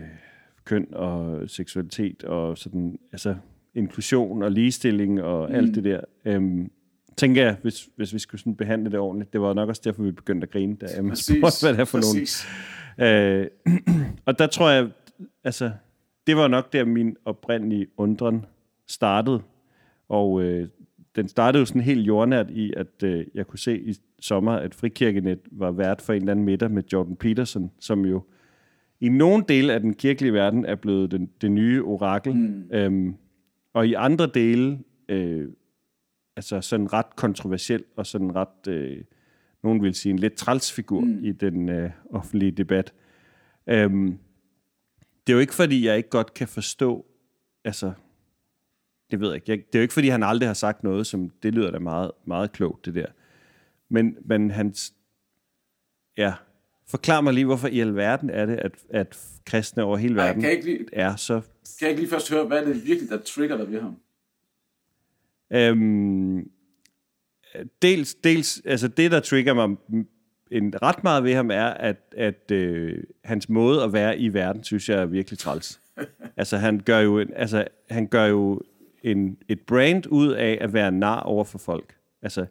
køn 0.64 0.86
og 0.92 1.50
seksualitet 1.50 2.24
og 2.24 2.58
sådan, 2.58 2.98
altså 3.12 3.36
inklusion 3.74 4.42
og 4.42 4.52
ligestilling 4.52 5.22
og 5.22 5.48
mm. 5.48 5.54
alt 5.54 5.74
det 5.74 5.84
der. 5.84 6.00
Øhm, 6.24 6.70
tænker 7.16 7.44
jeg, 7.44 7.56
hvis, 7.62 7.88
hvis 7.96 8.14
vi 8.14 8.18
skulle 8.18 8.40
sådan 8.40 8.56
behandle 8.56 8.90
det 8.90 8.98
ordentligt. 8.98 9.32
Det 9.32 9.40
var 9.40 9.54
nok 9.54 9.68
også 9.68 9.82
derfor, 9.84 10.02
vi 10.02 10.10
begyndte 10.10 10.44
at 10.44 10.50
grine, 10.50 10.76
da 10.76 10.86
Emma 10.98 11.14
spurgte, 11.14 11.66
hvad 11.66 11.72
det 11.72 11.80
er 11.80 11.84
for 11.84 11.98
Præcis. 11.98 12.46
nogen. 12.98 13.12
Øh, 13.14 13.46
og 14.26 14.38
der 14.38 14.46
tror 14.46 14.70
jeg, 14.70 14.90
altså, 15.44 15.70
det 16.26 16.36
var 16.36 16.48
nok 16.48 16.72
der, 16.72 16.84
min 16.84 17.16
oprindelige 17.24 17.86
undren 17.96 18.46
startede. 18.88 19.42
Og 20.08 20.42
øh, 20.42 20.68
den 21.16 21.28
startede 21.28 21.60
jo 21.60 21.66
sådan 21.66 21.82
helt 21.82 22.06
jordnært 22.06 22.50
i, 22.50 22.72
at 22.76 23.02
øh, 23.02 23.26
jeg 23.34 23.46
kunne 23.46 23.58
se 23.58 23.78
i 23.80 23.94
sommer, 24.20 24.52
at 24.52 24.74
Frikirkenet 24.74 25.38
var 25.52 25.70
vært 25.70 26.00
for 26.00 26.12
en 26.12 26.22
eller 26.22 26.32
anden 26.32 26.44
middag 26.44 26.70
med 26.70 26.82
Jordan 26.92 27.16
Peterson, 27.16 27.70
som 27.80 28.04
jo 28.04 28.22
i 29.04 29.08
nogle 29.08 29.44
dele 29.48 29.72
af 29.72 29.80
den 29.80 29.94
kirkelige 29.94 30.32
verden 30.32 30.64
er 30.64 30.74
blevet 30.74 31.10
den, 31.10 31.30
det 31.40 31.50
nye 31.50 31.82
orakel. 31.82 32.34
Mm. 32.34 32.70
Øhm, 32.72 33.16
og 33.72 33.86
i 33.86 33.94
andre 33.94 34.26
dele 34.26 34.78
øh, 35.08 35.48
altså 36.36 36.60
sådan 36.60 36.92
ret 36.92 37.16
kontroversiel 37.16 37.84
og 37.96 38.06
sådan 38.06 38.34
ret, 38.34 38.68
øh, 38.68 39.04
nogen 39.62 39.82
vil 39.82 39.94
sige, 39.94 40.10
en 40.10 40.18
lidt 40.18 40.34
trælsfigur 40.34 41.00
mm. 41.00 41.24
i 41.24 41.32
den 41.32 41.68
øh, 41.68 41.90
offentlige 42.10 42.50
debat. 42.50 42.92
Øhm, 43.66 44.18
det 45.26 45.32
er 45.32 45.34
jo 45.34 45.40
ikke, 45.40 45.54
fordi 45.54 45.86
jeg 45.86 45.96
ikke 45.96 46.10
godt 46.10 46.34
kan 46.34 46.48
forstå, 46.48 47.06
altså, 47.64 47.92
det 49.10 49.20
ved 49.20 49.28
jeg 49.28 49.34
ikke, 49.34 49.50
jeg, 49.50 49.58
det 49.58 49.74
er 49.74 49.78
jo 49.78 49.82
ikke, 49.82 49.94
fordi 49.94 50.08
han 50.08 50.22
aldrig 50.22 50.48
har 50.48 50.54
sagt 50.54 50.84
noget, 50.84 51.06
som, 51.06 51.30
det 51.30 51.54
lyder 51.54 51.70
da 51.70 51.78
meget, 51.78 52.10
meget 52.24 52.52
klogt, 52.52 52.86
det 52.86 52.94
der. 52.94 53.06
Men, 53.88 54.16
men 54.24 54.50
hans, 54.50 54.94
ja, 56.16 56.34
forklar 56.86 57.20
mig 57.20 57.34
lige, 57.34 57.44
hvorfor 57.44 57.68
i 57.68 57.80
alverden 57.80 58.30
er 58.30 58.46
det, 58.46 58.56
at, 58.56 58.72
at 58.90 59.18
kristne 59.46 59.82
over 59.82 59.96
hele 59.96 60.14
verden 60.14 60.44
Ej, 60.44 60.50
kan 60.50 60.50
ikke 60.50 60.64
lige, 60.64 60.86
er 60.92 61.16
så... 61.16 61.40
Kan 61.78 61.80
jeg 61.80 61.88
ikke 61.88 62.02
lige 62.02 62.10
først 62.10 62.30
høre, 62.30 62.44
hvad 62.44 62.58
er 62.58 62.64
det 62.64 62.86
virkelig, 62.86 63.10
der 63.10 63.18
trigger 63.18 63.56
dig 63.56 63.70
ved 63.70 63.80
ham? 63.80 63.96
Øhm, 65.52 66.50
dels, 67.82 68.14
dels, 68.14 68.62
altså 68.64 68.88
det, 68.88 69.10
der 69.10 69.20
trigger 69.20 69.54
mig 69.54 69.76
en 70.50 70.74
ret 70.82 71.04
meget 71.04 71.24
ved 71.24 71.34
ham, 71.34 71.50
er, 71.50 71.66
at, 71.66 71.96
at 72.16 72.50
øh, 72.52 72.98
hans 73.24 73.48
måde 73.48 73.82
at 73.82 73.92
være 73.92 74.18
i 74.18 74.28
verden, 74.28 74.64
synes 74.64 74.88
jeg 74.88 75.00
er 75.00 75.06
virkelig 75.06 75.38
træls. 75.38 75.80
altså 76.36 76.56
han 76.56 76.80
gør 76.80 76.98
jo, 76.98 77.18
en, 77.18 77.30
altså, 77.36 77.64
han 77.90 78.06
gør 78.06 78.24
jo 78.24 78.62
en, 79.02 79.38
et 79.48 79.60
brand 79.60 80.06
ud 80.06 80.32
af 80.32 80.58
at 80.60 80.72
være 80.72 80.92
nar 80.92 81.20
over 81.20 81.44
for 81.44 81.58
folk. 81.58 81.96
Altså, 82.22 82.46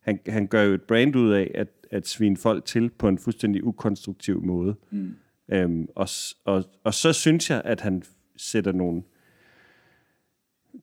han, 0.00 0.20
han 0.26 0.46
gør 0.46 0.62
jo 0.62 0.74
et 0.74 0.82
brand 0.82 1.16
ud 1.16 1.32
af 1.32 1.50
at, 1.54 1.68
at 1.90 2.08
svine 2.08 2.36
folk 2.36 2.64
til 2.64 2.90
på 2.90 3.08
en 3.08 3.18
fuldstændig 3.18 3.64
ukonstruktiv 3.64 4.42
måde. 4.44 4.74
Mm. 4.90 5.14
Øhm, 5.52 5.88
og, 5.94 6.08
og, 6.44 6.64
og 6.84 6.94
så 6.94 7.12
synes 7.12 7.50
jeg, 7.50 7.62
at 7.64 7.80
han 7.80 8.02
sætter 8.36 8.72
nogle 8.72 9.02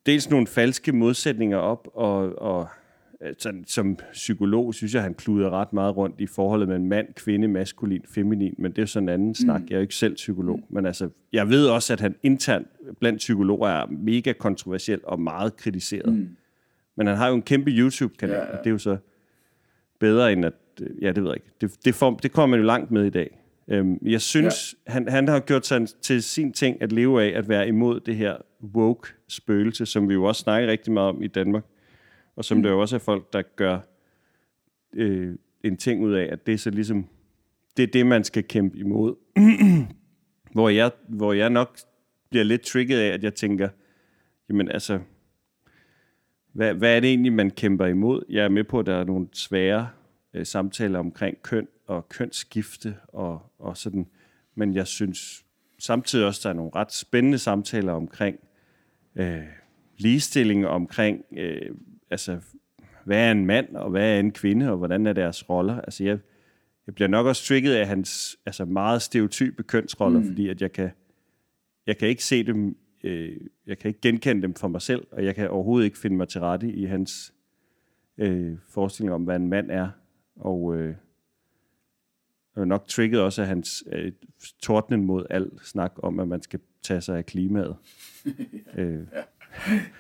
dels 0.06 0.30
nogle 0.30 0.48
falske 0.48 0.92
modsætninger 0.92 1.58
op, 1.58 1.88
og, 1.94 2.42
og 2.42 2.68
sådan, 3.38 3.64
som 3.68 3.98
psykolog 4.12 4.74
synes 4.74 4.94
jeg, 4.94 5.04
han 5.04 5.14
kluder 5.14 5.50
ret 5.50 5.74
meget 5.74 5.98
rundt 5.98 6.22
i 6.22 6.28
forholdet 6.28 6.68
mellem 6.68 6.86
mand, 6.86 7.14
kvinde, 7.14 7.48
maskulin, 7.48 8.02
feminin, 8.10 8.56
men 8.58 8.72
det 8.72 8.78
er 8.78 8.82
jo 8.82 8.88
sådan 8.88 9.10
en 9.10 9.14
anden 9.14 9.28
mm. 9.28 9.34
snak. 9.34 9.62
Jeg 9.62 9.72
er 9.72 9.78
jo 9.78 9.82
ikke 9.82 9.96
selv 9.96 10.16
psykolog, 10.16 10.58
mm. 10.58 10.76
men 10.76 10.86
altså, 10.86 11.10
jeg 11.34 11.50
ved 11.50 11.68
også, 11.68 11.94
at 11.94 12.00
han 12.00 12.16
internt 12.24 12.68
blandt 13.00 13.18
psykologer 13.18 13.70
er 13.70 13.86
mega 13.86 14.34
kontroversiel 14.34 15.00
og 15.04 15.20
meget 15.22 15.56
kritiseret. 15.56 16.14
Mm. 16.14 16.30
Men 16.96 17.08
han 17.08 17.18
har 17.18 17.28
jo 17.28 17.36
en 17.36 17.42
kæmpe 17.42 17.72
YouTube-kanal, 17.72 18.36
ja, 18.36 18.44
ja. 18.44 18.52
og 18.52 18.58
det 18.58 18.68
er 18.68 18.72
jo 18.72 18.78
så 18.78 18.98
bedre 20.00 20.34
end 20.34 20.46
at, 20.46 20.54
ja, 21.02 21.12
det 21.12 21.24
ved 21.24 21.30
jeg 21.30 21.36
ikke. 21.36 21.52
Det, 21.62 21.86
det, 21.86 21.96
får, 21.96 22.12
det 22.24 22.32
kommer 22.32 22.58
man 22.58 22.60
jo 22.60 22.66
langt 22.66 22.92
med 22.92 23.06
i 23.06 23.10
dag. 23.10 23.40
Øhm, 23.68 24.00
jeg 24.02 24.22
synes, 24.22 24.76
ja. 24.88 24.92
han, 24.92 25.10
han 25.10 25.28
har 25.28 25.40
gjort 25.40 25.66
sig 25.66 25.88
til 26.02 26.24
sin 26.24 26.54
ting 26.54 26.82
at 26.82 26.92
leve 26.92 27.24
af, 27.24 27.38
at 27.38 27.50
være 27.50 27.68
imod 27.68 28.00
det 28.00 28.16
her 28.16 28.38
woke-spøgelse, 28.76 29.86
som 29.86 30.10
vi 30.10 30.14
jo 30.14 30.24
også 30.24 30.42
snakker 30.42 30.70
rigtig 30.70 30.94
meget 30.94 31.10
om 31.10 31.24
i 31.24 31.28
Danmark 31.28 31.64
og 32.38 32.46
som 32.46 32.58
mm. 32.58 32.64
der 32.64 32.70
jo 32.70 32.82
også 32.82 32.96
er 32.96 33.00
folk, 33.00 33.34
der 33.34 33.42
gør 33.42 33.80
øh, 34.94 35.36
en 35.64 35.78
ting 35.78 36.04
ud 36.04 36.14
af, 36.14 36.30
at 36.32 36.46
det 36.46 36.54
er 36.54 36.58
så 36.58 36.70
ligesom, 36.70 37.08
det 37.78 37.84
er 37.84 37.88
det, 37.88 38.06
man 38.06 38.24
skal 38.24 38.44
kæmpe 38.44 38.78
imod. 38.78 39.16
hvor, 40.54 40.70
jeg, 40.70 40.92
hvor 41.08 41.34
jeg 41.34 41.50
nok 41.50 41.78
bliver 42.30 42.44
lidt 42.44 42.62
trigget 42.62 43.00
af, 43.00 43.08
at 43.08 43.24
jeg 43.24 43.36
tænker, 43.36 43.70
jamen 44.50 44.72
altså, 44.72 45.00
hvad, 46.54 46.74
hvad 46.74 46.96
er 46.96 47.00
det 47.00 47.10
egentlig, 47.10 47.34
man 47.34 47.52
kæmper 47.52 47.86
imod? 47.86 48.24
Jeg 48.30 48.46
er 48.46 48.50
med 48.50 48.64
på, 48.64 48.80
at 48.80 48.86
der 48.86 48.96
er 48.96 49.04
nogle 49.04 49.28
svære 49.34 49.90
øh, 50.38 50.46
samtaler 50.46 51.00
omkring 51.00 51.42
køn 51.42 51.68
og 51.88 52.10
kønsskifte 52.10 52.96
og, 53.08 53.52
og 53.60 53.78
sådan, 53.78 54.08
men 54.56 54.76
jeg 54.76 54.88
synes 54.88 55.46
samtidig 55.80 56.26
også, 56.26 56.42
der 56.44 56.50
er 56.50 56.54
nogle 56.54 56.72
ret 56.76 56.94
spændende 56.94 57.38
samtaler 57.38 57.94
omkring 57.94 58.40
øh, 59.16 59.44
ligestilling, 59.98 60.68
omkring 60.68 61.26
øh, 61.32 61.76
altså, 62.10 62.40
hvad 63.06 63.28
er 63.28 63.32
en 63.32 63.46
mand, 63.46 63.76
og 63.76 63.90
hvad 63.90 64.16
er 64.16 64.20
en 64.20 64.32
kvinde, 64.32 64.72
og 64.72 64.78
hvordan 64.78 65.08
er 65.08 65.14
deres 65.14 65.50
roller? 65.50 65.82
Altså, 65.82 66.04
jeg, 66.04 66.20
jeg 66.88 66.96
bliver 66.96 67.08
nok 67.08 67.26
også 67.26 67.44
trigget 67.44 67.74
af 67.74 67.88
hans 67.88 68.38
altså, 68.46 68.66
meget 68.66 69.02
stereotype 69.02 69.64
kønsroller, 69.64 70.20
mm. 70.20 70.28
fordi 70.28 70.50
at 70.50 70.62
jeg 70.62 70.72
kan, 70.72 70.90
jeg 71.88 71.98
kan 71.98 72.08
ikke 72.08 72.24
se 72.24 72.44
dem, 72.44 72.78
øh, 73.04 73.38
jeg 73.68 73.78
kan 73.78 73.90
ikke 73.90 74.02
genkende 74.02 74.42
dem 74.42 74.54
for 74.54 74.68
mig 74.68 74.82
selv, 74.82 75.08
og 75.12 75.26
jeg 75.26 75.36
kan 75.36 75.50
overhovedet 75.50 75.86
ikke 75.86 75.98
finde 75.98 76.18
mig 76.18 76.28
til 76.28 76.42
rette 76.42 76.72
i 76.72 76.86
hans 76.86 77.34
øh, 78.18 78.58
forestilling 78.70 79.14
om, 79.14 79.24
hvad 79.24 79.36
en 79.36 79.48
mand 79.48 79.72
er. 79.72 79.90
Og 80.40 80.76
øh, 80.76 80.96
nok 82.56 82.88
trigget 82.88 83.22
også 83.22 83.42
af 83.42 83.48
hans 83.48 83.84
øh, 83.92 84.12
tordnen 84.64 85.06
mod 85.06 85.26
al 85.30 85.50
snak 85.64 85.94
om, 86.04 86.20
at 86.20 86.28
man 86.28 86.42
skal 86.42 86.60
tage 86.84 87.02
sig 87.02 87.18
af 87.18 87.26
klimaet. 87.26 87.76
ja. 88.26 88.32
Øh, 88.82 89.00
ja. 89.14 89.22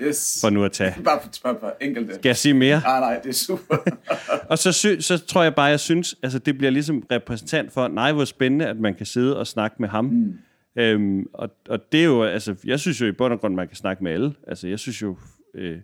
Yes. 0.01 0.37
For 0.41 0.49
nu 0.49 0.63
at 0.63 0.71
tage. 0.71 0.95
Bare 1.03 1.19
for, 1.21 1.29
bare 1.43 1.57
for 1.59 1.75
enkelte. 1.81 2.13
Skal 2.13 2.29
jeg 2.29 2.37
sige 2.37 2.53
mere? 2.53 2.79
Nej, 2.79 2.99
nej, 2.99 3.19
det 3.23 3.29
er 3.29 3.33
super. 3.33 3.75
og 4.51 4.57
så, 4.57 4.71
sy- 4.71 4.99
så 4.99 5.25
tror 5.25 5.43
jeg 5.43 5.55
bare, 5.55 5.65
jeg 5.65 5.79
synes, 5.79 6.15
altså 6.23 6.39
det 6.39 6.57
bliver 6.57 6.71
ligesom 6.71 7.03
repræsentant 7.11 7.71
for, 7.71 7.87
nej, 7.87 8.11
hvor 8.13 8.25
spændende, 8.25 8.67
at 8.67 8.77
man 8.79 8.95
kan 8.95 9.05
sidde 9.05 9.37
og 9.39 9.47
snakke 9.47 9.75
med 9.79 9.89
ham. 9.89 10.05
Mm. 10.05 10.33
Øhm, 10.75 11.25
og, 11.33 11.49
og 11.69 11.91
det 11.91 11.99
er 11.99 12.05
jo, 12.05 12.23
altså, 12.23 12.55
jeg 12.65 12.79
synes 12.79 13.01
jo 13.01 13.05
i 13.05 13.11
bund 13.11 13.33
og 13.33 13.39
grund, 13.39 13.55
man 13.55 13.67
kan 13.67 13.75
snakke 13.77 14.03
med 14.03 14.11
alle. 14.11 14.33
Altså, 14.47 14.67
jeg 14.67 14.79
synes 14.79 15.01
jo, 15.01 15.17
øh, 15.53 15.79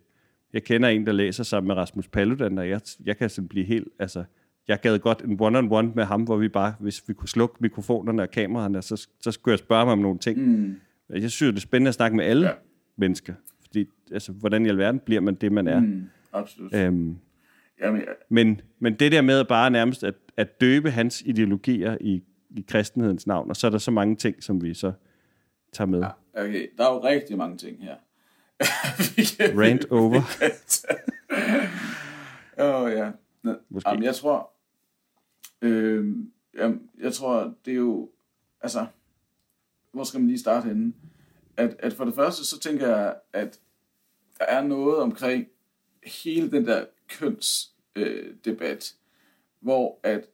jeg 0.54 0.64
kender 0.64 0.90
en, 0.90 1.06
der 1.06 1.12
læser 1.12 1.44
sammen 1.44 1.68
med 1.68 1.76
Rasmus 1.76 2.08
Paludan, 2.08 2.58
og 2.58 2.70
jeg, 2.70 2.82
jeg 3.06 3.18
kan 3.18 3.30
sådan 3.30 3.48
blive 3.48 3.66
helt, 3.66 3.88
altså, 4.00 4.24
jeg 4.68 4.80
gad 4.82 5.00
godt 5.00 5.22
en 5.22 5.38
one-on-one 5.42 5.96
med 5.96 6.04
ham, 6.04 6.24
hvor 6.24 6.38
vi 6.38 6.48
bare, 6.48 6.74
hvis 6.80 7.04
vi 7.08 7.14
kunne 7.14 7.30
slukke 7.30 7.56
mikrofonerne 7.60 8.22
og 8.22 8.32
kameraerne, 8.32 8.82
så, 8.82 9.08
så 9.22 9.32
skulle 9.32 9.54
jeg 9.54 9.60
spørge 9.60 9.86
mig 9.86 9.92
om 9.94 10.00
nogle 10.00 10.20
ting. 10.20 10.40
Mm. 10.40 10.76
Jeg 11.10 11.32
synes 11.32 11.52
det 11.52 11.58
er 11.58 11.62
spændende 11.62 11.90
at 11.90 11.96
snakke 11.96 12.18
med 12.18 12.26
alle 12.26 12.48
ja. 12.48 12.54
mennesker 12.98 13.34
fordi 13.74 13.90
altså, 14.12 14.32
hvordan 14.32 14.66
i 14.66 14.70
alverden 14.70 15.00
bliver 15.00 15.22
man 15.22 15.36
det, 15.36 15.52
man 15.52 15.68
er? 15.68 15.80
Mm, 15.80 16.10
absolut. 16.34 16.76
Øhm, 16.76 17.18
Jamen, 17.82 18.02
ja. 18.02 18.06
men, 18.30 18.62
men 18.80 18.94
det 18.94 19.12
der 19.12 19.22
med 19.22 19.46
bare 19.46 19.72
nærmest 19.72 20.04
at, 20.04 20.14
at 20.38 20.62
døbe 20.62 20.92
hans 20.92 21.22
ideologier 21.26 21.98
i, 22.02 22.24
i 22.50 22.66
kristenhedens 22.68 23.28
navn, 23.28 23.50
og 23.50 23.56
så 23.56 23.68
er 23.68 23.72
der 23.72 23.78
så 23.78 23.92
mange 23.92 24.16
ting, 24.16 24.44
som 24.44 24.64
vi 24.64 24.74
så 24.74 24.92
tager 25.74 25.88
med. 25.88 26.00
Ja, 26.00 26.44
okay, 26.44 26.68
der 26.78 26.90
er 26.90 26.94
jo 26.94 27.04
rigtig 27.04 27.38
mange 27.38 27.58
ting 27.58 27.84
her. 27.84 27.96
Rant 29.60 29.86
over. 29.92 30.22
Åh 32.64 32.84
oh, 32.84 32.92
ja. 32.92 33.12
Måske. 33.70 33.90
Jamen, 33.90 34.04
jeg 34.04 34.16
tror, 34.16 34.53
øh, 35.64 36.16
jamen, 36.58 36.90
jeg 37.00 37.14
tror, 37.14 37.56
det 37.66 37.72
er 37.72 37.78
jo, 37.78 38.12
altså, 38.62 38.88
hvor 39.92 40.04
skal 40.04 40.20
man 40.20 40.28
lige 40.28 40.40
starte 40.40 40.68
henne? 40.68 40.94
At, 41.58 41.76
at 41.80 41.94
for 41.94 42.06
det 42.06 42.16
første, 42.16 42.46
så 42.46 42.60
tænker 42.60 42.88
jeg, 42.88 43.16
at 43.34 43.60
der 44.40 44.46
er 44.46 44.64
noget 44.64 44.98
omkring 44.98 45.48
hele 46.04 46.52
den 46.52 46.66
der 46.66 46.86
kønsdebat, 47.08 48.96
øh, 48.96 49.00
hvor 49.60 50.00
at 50.04 50.30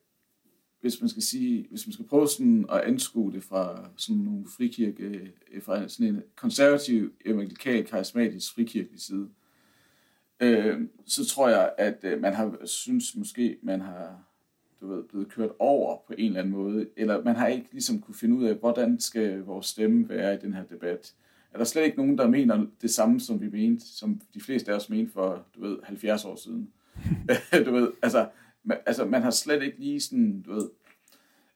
hvis 0.81 1.01
man 1.01 1.09
skal 1.09 1.23
sige, 1.23 1.67
hvis 1.69 1.87
man 1.87 1.93
skal 1.93 2.05
prøve 2.05 2.27
sådan 2.27 2.65
at 2.71 2.81
anskue 2.81 3.33
det 3.33 3.43
fra 3.43 3.89
sådan 3.97 4.21
nogle 4.21 4.45
frikirke, 4.57 5.33
øh, 5.51 5.61
fra 5.61 5.87
sådan 5.87 6.15
en 6.15 6.23
konservativ, 6.35 7.13
evangelikal, 7.25 7.85
karismatisk 7.85 8.53
frikirkelig 8.53 9.01
side, 9.01 9.29
øh, 10.39 10.81
så 11.05 11.25
tror 11.25 11.49
jeg, 11.49 11.73
at 11.77 11.99
øh, 12.03 12.21
man 12.21 12.33
har 12.33 12.65
synes 12.65 13.15
måske, 13.15 13.57
man 13.61 13.81
har 13.81 14.28
du 14.81 14.87
ved, 14.87 15.03
blevet 15.03 15.29
kørt 15.29 15.51
over 15.59 15.97
på 16.07 16.13
en 16.17 16.25
eller 16.25 16.39
anden 16.39 16.53
måde, 16.53 16.87
eller 16.97 17.23
man 17.23 17.35
har 17.35 17.47
ikke 17.47 17.67
ligesom 17.71 18.01
kunne 18.01 18.15
finde 18.15 18.35
ud 18.35 18.45
af, 18.45 18.55
hvordan 18.55 18.99
skal 18.99 19.39
vores 19.39 19.65
stemme 19.65 20.09
være 20.09 20.33
i 20.33 20.37
den 20.37 20.53
her 20.53 20.63
debat 20.63 21.13
er 21.53 21.57
der 21.57 21.65
slet 21.65 21.83
ikke 21.83 21.97
nogen, 21.97 22.17
der 22.17 22.27
mener 22.27 22.65
det 22.81 22.89
samme, 22.89 23.19
som 23.19 23.41
vi 23.41 23.49
mente, 23.49 23.85
som 23.85 24.21
de 24.33 24.41
fleste 24.41 24.71
af 24.71 24.75
os 24.75 24.89
mente 24.89 25.11
for, 25.11 25.45
du 25.55 25.61
ved, 25.61 25.77
70 25.83 26.25
år 26.25 26.35
siden. 26.35 26.73
du 27.65 27.71
ved, 27.71 27.91
altså 28.01 28.29
man, 28.63 28.77
altså, 28.85 29.05
man 29.05 29.21
har 29.21 29.31
slet 29.31 29.63
ikke 29.63 29.79
lige 29.79 30.01
sådan, 30.01 30.41
du 30.41 30.53
ved, 30.53 30.69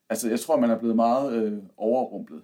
altså, 0.09 0.29
jeg 0.29 0.39
tror, 0.39 0.59
man 0.59 0.69
er 0.69 0.79
blevet 0.79 0.95
meget 0.95 1.43
øh, 1.43 1.59
overrumplet. 1.77 2.41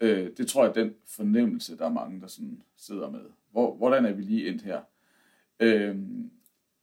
Øh, 0.00 0.30
det 0.36 0.46
tror 0.46 0.64
jeg, 0.64 0.74
den 0.74 0.94
fornemmelse, 1.06 1.78
der 1.78 1.84
er 1.84 1.92
mange, 1.92 2.20
der 2.20 2.26
sådan 2.26 2.62
sidder 2.76 3.10
med. 3.10 3.24
Hvor, 3.50 3.74
hvordan 3.74 4.06
er 4.06 4.12
vi 4.12 4.22
lige 4.22 4.48
endt 4.48 4.62
her? 4.62 4.80
Øh, 5.60 5.96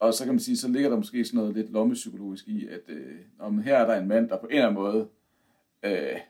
og 0.00 0.14
så 0.14 0.24
kan 0.24 0.34
man 0.34 0.40
sige, 0.40 0.56
så 0.56 0.68
ligger 0.68 0.88
der 0.88 0.96
måske 0.96 1.24
sådan 1.24 1.38
noget 1.38 1.54
lidt 1.54 1.72
lommepsykologisk 1.72 2.48
i, 2.48 2.66
at 2.66 2.80
øh, 2.88 3.16
om 3.38 3.58
her 3.58 3.76
er 3.76 3.86
der 3.86 4.00
en 4.00 4.08
mand, 4.08 4.28
der 4.28 4.36
på 4.36 4.46
en 4.46 4.52
eller 4.52 4.68
anden 4.68 4.82
måde 4.82 5.08
øh, 5.82 6.20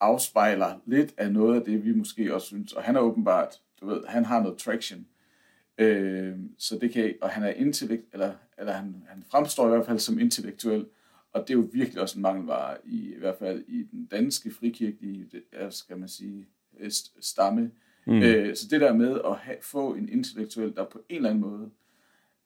afspejler 0.00 0.80
lidt 0.86 1.14
af 1.16 1.32
noget 1.32 1.56
af 1.60 1.64
det, 1.64 1.84
vi 1.84 1.92
måske 1.92 2.34
også 2.34 2.46
synes. 2.46 2.72
Og 2.72 2.82
han 2.82 2.96
er 2.96 3.00
åbenbart, 3.00 3.60
du 3.80 3.86
ved, 3.86 4.00
han 4.06 4.24
har 4.24 4.42
noget 4.42 4.58
traction. 4.58 5.06
Øh, 5.78 6.36
så 6.58 6.78
det 6.78 6.92
kan, 6.92 7.14
og 7.20 7.30
han 7.30 7.42
er 7.42 7.50
intellekt, 7.50 8.04
eller, 8.12 8.32
eller 8.58 8.72
han, 8.72 9.04
han 9.08 9.24
fremstår 9.30 9.66
i 9.66 9.70
hvert 9.70 9.86
fald 9.86 9.98
som 9.98 10.18
intellektuel, 10.18 10.86
og 11.32 11.40
det 11.40 11.50
er 11.50 11.58
jo 11.58 11.68
virkelig 11.72 12.02
også 12.02 12.18
en 12.18 12.22
mangelvare, 12.22 12.76
i, 12.84 13.14
i 13.14 13.18
hvert 13.18 13.36
fald 13.38 13.64
i 13.68 13.82
den 13.82 14.06
danske 14.06 14.50
frikirkelige, 14.50 15.30
skal 15.70 15.98
man 15.98 16.08
sige, 16.08 16.46
stamme. 17.20 17.70
Mm. 18.06 18.22
Øh, 18.22 18.56
så 18.56 18.68
det 18.70 18.80
der 18.80 18.92
med 18.92 19.20
at 19.24 19.36
have, 19.36 19.56
få 19.62 19.94
en 19.94 20.08
intellektuel, 20.08 20.74
der 20.76 20.84
på 20.84 21.02
en 21.08 21.16
eller 21.16 21.30
anden 21.30 21.40
måde 21.40 21.70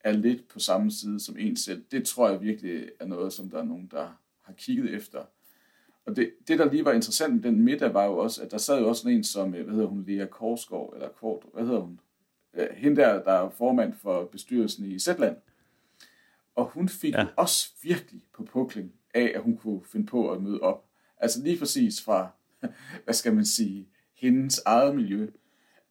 er 0.03 0.11
lidt 0.11 0.47
på 0.47 0.59
samme 0.59 0.91
side 0.91 1.19
som 1.19 1.35
en 1.39 1.55
selv, 1.55 1.83
det 1.91 2.07
tror 2.07 2.29
jeg 2.29 2.41
virkelig 2.41 2.89
er 2.99 3.05
noget, 3.05 3.33
som 3.33 3.49
der 3.49 3.59
er 3.59 3.63
nogen, 3.63 3.87
der 3.91 4.07
har 4.41 4.53
kigget 4.53 4.93
efter. 4.93 5.19
Og 6.05 6.15
det, 6.15 6.33
det, 6.47 6.59
der 6.59 6.71
lige 6.71 6.85
var 6.85 6.91
interessant 6.91 7.33
med 7.33 7.43
den 7.43 7.61
middag, 7.61 7.93
var 7.93 8.05
jo 8.05 8.17
også, 8.17 8.43
at 8.43 8.51
der 8.51 8.57
sad 8.57 8.79
jo 8.79 8.89
også 8.89 9.09
en 9.09 9.23
som, 9.23 9.55
øh, 9.55 9.63
hvad 9.63 9.73
hedder 9.73 9.87
hun, 9.87 10.05
Lea 10.07 10.25
Korsgaard, 10.25 10.93
eller 10.93 11.09
Kvort, 11.09 11.43
hvad 11.53 11.65
hedder 11.65 11.79
hun? 11.79 11.99
Hende 12.71 13.01
der, 13.01 13.23
der 13.23 13.31
er 13.31 13.49
formand 13.49 13.93
for 13.93 14.25
bestyrelsen 14.25 14.91
i 14.91 14.99
Zetland. 14.99 15.37
Og 16.55 16.65
hun 16.65 16.89
fik 16.89 17.13
ja. 17.13 17.25
også 17.35 17.69
virkelig 17.83 18.21
på 18.33 18.43
pukling 18.43 18.91
af, 19.13 19.31
at 19.35 19.41
hun 19.41 19.57
kunne 19.57 19.81
finde 19.85 20.05
på 20.05 20.31
at 20.31 20.41
møde 20.41 20.59
op. 20.59 20.85
Altså 21.17 21.43
lige 21.43 21.59
præcis 21.59 22.01
fra, 22.01 22.29
hvad 23.03 23.13
skal 23.13 23.35
man 23.35 23.45
sige, 23.45 23.87
hendes 24.13 24.61
eget 24.65 24.95
miljø, 24.95 25.27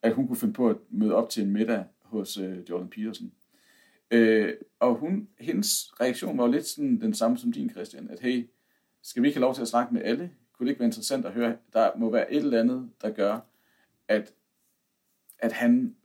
at 0.03 0.15
hun 0.15 0.27
kunne 0.27 0.37
finde 0.37 0.55
på 0.55 0.69
at 0.69 0.77
møde 0.91 1.15
op 1.15 1.31
til 1.31 1.43
en 1.43 1.51
middag 1.51 1.85
hos 2.01 2.37
øh, 2.37 2.59
Jordan 2.71 2.89
Peterson. 2.89 3.33
Øh, 4.13 4.55
og 4.81 4.95
hun, 4.95 5.29
hendes 5.39 6.01
reaktion 6.01 6.39
var 6.39 6.45
jo 6.45 6.51
lidt 6.51 6.67
sådan 6.67 7.01
den 7.01 7.15
samme 7.15 7.39
som 7.39 7.53
din, 7.53 7.71
Christian, 7.71 8.11
at 8.11 8.21
hey, 8.21 8.49
skal 9.03 9.23
vi 9.23 9.29
ikke 9.29 9.37
have 9.37 9.47
lov 9.47 9.55
til 9.55 9.63
at 9.63 9.69
snakke 9.69 9.95
med 9.95 10.03
alle? 10.03 10.31
Kunne 10.53 10.67
det 10.67 10.71
ikke 10.71 10.81
være 10.81 10.87
interessant 10.87 11.27
at 11.27 11.33
høre? 11.33 11.57
Der 11.73 11.91
må 11.97 12.11
være 12.11 12.33
et 12.33 12.37
eller 12.37 12.61
andet, 12.61 12.91
der 13.03 13.11
gør, 13.11 13.41
at, 14.09 14.35
at 15.39 15.53
han, 15.53 15.97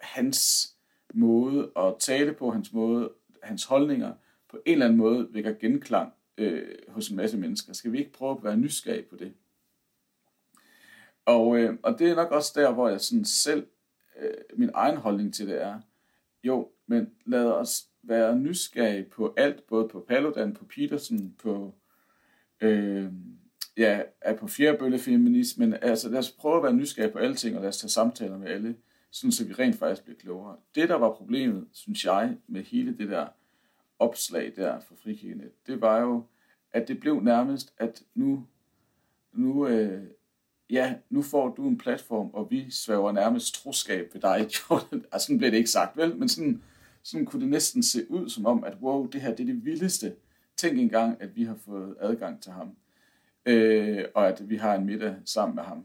hans 0.00 0.68
måde 1.14 1.70
at 1.76 1.94
tale 1.98 2.32
på, 2.32 2.50
hans 2.50 2.72
måde, 2.72 3.12
hans 3.42 3.64
holdninger, 3.64 4.12
på 4.48 4.58
en 4.66 4.72
eller 4.72 4.86
anden 4.86 4.98
måde 4.98 5.28
vækker 5.30 5.52
genklang 5.52 6.12
øh, 6.38 6.68
hos 6.88 7.08
en 7.08 7.16
masse 7.16 7.38
mennesker. 7.38 7.72
Skal 7.72 7.92
vi 7.92 7.98
ikke 7.98 8.12
prøve 8.12 8.36
at 8.36 8.44
være 8.44 8.56
nysgerrige 8.56 9.02
på 9.02 9.16
det? 9.16 9.32
Og, 11.24 11.58
øh, 11.58 11.78
og 11.82 11.98
det 11.98 12.10
er 12.10 12.14
nok 12.14 12.30
også 12.30 12.52
der, 12.54 12.72
hvor 12.72 12.88
jeg 12.88 13.00
sådan 13.00 13.24
selv, 13.24 13.66
øh, 14.20 14.34
min 14.54 14.70
egen 14.74 14.96
holdning 14.96 15.34
til 15.34 15.48
det 15.48 15.62
er, 15.62 15.80
jo, 16.44 16.70
men 16.86 17.10
lad 17.26 17.44
os 17.44 17.88
være 18.02 18.36
nysgerrige 18.36 19.04
på 19.04 19.34
alt, 19.36 19.66
både 19.66 19.88
på 19.88 20.04
Paludan, 20.08 20.54
på 20.54 20.64
Petersen, 20.64 21.34
på, 21.42 21.74
øh, 22.60 23.12
ja, 23.76 24.02
er 24.20 24.36
på 24.36 24.46
fjerbøllefeminismen. 24.46 25.74
Altså 25.82 26.08
lad 26.08 26.18
os 26.18 26.30
prøve 26.30 26.56
at 26.56 26.62
være 26.62 26.72
nysgerrige 26.72 27.12
på 27.12 27.18
alting, 27.18 27.56
og 27.56 27.62
lad 27.62 27.68
os 27.68 27.78
tage 27.78 27.90
samtaler 27.90 28.38
med 28.38 28.48
alle, 28.48 28.76
sådan 29.10 29.32
så 29.32 29.46
vi 29.46 29.52
rent 29.52 29.76
faktisk 29.76 30.04
bliver 30.04 30.18
klogere. 30.18 30.56
Det, 30.74 30.88
der 30.88 30.94
var 30.94 31.12
problemet, 31.12 31.68
synes 31.72 32.04
jeg, 32.04 32.36
med 32.46 32.62
hele 32.62 32.98
det 32.98 33.08
der 33.08 33.26
opslag 33.98 34.52
der 34.56 34.80
for 34.80 34.94
frikirkenet, 34.94 35.66
det 35.66 35.80
var 35.80 36.00
jo, 36.00 36.24
at 36.72 36.88
det 36.88 37.00
blev 37.00 37.20
nærmest, 37.20 37.74
at 37.78 38.02
nu, 38.14 38.46
nu 39.32 39.68
øh, 39.68 40.04
ja, 40.70 40.94
nu 41.10 41.22
får 41.22 41.54
du 41.54 41.68
en 41.68 41.78
platform, 41.78 42.30
og 42.32 42.50
vi 42.50 42.70
svæver 42.70 43.12
nærmest 43.12 43.54
troskab 43.54 44.10
ved 44.14 44.20
dig. 44.20 44.36
altså, 45.12 45.26
sådan 45.26 45.38
blev 45.38 45.50
det 45.50 45.56
ikke 45.56 45.70
sagt, 45.70 45.96
vel? 45.96 46.16
Men 46.16 46.28
sådan, 46.28 46.62
sådan 47.02 47.26
kunne 47.26 47.42
det 47.42 47.48
næsten 47.48 47.82
se 47.82 48.10
ud 48.10 48.28
som 48.28 48.46
om, 48.46 48.64
at 48.64 48.76
wow, 48.82 49.06
det 49.06 49.20
her 49.20 49.34
det 49.34 49.40
er 49.40 49.46
det 49.46 49.64
vildeste. 49.64 50.14
Tænk 50.56 50.78
engang, 50.78 51.22
at 51.22 51.36
vi 51.36 51.44
har 51.44 51.54
fået 51.54 51.96
adgang 52.00 52.42
til 52.42 52.52
ham. 52.52 52.76
Øh, 53.46 54.04
og 54.14 54.28
at 54.28 54.48
vi 54.48 54.56
har 54.56 54.74
en 54.74 54.86
middag 54.86 55.16
sammen 55.24 55.54
med 55.54 55.62
ham. 55.62 55.84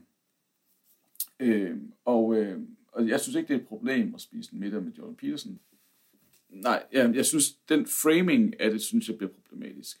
Øh, 1.40 1.76
og, 2.04 2.36
øh, 2.36 2.60
og 2.92 3.08
jeg 3.08 3.20
synes 3.20 3.36
ikke, 3.36 3.48
det 3.48 3.54
er 3.54 3.60
et 3.60 3.68
problem 3.68 4.14
at 4.14 4.20
spise 4.20 4.52
en 4.52 4.60
middag 4.60 4.82
med 4.82 4.92
Jordan 4.92 5.14
Peterson. 5.14 5.58
Nej, 6.48 6.82
jeg, 6.92 7.14
jeg 7.14 7.26
synes, 7.26 7.52
den 7.52 7.86
framing 7.86 8.60
af 8.60 8.70
det, 8.70 8.82
synes 8.82 9.08
jeg 9.08 9.18
bliver 9.18 9.32
problematisk. 9.32 10.00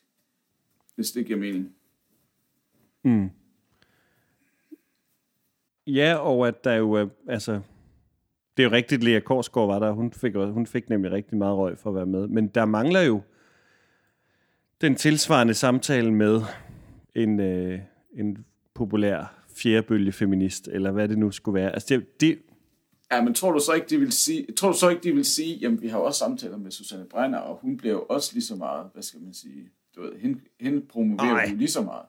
Hvis 0.94 1.10
det 1.10 1.26
giver 1.26 1.38
mening. 1.38 1.74
Mm. 3.02 3.30
Ja, 5.88 6.14
og 6.14 6.48
at 6.48 6.64
der 6.64 6.74
jo, 6.74 7.10
altså, 7.28 7.60
det 8.56 8.62
er 8.64 8.68
jo 8.68 8.74
rigtigt, 8.74 9.04
Lea 9.04 9.20
Korsgaard 9.20 9.66
var 9.66 9.78
der, 9.78 9.92
hun 9.92 10.12
fik, 10.12 10.34
hun 10.34 10.66
fik 10.66 10.88
nemlig 10.88 11.12
rigtig 11.12 11.36
meget 11.38 11.56
røg 11.56 11.78
for 11.78 11.90
at 11.90 11.96
være 11.96 12.06
med, 12.06 12.28
men 12.28 12.48
der 12.48 12.64
mangler 12.64 13.00
jo 13.00 13.20
den 14.80 14.94
tilsvarende 14.94 15.54
samtale 15.54 16.12
med 16.12 16.40
en, 17.14 17.40
øh, 17.40 17.78
en 18.14 18.44
populær 18.74 19.44
fjerdebølge 19.56 20.12
feminist, 20.12 20.68
eller 20.72 20.90
hvad 20.90 21.08
det 21.08 21.18
nu 21.18 21.30
skulle 21.30 21.60
være. 21.60 21.72
Altså 21.72 21.94
det, 21.94 22.20
det, 22.20 22.38
Ja, 23.12 23.22
men 23.22 23.34
tror 23.34 23.52
du 23.52 23.58
så 23.58 23.72
ikke, 23.72 23.86
de 23.86 23.98
vil 23.98 24.12
sige, 24.12 24.46
tror 24.52 24.72
du 24.72 24.78
så 24.78 24.88
ikke, 24.88 25.02
de 25.02 25.12
vil 25.12 25.24
sige, 25.24 25.56
jamen 25.56 25.82
vi 25.82 25.88
har 25.88 25.98
også 25.98 26.18
samtaler 26.18 26.56
med 26.56 26.70
Susanne 26.70 27.04
Brenner, 27.04 27.38
og 27.38 27.58
hun 27.62 27.76
bliver 27.76 27.94
jo 27.94 28.06
også 28.08 28.30
lige 28.32 28.44
så 28.44 28.54
meget, 28.54 28.86
hvad 28.92 29.02
skal 29.02 29.20
man 29.20 29.34
sige, 29.34 29.68
du 29.96 30.02
ved, 30.02 30.12
hende, 30.18 30.40
hende 30.60 30.80
promoverer 30.80 31.50
jo 31.50 31.56
lige 31.56 31.68
så 31.68 31.82
meget 31.82 32.06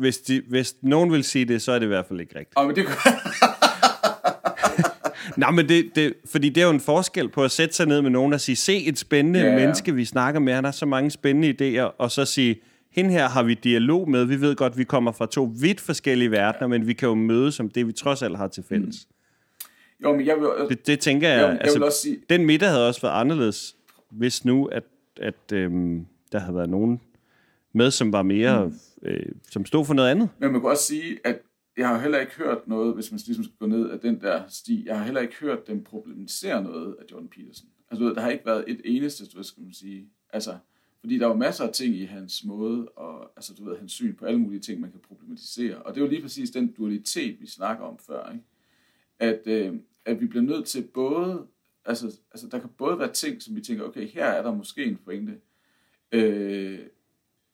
hvis, 0.00 0.18
de, 0.18 0.42
hvis 0.48 0.76
nogen 0.82 1.12
vil 1.12 1.24
sige 1.24 1.44
det, 1.44 1.62
så 1.62 1.72
er 1.72 1.78
det 1.78 1.86
i 1.86 1.88
hvert 1.88 2.06
fald 2.06 2.20
ikke 2.20 2.38
rigtigt. 2.38 2.56
Oh, 2.56 2.66
men 2.66 2.76
det 2.76 2.86
Nej, 5.36 5.50
men 5.56 5.68
det, 5.68 5.90
det, 5.94 6.14
fordi 6.30 6.48
det 6.48 6.60
er 6.60 6.64
jo 6.64 6.72
en 6.72 6.80
forskel 6.80 7.28
på 7.28 7.44
at 7.44 7.50
sætte 7.50 7.74
sig 7.74 7.86
ned 7.86 8.02
med 8.02 8.10
nogen 8.10 8.32
og 8.32 8.40
sige, 8.40 8.56
se 8.56 8.84
et 8.84 8.98
spændende 8.98 9.40
ja, 9.40 9.46
ja. 9.46 9.56
menneske, 9.56 9.94
vi 9.94 10.04
snakker 10.04 10.40
med, 10.40 10.52
han 10.52 10.64
har 10.64 10.70
så 10.70 10.86
mange 10.86 11.10
spændende 11.10 11.48
idéer, 11.50 11.94
og 11.98 12.10
så 12.10 12.24
sige, 12.24 12.60
hende 12.90 13.10
her 13.10 13.28
har 13.28 13.42
vi 13.42 13.54
dialog 13.54 14.10
med, 14.10 14.24
vi 14.24 14.40
ved 14.40 14.56
godt, 14.56 14.78
vi 14.78 14.84
kommer 14.84 15.12
fra 15.12 15.26
to 15.26 15.52
vidt 15.60 15.80
forskellige 15.80 16.30
verdener, 16.30 16.62
ja. 16.62 16.66
men 16.66 16.86
vi 16.86 16.92
kan 16.92 17.08
jo 17.08 17.14
mødes 17.14 17.54
som 17.54 17.68
det, 17.68 17.86
vi 17.86 17.92
trods 17.92 18.22
alt 18.22 18.36
har 18.36 18.48
til 18.48 18.64
fælles. 18.68 18.96
Mm. 19.08 20.04
Jo, 20.04 20.16
men 20.16 20.26
jeg 20.26 20.36
vil, 20.36 20.68
det, 20.68 20.86
det 20.86 21.00
tænker 21.00 21.28
jeg, 21.28 21.42
jo, 21.42 21.46
jeg 21.46 21.58
altså, 21.60 21.78
vil 21.78 21.84
også 21.84 22.02
sige... 22.02 22.18
den 22.30 22.46
middag 22.46 22.68
havde 22.68 22.88
også 22.88 23.00
været 23.00 23.20
anderledes, 23.20 23.76
hvis 24.10 24.44
nu, 24.44 24.64
at, 24.66 24.84
at 25.20 25.52
øhm, 25.52 26.06
der 26.32 26.38
havde 26.38 26.56
været 26.56 26.70
nogen 26.70 27.00
med, 27.72 27.90
som 27.90 28.12
var 28.12 28.22
mere, 28.22 28.66
mm. 28.66 28.74
øh, 29.02 29.32
som 29.50 29.66
stod 29.66 29.84
for 29.84 29.94
noget 29.94 30.10
andet. 30.10 30.28
Men 30.38 30.52
man 30.52 30.60
kan 30.60 30.70
også 30.70 30.84
sige, 30.84 31.18
at 31.24 31.42
jeg 31.76 31.88
har 31.88 32.00
heller 32.00 32.18
ikke 32.18 32.32
hørt 32.32 32.68
noget, 32.68 32.94
hvis 32.94 33.10
man 33.10 33.20
ligesom 33.26 33.44
skal 33.44 33.56
gå 33.58 33.66
ned 33.66 33.90
af 33.90 34.00
den 34.00 34.20
der 34.20 34.42
sti, 34.48 34.86
jeg 34.86 34.98
har 34.98 35.04
heller 35.04 35.20
ikke 35.20 35.34
hørt 35.40 35.66
dem 35.66 35.84
problematisere 35.84 36.62
noget 36.62 36.96
af 37.00 37.04
Jordan 37.12 37.28
Peterson. 37.28 37.68
Altså, 37.90 38.04
der 38.04 38.20
har 38.20 38.30
ikke 38.30 38.46
været 38.46 38.64
et 38.68 38.80
eneste, 38.84 39.24
hvad 39.34 39.44
skal 39.44 39.62
man 39.62 39.72
sige, 39.72 40.08
altså, 40.32 40.58
fordi 41.00 41.18
der 41.18 41.26
var 41.26 41.34
masser 41.34 41.64
af 41.64 41.72
ting 41.72 41.94
i 41.94 42.04
hans 42.04 42.44
måde, 42.44 42.88
og 42.88 43.32
altså, 43.36 43.54
du 43.54 43.64
ved, 43.64 43.78
hans 43.78 43.92
syn 43.92 44.14
på 44.14 44.24
alle 44.24 44.40
mulige 44.40 44.60
ting, 44.60 44.80
man 44.80 44.90
kan 44.90 45.00
problematisere. 45.08 45.76
Og 45.76 45.94
det 45.94 46.00
er 46.00 46.04
jo 46.04 46.10
lige 46.10 46.22
præcis 46.22 46.50
den 46.50 46.72
dualitet, 46.72 47.40
vi 47.40 47.46
snakker 47.46 47.84
om 47.84 47.98
før, 47.98 48.32
ikke? 48.32 48.44
At, 49.18 49.46
øh, 49.46 49.74
at 50.04 50.20
vi 50.20 50.26
bliver 50.26 50.42
nødt 50.42 50.66
til 50.66 50.82
både, 50.94 51.46
altså, 51.84 52.20
altså, 52.32 52.48
der 52.48 52.58
kan 52.58 52.70
både 52.78 52.98
være 52.98 53.12
ting, 53.12 53.42
som 53.42 53.56
vi 53.56 53.60
tænker, 53.60 53.84
okay, 53.84 54.08
her 54.08 54.24
er 54.24 54.42
der 54.42 54.54
måske 54.54 54.84
en 54.84 54.98
pointe, 55.04 55.40
øh, 56.12 56.78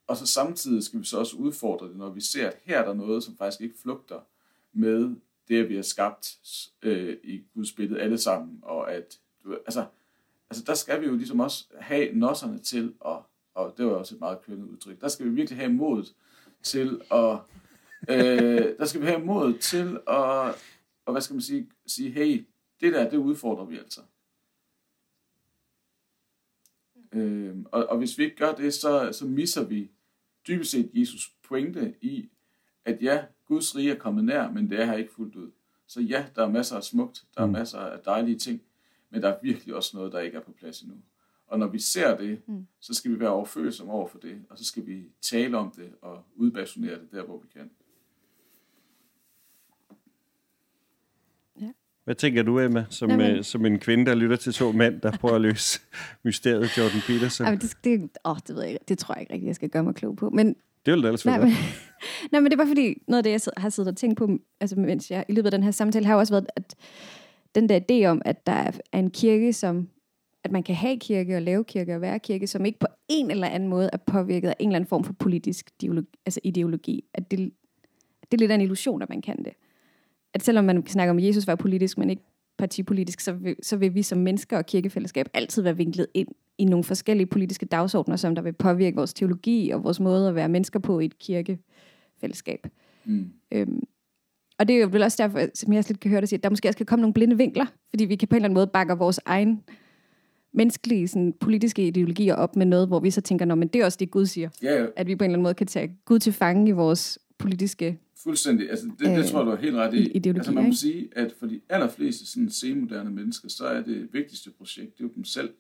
og 0.07 0.17
så 0.17 0.27
samtidig 0.27 0.83
skal 0.83 1.01
vi 1.01 1.05
så 1.05 1.19
også 1.19 1.37
udfordre 1.37 1.89
det, 1.89 1.97
når 1.97 2.11
vi 2.11 2.21
ser, 2.21 2.49
at 2.49 2.59
her 2.65 2.79
er 2.79 2.85
der 2.85 2.95
noget, 2.95 3.25
som 3.25 3.37
faktisk 3.37 3.61
ikke 3.61 3.79
flugter 3.83 4.21
med 4.73 5.17
det, 5.49 5.63
at 5.63 5.69
vi 5.69 5.75
har 5.75 5.83
skabt 5.83 6.39
øh, 6.83 7.17
i 7.25 7.43
Guds 7.55 7.73
billede 7.73 8.01
alle 8.01 8.19
sammen. 8.19 8.59
Og 8.63 8.93
at, 8.93 9.19
du, 9.45 9.55
altså, 9.55 9.87
altså, 10.51 10.65
der 10.67 10.75
skal 10.75 11.01
vi 11.01 11.07
jo 11.07 11.17
ligesom 11.17 11.41
også 11.41 11.65
have 11.81 12.13
nosserne 12.13 12.59
til, 12.59 12.95
og, 13.01 13.27
og 13.55 13.75
det 13.77 13.87
var 13.87 13.93
også 13.93 14.15
et 14.15 14.21
meget 14.21 14.43
kønnet 14.43 14.69
udtryk, 14.69 15.01
der 15.01 15.09
skal 15.09 15.27
vi 15.27 15.31
virkelig 15.31 15.59
have 15.59 15.73
mod 15.73 16.05
til 16.63 17.01
at, 17.11 17.39
øh, 18.09 18.77
der 18.79 18.85
skal 18.85 19.01
vi 19.01 19.07
have 19.07 19.25
mod 19.25 19.59
til 19.59 20.01
at, 20.09 20.55
og 21.07 21.13
hvad 21.13 21.21
skal 21.21 21.35
man 21.35 21.43
sige, 21.43 21.71
sige, 21.87 22.11
hey, 22.11 22.47
det 22.81 22.93
der, 22.93 23.11
det 23.11 23.17
udfordrer 23.17 23.65
vi 23.65 23.79
altså. 23.79 24.01
Øh, 27.13 27.57
og, 27.73 27.87
og 27.87 27.99
hvis 27.99 28.19
vi 28.19 28.25
ikke 28.25 28.37
gør 28.37 28.53
det, 28.53 28.75
så, 28.75 29.09
så 29.13 29.27
misser 29.27 29.65
vi 29.65 29.91
dybest 30.49 30.71
set 30.71 30.91
Jesus 30.95 31.33
pointe 31.49 31.95
i, 32.01 32.29
at 32.85 33.03
ja, 33.03 33.25
Guds 33.47 33.77
rige 33.77 33.91
er 33.91 33.99
kommet 33.99 34.25
nær, 34.25 34.51
men 34.51 34.71
det 34.71 34.81
er 34.81 34.85
her 34.85 34.97
ikke 34.97 35.13
fuldt 35.13 35.37
ud. 35.37 35.51
Så 35.87 36.01
ja, 36.01 36.27
der 36.37 36.45
er 36.45 36.49
masser 36.49 36.77
af 36.77 36.85
smukt, 36.85 37.25
der 37.35 37.43
er 37.43 37.47
mm. 37.47 37.53
masser 37.53 37.79
af 37.79 37.99
dejlige 38.05 38.39
ting, 38.39 38.63
men 39.11 39.23
der 39.23 39.29
er 39.29 39.39
virkelig 39.43 39.75
også 39.75 39.97
noget, 39.97 40.13
der 40.13 40.21
ikke 40.21 40.37
er 40.37 40.43
på 40.43 40.53
plads 40.53 40.81
endnu. 40.81 40.97
Og 41.47 41.59
når 41.59 41.67
vi 41.67 41.79
ser 41.79 42.17
det, 42.17 42.49
mm. 42.49 42.67
så 42.81 42.95
skal 42.95 43.11
vi 43.11 43.21
være 43.21 43.31
overfølsomme 43.31 43.93
over 43.93 44.09
for 44.09 44.19
det, 44.19 44.45
og 44.51 44.59
så 44.59 44.65
skal 44.65 44.87
vi 44.87 45.05
tale 45.23 45.59
om 45.59 45.71
det 45.71 45.93
og 46.01 46.25
udbasunere 46.35 47.01
det 47.01 47.09
der, 47.13 47.23
hvor 47.23 47.39
vi 47.39 47.49
kan. 47.53 47.71
Hvad 52.07 52.15
tænker 52.15 52.43
du, 52.43 52.61
Emma, 52.61 52.85
som, 52.91 53.11
Jamen. 53.11 53.31
øh, 53.31 53.45
som 53.45 53.67
en 53.67 53.79
kvinde, 53.79 54.07
der 54.07 54.15
lytter 54.15 54.37
til 54.37 54.53
to 54.53 54.73
mænd, 54.73 55.01
der 55.01 55.17
prøver 55.17 55.35
at 55.35 55.41
løse 55.41 55.81
mysteriet 56.25 56.79
Jordan 56.79 57.01
Peterson? 57.07 57.47
Jamen, 57.47 57.61
det, 57.61 57.77
det, 57.85 58.11
åh, 58.25 58.37
det 58.47 58.57
ved 58.57 58.63
jeg. 58.63 58.79
Det 58.89 58.99
tror 58.99 59.15
jeg 59.15 59.21
ikke 59.21 59.33
rigtig, 59.33 59.47
jeg 59.47 59.55
skal 59.55 59.69
gøre 59.69 59.85
mig 59.85 59.95
klog 59.95 60.17
på. 60.17 60.31
Men, 60.31 60.47
det 60.87 60.95
vil 60.95 61.03
det 61.03 61.05
ellers 61.05 61.25
nej, 61.25 61.39
men, 61.39 61.49
nej, 62.33 62.41
men 62.41 62.51
det 62.51 62.59
var 62.59 62.67
fordi, 62.67 63.03
noget 63.09 63.19
af 63.19 63.25
det, 63.25 63.31
jeg 63.31 63.41
har 63.57 63.69
siddet 63.69 63.91
og 63.91 63.97
tænkt 63.97 64.19
på, 64.19 64.39
altså, 64.61 64.77
mens 64.77 65.11
jeg 65.11 65.25
i 65.29 65.33
løbet 65.33 65.47
af 65.47 65.51
den 65.51 65.63
her 65.63 65.71
samtale, 65.71 66.07
har 66.07 66.15
også 66.15 66.33
været, 66.33 66.47
at 66.57 66.75
den 67.55 67.69
der 67.69 67.81
idé 67.91 68.07
om, 68.07 68.23
at 68.25 68.47
der 68.47 68.71
er 68.93 68.99
en 68.99 69.11
kirke, 69.11 69.53
som 69.53 69.89
at 70.45 70.53
man 70.53 70.63
kan 70.63 70.75
have 70.75 70.99
kirke 70.99 71.37
og 71.37 71.43
lave 71.43 71.65
kirke 71.65 71.95
og 71.95 72.01
være 72.01 72.19
kirke, 72.19 72.47
som 72.47 72.65
ikke 72.65 72.79
på 72.79 72.87
en 73.09 73.31
eller 73.31 73.49
anden 73.49 73.69
måde 73.69 73.91
er 73.93 73.97
påvirket 73.97 74.49
af 74.49 74.57
en 74.59 74.69
eller 74.69 74.77
anden 74.77 74.89
form 74.89 75.05
for 75.05 75.13
politisk 75.13 75.71
ideologi, 75.83 76.09
altså 76.27 76.41
ideologi. 76.45 77.05
At 77.15 77.31
det, 77.31 77.39
det 78.31 78.33
er 78.33 78.39
lidt 78.39 78.51
af 78.51 78.55
en 78.55 78.61
illusion, 78.61 79.03
at 79.03 79.09
man 79.09 79.23
kan 79.23 79.45
det 79.45 79.53
at 80.35 80.43
selvom 80.43 80.65
man 80.65 80.87
snakker 80.87 81.11
om, 81.11 81.19
at 81.19 81.25
Jesus 81.25 81.47
var 81.47 81.55
politisk, 81.55 81.99
men 81.99 82.11
ikke 82.11 82.23
partipolitisk, 82.59 83.21
så 83.21 83.33
vil, 83.33 83.57
så 83.63 83.77
vil 83.77 83.95
vi 83.95 84.03
som 84.03 84.19
mennesker 84.19 84.59
og 84.59 84.67
kirkefællesskab 84.67 85.29
altid 85.35 85.63
være 85.63 85.77
vinklet 85.77 86.07
ind 86.15 86.29
i 86.59 86.65
nogle 86.65 86.85
forskellige 86.85 87.27
politiske 87.27 87.67
dagsordner, 87.67 88.17
som 88.17 88.35
der 88.35 88.43
vil 88.43 88.53
påvirke 88.53 88.97
vores 88.97 89.15
teologi 89.15 89.71
og 89.71 89.85
vores 89.85 90.01
måde 90.01 90.29
at 90.29 90.35
være 90.35 90.49
mennesker 90.49 90.79
på 90.79 91.01
i 91.01 91.05
et 91.05 91.19
kirkefællesskab. 91.19 92.67
Mm. 93.05 93.31
Øhm, 93.53 93.83
og 94.59 94.69
det 94.69 94.77
er 94.77 94.81
jo 94.81 94.89
vel 94.93 95.03
også 95.03 95.23
derfor, 95.23 95.41
som 95.55 95.73
jeg 95.73 95.85
lidt 95.89 96.01
kan 96.01 96.11
høre 96.11 96.21
dig 96.21 96.29
sige, 96.29 96.37
at 96.37 96.43
der 96.43 96.51
måske 96.51 96.69
også 96.69 96.77
kan 96.77 96.87
komme 96.87 97.01
nogle 97.01 97.15
blinde 97.15 97.37
vinkler, 97.37 97.67
fordi 97.91 98.05
vi 98.05 98.17
kan 98.17 98.29
på 98.29 98.35
en 98.35 98.37
eller 98.37 98.45
anden 98.45 98.55
måde 98.55 98.67
bakke 98.67 98.95
vores 98.95 99.21
egen 99.27 99.63
menneskelige 100.53 101.09
sådan, 101.09 101.33
politiske 101.41 101.87
ideologier 101.87 102.35
op 102.35 102.57
med 102.57 102.67
noget, 102.67 102.89
hvor 102.89 103.01
vi 103.01 103.11
så 103.11 103.21
tænker, 103.21 103.55
men 103.55 103.69
det 103.69 103.81
er 103.81 103.85
også 103.85 103.99
det, 104.01 104.11
Gud 104.11 104.27
siger. 104.27 104.49
Ja. 104.63 104.87
At 104.97 105.07
vi 105.07 105.17
på 105.17 105.25
en 105.25 105.31
eller 105.31 105.35
anden 105.35 105.43
måde 105.43 105.55
kan 105.55 105.67
tage 105.67 105.97
Gud 106.05 106.19
til 106.19 106.33
fange 106.33 106.69
i 106.69 106.73
vores 106.73 107.19
politiske 107.39 107.99
Fuldstændig. 108.27 108.71
Altså, 108.71 108.87
det, 108.87 109.01
det 109.01 109.19
øh, 109.19 109.25
tror 109.25 109.39
jeg, 109.39 109.47
du 109.47 109.51
er 109.51 109.57
helt 109.57 109.75
ret 109.75 109.95
i. 109.95 110.11
Ideologi, 110.11 110.39
altså, 110.39 110.53
man 110.53 110.63
må 110.63 110.69
ikke? 110.69 110.77
sige, 110.77 111.09
at 111.13 111.35
for 111.39 111.47
de 111.47 111.61
allerfleste 111.69 112.27
sådan 112.27 112.51
semoderne 112.51 113.11
mennesker, 113.11 113.49
så 113.49 113.67
er 113.67 113.83
det 113.83 114.13
vigtigste 114.13 114.51
projekt, 114.51 114.99
det 114.99 115.05
er 115.05 115.09
jo 115.09 115.15
dem 115.15 115.25
selv. 115.25 115.55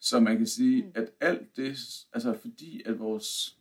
Så 0.00 0.20
man 0.20 0.36
kan 0.36 0.46
sige, 0.46 0.82
mm. 0.82 0.90
at 0.94 1.10
alt 1.20 1.56
det, 1.56 1.76
altså 2.12 2.38
fordi 2.40 2.82
at 2.86 2.98
vores 2.98 3.56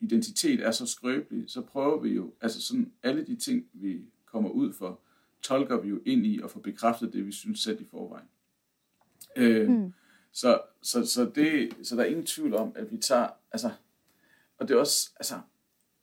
identitet 0.00 0.60
er 0.60 0.70
så 0.70 0.86
skrøbelig, 0.86 1.44
så 1.50 1.60
prøver 1.60 2.00
vi 2.00 2.08
jo, 2.08 2.32
altså 2.40 2.62
sådan 2.62 2.92
alle 3.02 3.26
de 3.26 3.36
ting, 3.36 3.64
vi 3.72 4.00
kommer 4.26 4.50
ud 4.50 4.72
for, 4.72 5.00
tolker 5.42 5.80
vi 5.80 5.88
jo 5.88 6.00
ind 6.06 6.26
i 6.26 6.40
og 6.42 6.50
får 6.50 6.60
bekræftet 6.60 7.12
det, 7.12 7.26
vi 7.26 7.32
synes 7.32 7.60
selv 7.60 7.80
i 7.80 7.84
forvejen. 7.90 8.26
Øh, 9.36 9.68
mm. 9.68 9.92
så, 10.32 10.60
så, 10.82 11.06
så, 11.06 11.30
det, 11.34 11.72
så 11.82 11.96
der 11.96 12.02
er 12.02 12.06
ingen 12.06 12.26
tvivl 12.26 12.54
om, 12.54 12.72
at 12.74 12.92
vi 12.92 12.96
tager, 12.96 13.28
altså, 13.52 13.70
og 14.58 14.68
det 14.68 14.74
er 14.74 14.78
også, 14.78 15.10
altså, 15.16 15.34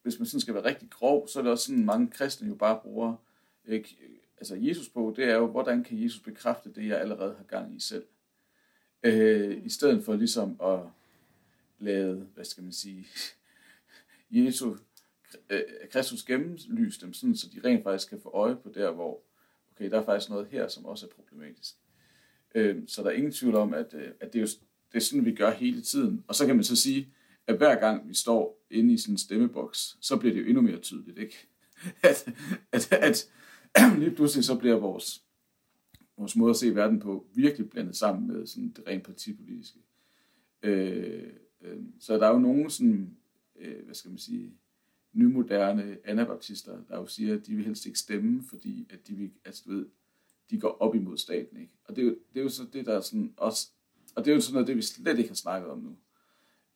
hvis 0.04 0.20
man 0.20 0.26
sådan 0.26 0.40
skal 0.40 0.54
være 0.54 0.66
rigtig 0.66 0.90
grov, 0.90 1.28
så 1.28 1.40
er 1.40 1.44
det 1.44 1.52
også 1.52 1.66
sådan, 1.66 1.86
mange 1.86 2.08
kristne 2.08 2.48
jo 2.48 2.56
bare 2.56 2.80
bruger, 2.84 3.16
ikke, 3.68 3.98
altså 4.38 4.56
Jesus 4.56 4.90
på, 4.90 5.14
det 5.16 5.26
er 5.26 5.36
jo, 5.36 5.48
hvordan 5.48 5.84
kan 5.84 6.04
Jesus 6.04 6.20
bekræfte 6.20 6.74
det, 6.74 6.88
jeg 6.88 7.00
allerede 7.00 7.36
har 7.36 7.44
gang 7.44 7.76
i 7.76 7.80
selv. 7.80 8.06
Øh, 9.04 9.66
I 9.66 9.70
stedet 9.70 10.04
for 10.04 10.16
ligesom 10.16 10.60
at 10.64 10.80
lade, 11.80 12.28
hvad 12.36 12.46
skal 12.46 12.64
man 12.64 12.74
sige, 12.74 13.08
Jesus, 14.32 14.80
øh, 15.50 15.62
Kristus 15.92 16.24
gennemlyse 16.24 17.02
dem, 17.02 17.14
sådan, 17.14 17.36
så 17.36 17.50
de 17.50 17.68
rent 17.70 17.84
faktisk 17.84 18.10
kan 18.10 18.22
få 18.22 18.30
øje 18.30 18.56
på 18.56 18.72
der, 18.76 18.92
hvor, 18.92 19.22
okay, 19.72 19.92
der 19.92 20.00
er 20.00 20.06
faktisk 20.06 20.30
noget 20.30 20.48
her, 20.48 20.68
som 20.68 20.86
også 20.86 21.06
er 21.06 21.10
problematisk. 21.10 21.76
Øh, 22.56 22.84
så 22.88 23.04
der 23.04 23.10
er 23.10 23.14
ingen 23.14 23.32
tvivl 23.32 23.56
om, 23.56 23.74
at, 23.74 23.94
øh, 23.94 24.12
at 24.20 24.34
det, 24.34 24.40
er 24.40 24.44
jo, 24.44 24.48
det 24.92 24.98
er 24.98 25.00
sådan, 25.00 25.26
vi 25.26 25.36
gør 25.36 25.52
hele 25.52 25.82
tiden. 25.82 26.24
Og 26.28 26.36
så 26.36 26.46
kan 26.46 26.56
man 26.56 26.64
så 26.64 26.76
sige, 26.76 27.14
at 27.50 27.58
hver 27.58 27.80
gang 27.80 28.10
vi 28.10 28.14
står 28.14 28.66
inde 28.72 28.94
i 28.94 28.98
sådan 28.98 29.14
en 29.14 29.18
stemmeboks, 29.18 29.98
så 30.02 30.18
bliver 30.18 30.34
det 30.34 30.42
jo 30.42 30.48
endnu 30.48 30.62
mere 30.62 30.80
tydeligt, 30.80 31.18
ikke? 31.18 31.48
At, 32.04 32.34
at, 32.72 32.94
at 32.94 33.30
lige 34.00 34.16
pludselig 34.16 34.46
så 34.46 34.58
bliver 34.58 34.76
vores, 34.76 35.24
vores 36.18 36.36
måde 36.36 36.50
at 36.50 36.56
se 36.56 36.76
verden 36.76 37.00
på 37.00 37.28
virkelig 37.34 37.70
blandet 37.70 37.96
sammen 37.96 38.28
med 38.28 38.46
sådan 38.48 38.70
det 38.70 38.84
rent 38.88 39.04
partipolitiske. 39.04 39.80
Øh, 40.64 41.34
øh, 41.62 41.78
så 42.00 42.18
der 42.18 42.28
er 42.28 42.34
jo 42.34 42.40
nogen 42.40 42.70
sådan, 42.70 43.18
øh, 43.60 43.86
hvad 43.86 43.96
skal 43.96 44.10
man 44.10 44.18
sige, 44.18 44.54
nymoderne 45.14 45.98
anabaptister, 46.04 46.84
der 46.90 46.98
jo 46.98 47.08
siger, 47.08 47.36
at 47.36 47.48
de 47.48 47.56
vil 47.56 47.66
helst 47.66 47.86
ikke 47.86 48.00
stemme, 48.00 48.44
fordi 48.44 48.88
at 48.90 49.08
de, 49.08 49.16
vil, 49.16 49.32
altså, 49.46 49.64
du 49.66 49.72
ved, 49.72 49.86
de 50.50 50.60
går 50.60 50.78
op 50.80 50.96
imod 50.96 51.18
staten. 51.18 51.58
Ikke? 51.58 51.74
Og 51.84 51.96
det 51.96 52.02
er, 52.02 52.06
jo, 52.06 52.16
det 52.34 52.40
er 52.40 52.44
jo 52.44 52.50
så 52.50 52.64
det, 52.74 52.86
der 52.86 52.94
er 52.94 53.02
sådan 53.02 53.34
også, 53.38 53.70
og 54.16 54.26
det 54.26 54.32
er 54.32 54.36
jo 54.36 54.42
sådan 54.42 54.54
noget, 54.54 54.68
det 54.68 54.76
vi 54.76 54.82
slet 54.82 55.18
ikke 55.18 55.30
har 55.30 55.36
snakket 55.36 55.70
om 55.70 55.80
nu 55.80 55.98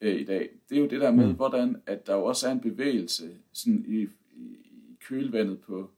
øh, 0.04 0.22
i 0.22 0.24
dag. 0.24 0.50
Det 0.70 0.78
er 0.78 0.82
jo 0.82 0.88
det 0.88 1.02
der 1.02 1.12
med, 1.12 1.28
mm. 1.28 1.36
hvordan 1.36 1.82
at 1.86 2.08
der 2.08 2.16
jo 2.16 2.24
også 2.24 2.48
er 2.48 2.52
en 2.52 2.60
bevægelse 2.60 3.38
sådan 3.54 3.86
i, 3.88 4.02
i, 4.32 4.58
kølvandet 5.08 5.60
på 5.62 5.90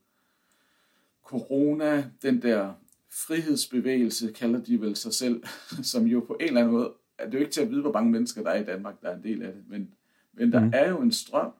corona, 1.23 2.11
den 2.21 2.41
der 2.41 2.73
frihedsbevægelse, 3.11 4.31
kalder 4.31 4.63
de 4.63 4.81
vel 4.81 4.95
sig 4.95 5.13
selv, 5.13 5.43
som 5.91 6.05
jo 6.05 6.19
på 6.19 6.37
en 6.39 6.47
eller 6.47 6.61
anden 6.61 6.73
måde, 6.73 6.93
det 7.19 7.25
er 7.25 7.31
jo 7.31 7.39
ikke 7.39 7.51
til 7.51 7.61
at 7.61 7.69
vide, 7.69 7.81
hvor 7.81 7.91
mange 7.91 8.11
mennesker 8.11 8.43
der 8.43 8.49
er 8.49 8.61
i 8.61 8.65
Danmark, 8.65 9.01
der 9.01 9.09
er 9.09 9.15
en 9.15 9.23
del 9.23 9.43
af 9.43 9.53
det, 9.53 9.63
men, 9.67 9.93
men 10.33 10.51
der 10.51 10.59
mm. 10.59 10.71
er 10.73 10.89
jo 10.89 11.01
en 11.01 11.11
strøm 11.11 11.51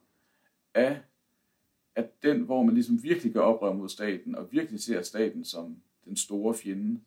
af, 0.73 0.97
at 1.95 2.23
den, 2.23 2.41
hvor 2.41 2.63
man 2.63 2.73
ligesom 2.73 3.03
virkelig 3.03 3.33
gør 3.33 3.41
oprør 3.41 3.73
mod 3.73 3.89
staten, 3.89 4.35
og 4.35 4.47
virkelig 4.51 4.79
ser 4.79 5.01
staten 5.01 5.45
som 5.45 5.77
den 6.05 6.15
store 6.15 6.53
fjende, 6.53 6.99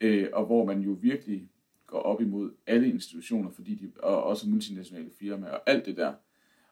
øh, 0.00 0.28
og 0.32 0.46
hvor 0.46 0.64
man 0.64 0.80
jo 0.80 0.90
virkelig 1.00 1.48
går 1.86 1.98
op 1.98 2.20
imod 2.20 2.50
alle 2.66 2.88
institutioner, 2.88 3.50
fordi 3.50 3.74
de, 3.74 3.92
og 4.00 4.22
også 4.22 4.48
multinationale 4.48 5.10
firmaer, 5.18 5.52
og 5.52 5.62
alt 5.66 5.86
det 5.86 5.96
der. 5.96 6.14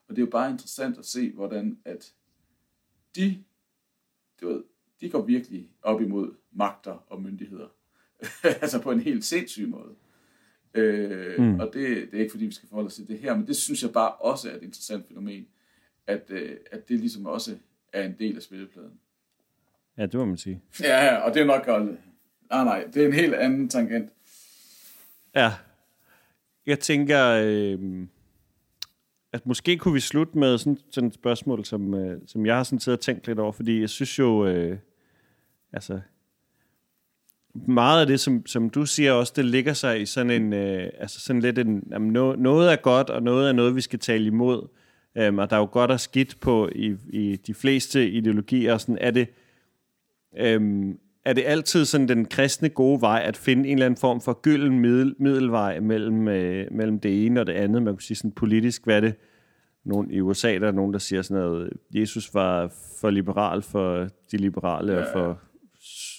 Og 0.09 0.17
det 0.17 0.19
er 0.19 0.27
jo 0.27 0.31
bare 0.31 0.51
interessant 0.51 0.99
at 0.99 1.07
se, 1.07 1.33
hvordan 1.33 1.79
at 1.85 2.13
de, 3.17 3.45
du 4.41 4.49
ved, 4.49 4.63
de 5.01 5.11
går 5.11 5.23
virkelig 5.23 5.71
op 5.83 6.01
imod 6.01 6.35
magter 6.53 7.05
og 7.09 7.23
myndigheder. 7.23 7.69
altså 8.63 8.83
på 8.83 8.91
en 8.91 9.01
helt 9.01 9.25
sindssyg 9.25 9.69
måde. 9.69 9.95
Øh, 10.75 11.39
mm. 11.39 11.61
Og 11.61 11.67
det, 11.67 12.11
det 12.11 12.15
er 12.15 12.21
ikke 12.21 12.31
fordi, 12.31 12.47
vi 12.47 12.53
skal 12.53 12.69
forholde 12.69 12.87
os 12.87 12.95
til 12.95 13.09
det 13.09 13.19
her, 13.19 13.37
men 13.37 13.47
det 13.47 13.57
synes 13.57 13.83
jeg 13.83 13.93
bare 13.93 14.13
også 14.13 14.51
er 14.51 14.55
et 14.55 14.63
interessant 14.63 15.09
fænomen 15.09 15.47
at, 16.07 16.31
øh, 16.31 16.57
at 16.73 16.89
det 16.89 17.01
ligesom 17.01 17.27
også 17.27 17.57
er 17.93 18.05
en 18.05 18.17
del 18.19 18.37
af 18.37 18.43
spillepladen. 18.43 19.01
Ja, 19.99 20.03
det 20.03 20.15
må 20.15 20.25
man 20.25 20.37
sige. 20.37 20.63
Ja, 20.81 21.17
og 21.17 21.35
det 21.35 21.43
er 21.43 21.47
nok 21.47 21.65
godt. 21.65 21.85
Nej, 22.51 22.65
nej, 22.65 22.87
det 22.95 23.03
er 23.03 23.07
en 23.07 23.13
helt 23.13 23.35
anden 23.35 23.69
tangent. 23.69 24.13
Ja. 25.35 25.53
Jeg 26.67 26.81
tænker, 26.81 27.43
øh, 27.45 28.07
at 29.33 29.47
måske 29.47 29.77
kunne 29.77 29.95
vi 29.95 30.01
slutte 30.01 30.39
med 30.39 30.59
sådan, 30.59 30.79
sådan 30.91 31.09
et 31.09 31.15
spørgsmål, 31.15 31.65
som, 31.65 31.95
øh, 31.95 32.21
som 32.27 32.47
jeg 32.47 32.57
har 32.57 32.63
sådan 32.63 32.81
siddet 32.81 32.99
og 32.99 33.05
tænkt 33.05 33.27
lidt 33.27 33.39
over, 33.39 33.53
fordi 33.53 33.81
jeg 33.81 33.91
synes 33.91 34.19
jo, 34.19 34.47
øh, 34.47 34.79
altså, 35.73 36.01
meget 37.55 38.01
af 38.01 38.07
det, 38.07 38.21
som, 38.21 38.47
som 38.47 38.71
du 38.71 38.87
siger 38.87 39.13
også, 39.13 39.33
det 39.37 39.45
ligger 39.45 39.73
sig 39.73 40.01
i 40.01 40.07
sådan 40.07 40.31
en, 40.31 40.53
øh, 40.53 40.91
altså 40.99 41.21
sådan 41.21 41.43
lidt 41.43 41.59
en, 41.59 41.89
jamen 41.91 42.13
noget 42.39 42.73
er 42.73 42.77
godt, 42.77 43.11
og 43.11 43.23
noget 43.23 43.49
er 43.49 43.53
noget, 43.53 43.77
vi 43.77 43.81
skal 43.81 43.99
tale 43.99 44.27
imod. 44.27 44.69
Øhm, 45.17 45.39
og 45.39 45.51
der 45.51 45.57
er 45.57 45.61
jo 45.61 45.69
godt 45.73 45.91
og 45.91 46.01
skidt 46.01 46.41
på 46.41 46.69
i, 46.75 46.97
i 47.09 47.37
de 47.37 47.55
fleste 47.55 48.11
ideologier. 48.11 48.79
Sådan, 48.79 48.99
er, 49.01 49.11
det, 49.11 49.29
øhm, 50.37 50.99
er 51.25 51.33
det 51.33 51.45
altid 51.47 51.85
sådan 51.85 52.09
den 52.09 52.25
kristne 52.25 52.69
gode 52.69 53.01
vej 53.01 53.23
at 53.25 53.37
finde 53.37 53.69
en 53.69 53.75
eller 53.75 53.87
anden 53.87 54.01
form 54.01 54.21
for 54.21 54.41
gylden 54.43 54.79
middel, 54.79 55.15
middelvej 55.19 55.81
mellem, 55.81 56.29
øh, 56.29 56.67
mellem 56.73 57.01
det 57.01 57.27
ene 57.27 57.41
og 57.41 57.47
det 57.47 57.53
andet? 57.53 57.83
Man 57.83 57.95
kunne 57.95 58.03
sige 58.03 58.17
sådan 58.17 58.33
politisk, 58.33 58.85
hvad 58.85 59.03
det? 59.03 59.15
Nogen, 59.85 60.11
I 60.11 60.21
USA 60.21 60.59
der 60.59 60.69
er 60.69 60.73
nogen, 60.73 60.93
der 60.93 60.99
siger 60.99 61.23
sådan 61.23 61.43
noget, 61.43 61.73
Jesus 61.95 62.35
var 62.35 62.73
for 63.01 63.11
liberal 63.11 63.63
for 63.63 64.09
de 64.33 64.37
liberale 64.37 64.93
ja, 64.93 64.99
ja. 64.99 65.05
og 65.05 65.13
for 65.13 65.41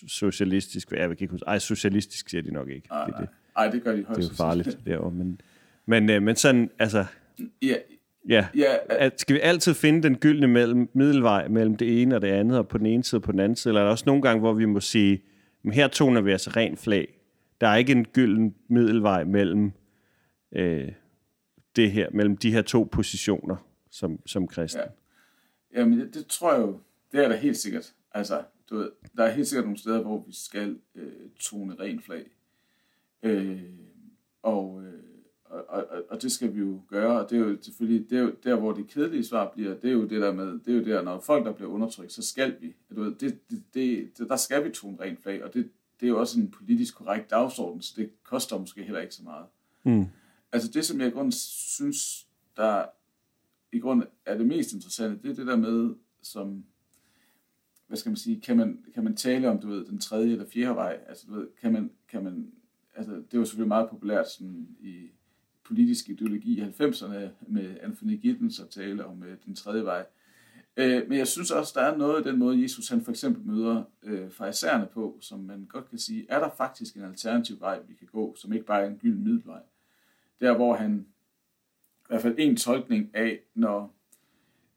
socialistisk. 0.07 0.91
Jeg 0.91 0.99
kan 0.99 1.11
ikke 1.11 1.31
huske. 1.31 1.47
Ej, 1.47 1.59
socialistisk 1.59 2.29
siger 2.29 2.41
de 2.41 2.53
nok 2.53 2.69
ikke. 2.69 2.87
Ej, 2.91 3.05
det, 3.05 3.15
det, 3.19 3.29
Ej, 3.57 3.69
det 3.69 3.83
gør 3.83 3.95
de 3.95 4.03
højst. 4.03 4.19
Det 4.19 4.25
er 4.25 4.29
jo 4.29 4.35
farligt 4.35 4.79
derovre. 4.85 5.11
Men, 5.11 5.41
men, 5.85 6.09
øh, 6.09 6.23
men 6.23 6.35
sådan, 6.35 6.69
altså... 6.79 7.05
Ja, 7.61 7.75
Ja, 8.29 8.47
ja 8.55 8.75
at, 8.89 9.19
skal 9.21 9.35
vi 9.35 9.39
altid 9.39 9.73
finde 9.73 10.03
den 10.03 10.17
gyldne 10.17 10.47
mellem, 10.47 10.89
middelvej 10.93 11.47
mellem 11.47 11.77
det 11.77 12.01
ene 12.01 12.15
og 12.15 12.21
det 12.21 12.27
andet, 12.27 12.57
og 12.57 12.67
på 12.67 12.77
den 12.77 12.85
ene 12.85 13.03
side 13.03 13.19
og 13.19 13.23
på 13.23 13.31
den 13.31 13.39
anden 13.39 13.55
side, 13.55 13.71
eller 13.71 13.81
er 13.81 13.85
der 13.85 13.91
også 13.91 14.03
nogle 14.07 14.21
gange, 14.21 14.39
hvor 14.39 14.53
vi 14.53 14.65
må 14.65 14.79
sige, 14.79 15.21
men 15.63 15.73
her 15.73 15.87
toner 15.87 16.21
vi 16.21 16.31
altså 16.31 16.49
rent 16.49 16.79
flag. 16.79 17.19
Der 17.61 17.67
er 17.67 17.75
ikke 17.75 17.91
en 17.91 18.05
gylden 18.05 18.55
middelvej 18.67 19.23
mellem 19.23 19.71
øh, 20.51 20.91
det 21.75 21.91
her, 21.91 22.09
mellem 22.11 22.37
de 22.37 22.51
her 22.51 22.61
to 22.61 22.89
positioner 22.91 23.55
som, 23.91 24.19
som 24.25 24.47
kristen. 24.47 24.81
Ja. 25.73 25.79
Jamen, 25.79 25.99
det, 25.99 26.13
det 26.13 26.27
tror 26.27 26.53
jeg 26.53 26.61
jo, 26.61 26.79
det 27.11 27.23
er 27.23 27.27
der 27.27 27.35
helt 27.35 27.57
sikkert. 27.57 27.93
Altså, 28.11 28.43
du 28.69 28.77
ved, 28.77 28.91
der 29.17 29.23
er 29.23 29.31
helt 29.31 29.47
sikkert 29.47 29.65
nogle 29.65 29.77
steder, 29.77 30.01
hvor 30.01 30.23
vi 30.27 30.33
skal 30.33 30.77
øh, 30.95 31.11
tone 31.39 31.75
rent 31.79 32.05
flag. 32.05 32.23
Øh, 33.23 33.61
og 34.43 34.83
øh, 34.83 35.14
og, 35.55 35.85
og, 35.89 36.03
og 36.09 36.21
det 36.21 36.31
skal 36.31 36.53
vi 36.53 36.59
jo 36.59 36.81
gøre, 36.87 37.19
og 37.19 37.29
det 37.29 37.35
er 37.35 37.39
jo 37.39 37.57
selvfølgelig, 37.61 38.09
det 38.09 38.17
er 38.17 38.21
jo 38.21 38.33
der, 38.43 38.55
hvor 38.55 38.73
det 38.73 38.87
kedelige 38.87 39.25
svar 39.25 39.51
bliver, 39.53 39.75
det 39.75 39.89
er 39.89 39.93
jo 39.93 40.07
det 40.07 40.21
der 40.21 40.33
med, 40.33 40.59
det 40.59 40.67
er 40.67 40.77
jo 40.77 40.85
der, 40.85 41.01
når 41.01 41.19
folk 41.19 41.45
der 41.45 41.51
bliver 41.51 41.71
undertrykt, 41.71 42.11
så 42.11 42.21
skal 42.21 42.55
vi, 42.61 42.75
du 42.89 43.03
ved, 43.03 43.15
det, 43.15 43.39
det, 43.49 43.63
det, 43.73 44.29
der 44.29 44.35
skal 44.35 44.65
vi 44.65 44.69
tone 44.69 44.97
rent 44.99 45.23
flag, 45.23 45.43
og 45.43 45.53
det, 45.53 45.69
det 45.99 46.05
er 46.05 46.09
jo 46.09 46.19
også 46.19 46.39
en 46.39 46.51
politisk 46.51 46.95
korrekt 46.95 47.29
dagsorden, 47.29 47.81
så 47.81 47.93
det 47.97 48.09
koster 48.23 48.59
måske 48.59 48.83
heller 48.83 49.01
ikke 49.01 49.15
så 49.15 49.23
meget. 49.23 49.45
Mm. 49.83 50.05
Altså 50.51 50.71
det, 50.71 50.85
som 50.85 50.99
jeg 50.99 51.07
i 51.07 51.11
grunden 51.11 51.31
synes, 51.31 52.27
der 52.57 52.85
i 53.71 53.79
grund 53.79 54.03
er 54.25 54.37
det 54.37 54.47
mest 54.47 54.73
interessante, 54.73 55.23
det 55.23 55.31
er 55.31 55.35
det 55.35 55.47
der 55.47 55.55
med, 55.55 55.95
som, 56.21 56.65
hvad 57.87 57.97
skal 57.97 58.09
man 58.09 58.17
sige, 58.17 58.41
kan 58.41 58.57
man, 58.57 58.85
kan 58.93 59.03
man 59.03 59.15
tale 59.15 59.49
om, 59.49 59.59
du 59.59 59.67
ved, 59.67 59.85
den 59.85 59.99
tredje 59.99 60.31
eller 60.31 60.45
fjerde 60.45 60.75
vej, 60.75 60.99
altså 61.07 61.25
du 61.27 61.33
ved, 61.33 61.47
kan 61.61 61.73
man, 61.73 61.91
kan 62.09 62.23
man, 62.23 62.51
altså 62.95 63.11
det 63.11 63.33
er 63.33 63.37
jo 63.37 63.45
selvfølgelig 63.45 63.67
meget 63.67 63.89
populært 63.89 64.29
sådan 64.29 64.67
i, 64.79 65.09
politisk 65.65 66.09
ideologi 66.09 66.59
i 66.59 66.63
90'erne 66.63 67.29
med 67.47 67.77
Anthony 67.81 68.21
Giddens 68.21 68.59
og 68.59 68.69
tale 68.69 69.05
om 69.05 69.23
øh, 69.23 69.37
den 69.45 69.55
tredje 69.55 69.83
vej. 69.83 70.05
Øh, 70.77 71.09
men 71.09 71.17
jeg 71.17 71.27
synes 71.27 71.51
også, 71.51 71.71
der 71.75 71.81
er 71.81 71.97
noget 71.97 72.25
i 72.25 72.29
den 72.29 72.39
måde, 72.39 72.61
Jesus 72.61 72.89
han 72.89 73.01
for 73.01 73.11
eksempel 73.11 73.45
møder 73.45 73.83
øh, 74.03 74.31
farisæerne 74.31 74.87
på, 74.93 75.17
som 75.21 75.39
man 75.39 75.65
godt 75.65 75.89
kan 75.89 75.99
sige, 75.99 76.25
er 76.29 76.39
der 76.39 76.49
faktisk 76.57 76.95
en 76.95 77.03
alternativ 77.03 77.59
vej, 77.59 77.79
vi 77.87 77.93
kan 77.93 78.07
gå, 78.11 78.35
som 78.35 78.53
ikke 78.53 78.65
bare 78.65 78.81
er 78.81 78.89
en 78.89 78.97
gylden 78.97 79.23
middelvej. 79.23 79.61
Der 80.41 80.55
hvor 80.55 80.75
han, 80.75 81.05
i 82.01 82.07
hvert 82.07 82.21
fald 82.21 82.35
en 82.37 82.57
tolkning 82.57 83.15
af, 83.15 83.39
når, 83.53 83.95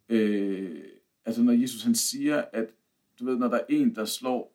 øh, 0.08 0.84
altså 1.24 1.42
når 1.42 1.52
Jesus 1.52 1.82
han 1.82 1.94
siger, 1.94 2.44
at 2.52 2.68
du 3.20 3.24
ved, 3.24 3.36
når 3.36 3.48
der 3.48 3.56
er 3.56 3.64
en, 3.68 3.94
der 3.94 4.04
slår 4.04 4.54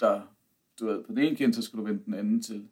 der, 0.00 0.34
du 0.80 0.86
ved, 0.86 1.04
på 1.04 1.12
den 1.12 1.18
ene 1.18 1.36
kind, 1.36 1.52
så 1.52 1.62
skal 1.62 1.78
du 1.78 1.84
vende 1.84 2.04
den 2.04 2.14
anden 2.14 2.42
til 2.42 2.68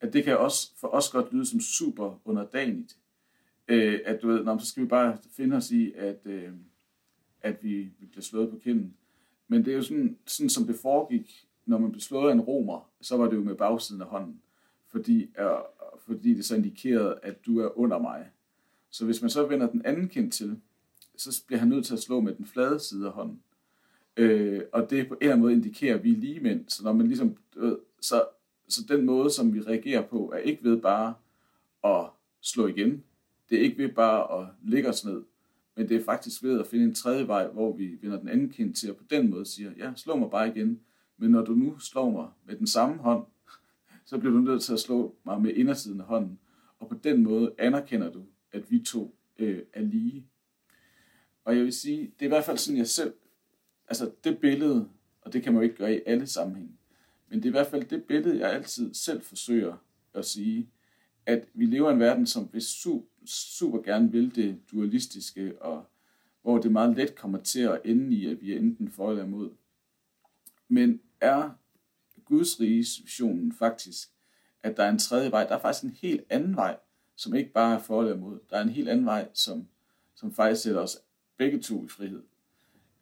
at 0.00 0.12
det 0.12 0.24
kan 0.24 0.38
også 0.38 0.72
for 0.76 0.88
os 0.88 1.10
godt 1.10 1.32
lyde 1.32 1.46
som 1.46 1.60
super 1.60 2.20
underdanigt. 2.24 2.96
Øh, 3.68 4.00
at 4.04 4.22
du 4.22 4.28
ved, 4.28 4.44
nå, 4.44 4.58
så 4.58 4.66
skal 4.66 4.82
vi 4.82 4.88
bare 4.88 5.18
finde 5.36 5.56
os 5.56 5.70
i, 5.70 5.92
at, 5.92 6.20
øh, 6.24 6.52
at 7.40 7.56
vi, 7.62 7.90
vi 7.98 8.06
bliver 8.06 8.22
slået 8.22 8.50
på 8.50 8.56
kinden. 8.56 8.94
Men 9.48 9.64
det 9.64 9.70
er 9.70 9.76
jo 9.76 9.82
sådan, 9.82 10.18
sådan, 10.26 10.50
som 10.50 10.66
det 10.66 10.76
foregik, 10.76 11.48
når 11.66 11.78
man 11.78 11.90
blev 11.90 12.00
slået 12.00 12.28
af 12.28 12.34
en 12.34 12.40
romer, 12.40 12.90
så 13.00 13.16
var 13.16 13.28
det 13.28 13.36
jo 13.36 13.42
med 13.42 13.54
bagsiden 13.54 14.02
af 14.02 14.08
hånden. 14.08 14.40
Fordi, 14.88 15.22
øh, 15.22 15.46
fordi 16.06 16.34
det 16.34 16.44
så 16.44 16.56
indikerede, 16.56 17.18
at 17.22 17.46
du 17.46 17.58
er 17.58 17.78
under 17.78 17.98
mig. 17.98 18.30
Så 18.90 19.04
hvis 19.04 19.20
man 19.20 19.30
så 19.30 19.46
vender 19.46 19.70
den 19.70 19.82
anden 19.84 20.08
kind 20.08 20.32
til, 20.32 20.60
så 21.16 21.44
bliver 21.46 21.58
han 21.58 21.68
nødt 21.68 21.86
til 21.86 21.92
at 21.94 22.00
slå 22.00 22.20
med 22.20 22.34
den 22.34 22.46
flade 22.46 22.80
side 22.80 23.06
af 23.06 23.12
hånden. 23.12 23.42
Øh, 24.16 24.62
og 24.72 24.90
det 24.90 25.08
på 25.08 25.14
en 25.14 25.18
eller 25.20 25.32
anden 25.32 25.42
måde 25.42 25.52
indikerer, 25.52 25.94
at 25.94 26.04
vi 26.04 26.12
er 26.12 26.16
lige 26.16 26.40
mænd. 26.40 26.68
Så 26.68 26.84
når 26.84 26.92
man 26.92 27.06
ligesom, 27.06 27.36
øh, 27.56 27.72
så 28.00 28.24
så 28.70 28.84
den 28.88 29.06
måde, 29.06 29.30
som 29.30 29.54
vi 29.54 29.60
reagerer 29.60 30.06
på, 30.06 30.32
er 30.34 30.38
ikke 30.38 30.64
ved 30.64 30.80
bare 30.80 31.14
at 31.84 32.10
slå 32.40 32.66
igen. 32.66 33.04
Det 33.50 33.58
er 33.58 33.62
ikke 33.62 33.78
ved 33.78 33.88
bare 33.88 34.40
at 34.40 34.48
lægge 34.62 34.88
os 34.88 35.04
ned, 35.04 35.22
men 35.76 35.88
det 35.88 35.96
er 35.96 36.04
faktisk 36.04 36.42
ved 36.42 36.60
at 36.60 36.66
finde 36.66 36.84
en 36.84 36.94
tredje 36.94 37.28
vej, 37.28 37.48
hvor 37.48 37.76
vi 37.76 37.98
vender 38.02 38.18
den 38.18 38.28
anden 38.28 38.48
kind 38.50 38.74
til, 38.74 38.90
og 38.90 38.96
på 38.96 39.04
den 39.10 39.30
måde 39.30 39.46
siger, 39.46 39.72
ja, 39.76 39.92
slå 39.96 40.16
mig 40.16 40.30
bare 40.30 40.48
igen, 40.48 40.80
men 41.16 41.30
når 41.30 41.44
du 41.44 41.52
nu 41.52 41.78
slår 41.78 42.10
mig 42.10 42.28
med 42.46 42.56
den 42.56 42.66
samme 42.66 42.96
hånd, 42.96 43.26
så 44.06 44.18
bliver 44.18 44.32
du 44.32 44.40
nødt 44.40 44.62
til 44.62 44.72
at 44.72 44.80
slå 44.80 45.14
mig 45.24 45.42
med 45.42 45.54
indersiden 45.54 46.00
af 46.00 46.06
hånden, 46.06 46.38
og 46.78 46.88
på 46.88 46.94
den 47.04 47.22
måde 47.22 47.54
anerkender 47.58 48.12
du, 48.12 48.24
at 48.52 48.70
vi 48.70 48.78
to 48.78 49.14
øh, 49.38 49.62
er 49.72 49.82
lige. 49.82 50.26
Og 51.44 51.56
jeg 51.56 51.64
vil 51.64 51.72
sige, 51.72 52.02
det 52.02 52.22
er 52.22 52.24
i 52.24 52.28
hvert 52.28 52.44
fald 52.44 52.58
sådan, 52.58 52.78
jeg 52.78 52.88
selv, 52.88 53.14
altså 53.88 54.10
det 54.24 54.38
billede, 54.38 54.88
og 55.20 55.32
det 55.32 55.42
kan 55.42 55.52
man 55.52 55.62
jo 55.62 55.64
ikke 55.64 55.76
gøre 55.76 55.96
i 55.96 56.00
alle 56.06 56.26
sammenhænge, 56.26 56.72
men 57.30 57.38
det 57.38 57.44
er 57.44 57.50
i 57.50 57.50
hvert 57.50 57.66
fald 57.66 57.84
det 57.84 58.04
billede, 58.04 58.40
jeg 58.40 58.52
altid 58.52 58.94
selv 58.94 59.22
forsøger 59.22 59.76
at 60.14 60.24
sige, 60.24 60.70
at 61.26 61.48
vi 61.54 61.66
lever 61.66 61.90
i 61.90 61.92
en 61.92 62.00
verden, 62.00 62.26
som 62.26 62.48
vi 62.52 62.60
super 63.26 63.82
gerne 63.82 64.12
vil 64.12 64.34
det 64.34 64.60
dualistiske, 64.72 65.62
og 65.62 65.84
hvor 66.42 66.58
det 66.58 66.72
meget 66.72 66.96
let 66.96 67.14
kommer 67.14 67.38
til 67.38 67.60
at 67.60 67.80
ende 67.84 68.16
i, 68.16 68.26
at 68.26 68.40
vi 68.40 68.52
er 68.52 68.58
enten 68.58 68.90
for 68.90 69.10
eller 69.10 69.24
imod. 69.24 69.50
Men 70.68 71.00
er 71.20 71.50
Guds 72.24 72.60
riges 72.60 73.02
visionen 73.04 73.52
faktisk, 73.52 74.08
at 74.62 74.76
der 74.76 74.82
er 74.82 74.90
en 74.90 74.98
tredje 74.98 75.30
vej. 75.30 75.46
Der 75.46 75.54
er 75.56 75.60
faktisk 75.60 75.84
en 75.84 75.96
helt 76.02 76.24
anden 76.30 76.56
vej, 76.56 76.76
som 77.16 77.34
ikke 77.34 77.52
bare 77.52 77.74
er 77.74 77.78
for 77.78 78.00
eller 78.00 78.16
imod. 78.16 78.38
Der 78.50 78.56
er 78.56 78.62
en 78.62 78.68
helt 78.68 78.88
anden 78.88 79.06
vej, 79.06 79.28
som, 79.34 79.68
som 80.14 80.32
faktisk 80.32 80.62
sætter 80.62 80.80
os 80.80 80.98
begge 81.36 81.60
to 81.60 81.84
i 81.84 81.88
frihed. 81.88 82.22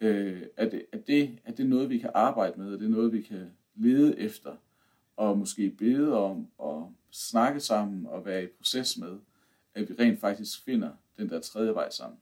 Øh, 0.01 0.43
er, 0.57 0.69
det, 0.69 0.87
er, 0.93 0.99
det, 0.99 1.39
er 1.45 1.53
det 1.53 1.67
noget, 1.67 1.91
vi 1.91 1.99
kan 1.99 2.11
arbejde 2.15 2.61
med? 2.61 2.73
Er 2.75 2.79
det 2.79 2.91
noget, 2.91 3.13
vi 3.13 3.23
kan 3.23 3.51
lede 3.79 4.19
efter? 4.19 4.57
Og 5.17 5.39
måske 5.39 5.71
bede 5.71 6.13
om, 6.13 6.49
og 6.59 6.95
snakke 7.11 7.61
sammen 7.61 8.07
og 8.07 8.25
være 8.25 8.45
i 8.45 8.47
proces 8.47 8.99
med, 8.99 9.19
at 9.75 9.89
vi 9.89 9.95
rent 9.99 10.21
faktisk 10.21 10.65
finder 10.65 10.93
den 11.19 11.29
der 11.29 11.41
tredje 11.41 11.75
vej 11.75 11.91
sammen. 11.91 12.19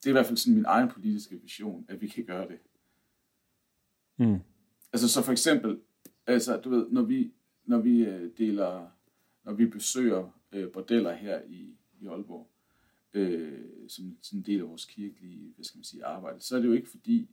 Det 0.00 0.06
er 0.06 0.10
i 0.10 0.12
hvert 0.12 0.26
fald 0.26 0.36
sådan 0.36 0.54
min 0.54 0.64
egen 0.64 0.88
politiske 0.88 1.40
vision, 1.40 1.86
at 1.88 2.00
vi 2.00 2.08
kan 2.08 2.24
gøre 2.24 2.48
det. 2.48 2.58
Mm. 4.16 4.40
Altså 4.92 5.08
så 5.08 5.22
for 5.22 5.32
eksempel, 5.32 5.80
altså 6.26 6.56
du 6.56 6.70
ved, 6.70 6.86
når 6.90 7.02
vi, 7.02 7.32
når 7.64 7.78
vi 7.78 8.04
øh, 8.04 8.30
deler, 8.38 8.90
når 9.44 9.52
vi 9.52 9.66
besøger 9.66 10.30
øh, 10.52 10.72
bordeller 10.72 11.12
her 11.12 11.42
i, 11.48 11.76
i 12.00 12.06
Aalborg, 12.06 12.50
øh, 13.12 13.88
som 13.88 14.16
sådan 14.22 14.38
en 14.38 14.46
del 14.46 14.60
af 14.60 14.68
vores 14.68 14.84
kirkelige, 14.84 15.52
hvad 15.54 15.64
skal 15.64 15.78
man 15.78 15.84
sige, 15.84 16.04
arbejde, 16.04 16.40
så 16.40 16.56
er 16.56 16.60
det 16.60 16.68
jo 16.68 16.72
ikke 16.72 16.88
fordi, 16.88 17.30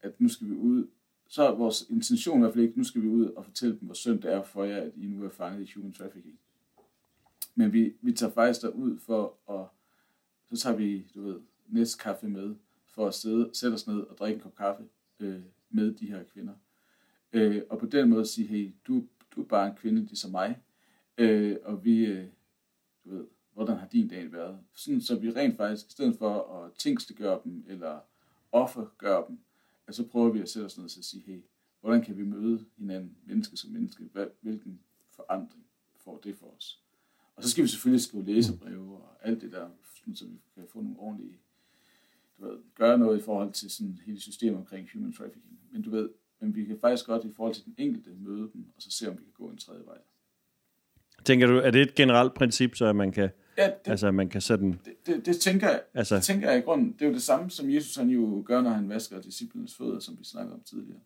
at 0.00 0.20
nu 0.20 0.28
skal 0.28 0.46
vi 0.46 0.52
ud, 0.52 0.86
så 1.28 1.42
er 1.42 1.54
vores 1.54 1.86
intention 1.90 2.38
i 2.38 2.40
hvert 2.40 2.54
fald 2.54 2.64
ikke, 2.64 2.78
nu 2.78 2.84
skal 2.84 3.02
vi 3.02 3.08
ud 3.08 3.26
og 3.26 3.44
fortælle 3.44 3.78
dem, 3.78 3.86
hvor 3.86 3.94
synd 3.94 4.22
det 4.22 4.32
er 4.32 4.42
for 4.42 4.64
jer, 4.64 4.82
at 4.82 4.92
I 4.96 5.06
nu 5.06 5.24
er 5.24 5.28
fanget 5.28 5.68
i 5.68 5.72
human 5.74 5.92
trafficking. 5.92 6.38
Men 7.54 7.72
vi, 7.72 7.92
vi 8.00 8.12
tager 8.12 8.32
faktisk 8.32 8.62
derud 8.62 8.98
for 8.98 9.52
at, 9.52 9.66
så 10.50 10.62
tager 10.62 10.76
vi, 10.76 11.06
du 11.14 11.22
ved, 11.22 11.40
næste 11.66 12.02
kaffe 12.02 12.28
med, 12.28 12.54
for 12.86 13.06
at 13.06 13.14
sidde, 13.14 13.50
sætte 13.52 13.74
os 13.74 13.86
ned 13.86 14.00
og 14.00 14.18
drikke 14.18 14.34
en 14.34 14.40
kop 14.40 14.54
kaffe 14.56 14.84
øh, 15.20 15.40
med 15.70 15.94
de 15.94 16.06
her 16.06 16.24
kvinder. 16.24 16.54
Øh, 17.32 17.62
og 17.70 17.78
på 17.78 17.86
den 17.86 18.08
måde 18.10 18.26
sige, 18.26 18.48
hey, 18.48 18.74
du, 18.86 19.04
du 19.36 19.42
er 19.42 19.46
bare 19.46 19.68
en 19.68 19.76
kvinde 19.76 20.00
ligesom 20.00 20.30
mig, 20.30 20.58
øh, 21.18 21.56
og 21.64 21.84
vi, 21.84 22.06
øh, 22.06 22.26
du 23.04 23.10
ved, 23.10 23.26
hvordan 23.52 23.76
har 23.76 23.86
din 23.86 24.08
dag 24.08 24.32
været? 24.32 24.58
Sådan, 24.74 25.00
så 25.00 25.18
vi 25.18 25.30
rent 25.30 25.56
faktisk, 25.56 25.86
i 25.86 25.90
stedet 25.90 26.18
for 26.18 26.64
at 26.64 26.72
tingstegøre 26.72 27.40
dem, 27.44 27.64
eller 27.68 27.98
offergøre 28.52 29.24
dem, 29.28 29.38
at 29.88 29.94
så 29.94 30.06
prøver 30.06 30.32
vi 30.32 30.40
at 30.40 30.48
sætte 30.48 30.66
os 30.66 30.76
ned 30.78 30.84
og 30.84 30.90
sige, 30.90 31.22
hey, 31.26 31.40
hvordan 31.80 32.02
kan 32.02 32.16
vi 32.16 32.24
møde 32.24 32.64
hinanden, 32.76 33.16
menneske 33.24 33.56
som 33.56 33.70
menneske? 33.70 34.04
Hvilken 34.40 34.80
forandring 35.10 35.64
får 35.96 36.20
det 36.24 36.36
for 36.36 36.54
os? 36.56 36.82
Og 37.36 37.42
så 37.42 37.50
skal 37.50 37.64
vi 37.64 37.68
selvfølgelig 37.68 38.02
skrive 38.02 38.24
læserbreve 38.24 38.96
og 38.96 39.16
alt 39.22 39.40
det 39.40 39.52
der, 39.52 39.68
så 40.14 40.26
vi 40.26 40.38
kan 40.54 40.64
få 40.72 40.80
nogle 40.80 40.98
ordentlige, 40.98 41.38
du 42.38 42.46
ved, 42.46 42.58
gøre 42.74 42.98
noget 42.98 43.18
i 43.18 43.22
forhold 43.22 43.52
til 43.52 43.70
sådan 43.70 44.00
hele 44.06 44.20
systemet 44.20 44.58
omkring 44.58 44.88
human 44.92 45.12
trafficking. 45.12 45.60
Men 45.70 45.82
du 45.82 45.90
ved, 45.90 46.08
men 46.40 46.54
vi 46.54 46.64
kan 46.64 46.78
faktisk 46.80 47.06
godt 47.06 47.24
i 47.24 47.32
forhold 47.36 47.54
til 47.54 47.64
den 47.64 47.74
enkelte 47.78 48.10
møde 48.10 48.50
dem, 48.52 48.66
og 48.76 48.82
så 48.82 48.90
se, 48.90 49.08
om 49.08 49.18
vi 49.18 49.22
kan 49.22 49.32
gå 49.32 49.48
en 49.48 49.56
tredje 49.56 49.86
vej. 49.86 49.98
Tænker 51.24 51.46
du, 51.46 51.56
er 51.56 51.70
det 51.70 51.82
et 51.82 51.94
generelt 51.94 52.34
princip, 52.34 52.74
så 52.74 52.86
at 52.86 52.96
man 52.96 53.12
kan, 53.12 53.30
ja, 53.58 53.66
det, 53.66 53.90
altså, 53.90 54.10
man 54.10 54.28
kan 54.28 54.40
sådan... 54.40 54.80
Det, 54.84 55.06
det, 55.06 55.26
det, 55.26 55.36
tænker 55.36 55.68
jeg, 55.68 55.82
altså, 55.94 56.16
det 56.16 56.24
tænker 56.24 56.50
jeg 56.50 56.58
i 56.58 56.62
grunden. 56.62 56.92
Det 56.92 57.02
er 57.02 57.06
jo 57.06 57.12
det 57.12 57.22
samme, 57.22 57.50
som 57.50 57.70
Jesus 57.70 57.96
han 57.96 58.10
jo 58.10 58.42
gør, 58.46 58.62
når 58.62 58.70
han 58.70 58.88
vasker 58.88 59.20
disciplinens 59.20 59.74
fødder, 59.74 59.98
som 59.98 60.18
vi 60.18 60.24
snakkede 60.24 60.54
om 60.54 60.62
tidligere. 60.62 61.00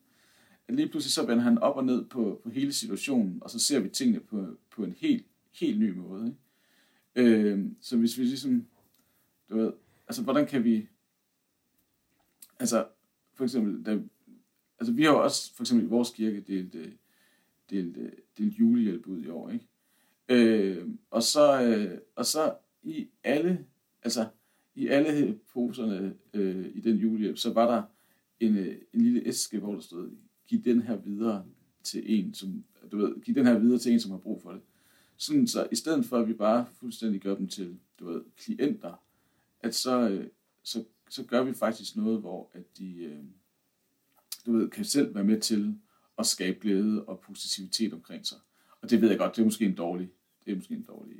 At 0.69 0.75
lige 0.75 0.89
pludselig 0.89 1.13
så 1.13 1.27
vender 1.27 1.45
han 1.45 1.59
op 1.59 1.77
og 1.77 1.85
ned 1.85 2.05
på, 2.05 2.41
på 2.43 2.51
hele 2.51 2.73
situationen, 2.73 3.39
og 3.43 3.51
så 3.51 3.59
ser 3.59 3.81
vi 3.81 3.89
tingene 3.89 4.21
på, 4.21 4.47
på 4.71 4.85
en 4.85 4.95
helt, 4.99 5.27
helt 5.53 5.81
ny 5.81 5.91
måde. 5.91 6.27
Ikke? 6.27 7.31
Øh, 7.31 7.67
så 7.81 7.97
hvis 7.97 8.19
vi 8.19 8.25
ligesom, 8.25 8.67
du 9.51 9.57
ved, 9.57 9.73
altså 10.09 10.23
hvordan 10.23 10.47
kan 10.47 10.65
vi, 10.65 10.89
altså 12.59 12.87
for 13.35 13.45
eksempel, 13.45 13.87
da, 13.87 13.99
altså 14.79 14.93
vi 14.93 15.03
har 15.03 15.11
jo 15.11 15.23
også 15.23 15.55
for 15.55 15.63
eksempel 15.63 15.87
i 15.87 15.89
vores 15.89 16.11
kirke 16.11 16.41
delt, 16.41 16.75
øh, 16.75 16.93
delt, 17.71 17.97
delt, 17.97 18.15
delt 18.39 18.59
julehjælp 18.59 19.07
ud 19.07 19.23
i 19.23 19.29
år, 19.29 19.51
ikke? 19.51 19.67
Øh, 20.33 20.89
og, 21.11 21.23
så, 21.23 21.63
øh, 21.63 21.99
og 22.17 22.27
så 22.27 22.55
i 22.83 23.09
alle, 23.25 23.67
altså 24.03 24.29
i 24.75 24.87
alle 24.87 25.39
poserne 25.53 26.15
øh, 26.35 26.67
i 26.75 26.81
den 26.81 26.97
julehjælp, 26.97 27.39
så 27.39 27.53
var 27.53 27.71
der 27.75 27.83
en, 28.41 28.57
øh, 28.57 28.77
en 28.93 29.01
lille 29.01 29.27
æske, 29.27 29.59
hvor 29.59 29.73
der 29.75 29.81
stod, 29.81 30.11
giv 30.47 30.63
den 30.65 30.83
her 30.83 30.97
videre 30.97 31.45
til 31.83 32.03
en, 32.07 32.35
som, 32.35 32.65
du 32.93 32.97
ved, 32.97 33.21
giv 33.23 33.35
den 33.35 33.47
her 33.47 33.59
videre 33.59 33.79
til 33.79 33.93
en, 33.93 34.01
som 34.01 34.11
har 34.11 34.19
brug 34.19 34.43
for 34.43 34.53
det. 34.53 34.61
Sådan 35.17 35.47
så 35.47 35.69
i 35.73 35.77
stedet 35.77 36.05
for, 36.05 36.19
at 36.19 36.29
vi 36.29 36.33
bare 36.33 36.67
fuldstændig 36.73 37.21
gør 37.21 37.35
dem 37.35 37.49
til, 37.49 37.79
du 37.99 38.07
ved, 38.07 38.23
klienter, 38.37 39.03
at 39.61 39.75
så, 39.75 40.09
øh, 40.09 40.27
så, 40.63 40.85
så 41.11 41.25
gør 41.25 41.43
vi 41.43 41.55
faktisk 41.55 41.97
noget, 41.97 42.21
hvor 42.21 42.51
at 42.53 42.79
de, 42.79 43.05
øh, 43.05 43.25
du 44.47 44.53
ved, 44.53 44.71
kan 44.71 44.85
selv 44.85 45.15
være 45.15 45.25
med 45.25 45.41
til 45.41 45.79
at 46.19 46.27
skabe 46.27 46.59
glæde 46.61 47.05
og 47.05 47.21
positivitet 47.21 47.93
omkring 47.93 48.27
sig. 48.27 48.39
Og 48.83 48.91
det 48.91 49.01
ved 49.01 49.09
jeg 49.09 49.19
godt, 49.19 49.37
det 49.37 49.41
er 49.43 49.47
måske 49.47 49.65
en 49.65 49.75
dårlig, 49.75 50.11
det 50.47 50.53
er 50.53 50.57
måske 50.57 50.75
en 50.75 50.87
dårlig, 50.89 51.17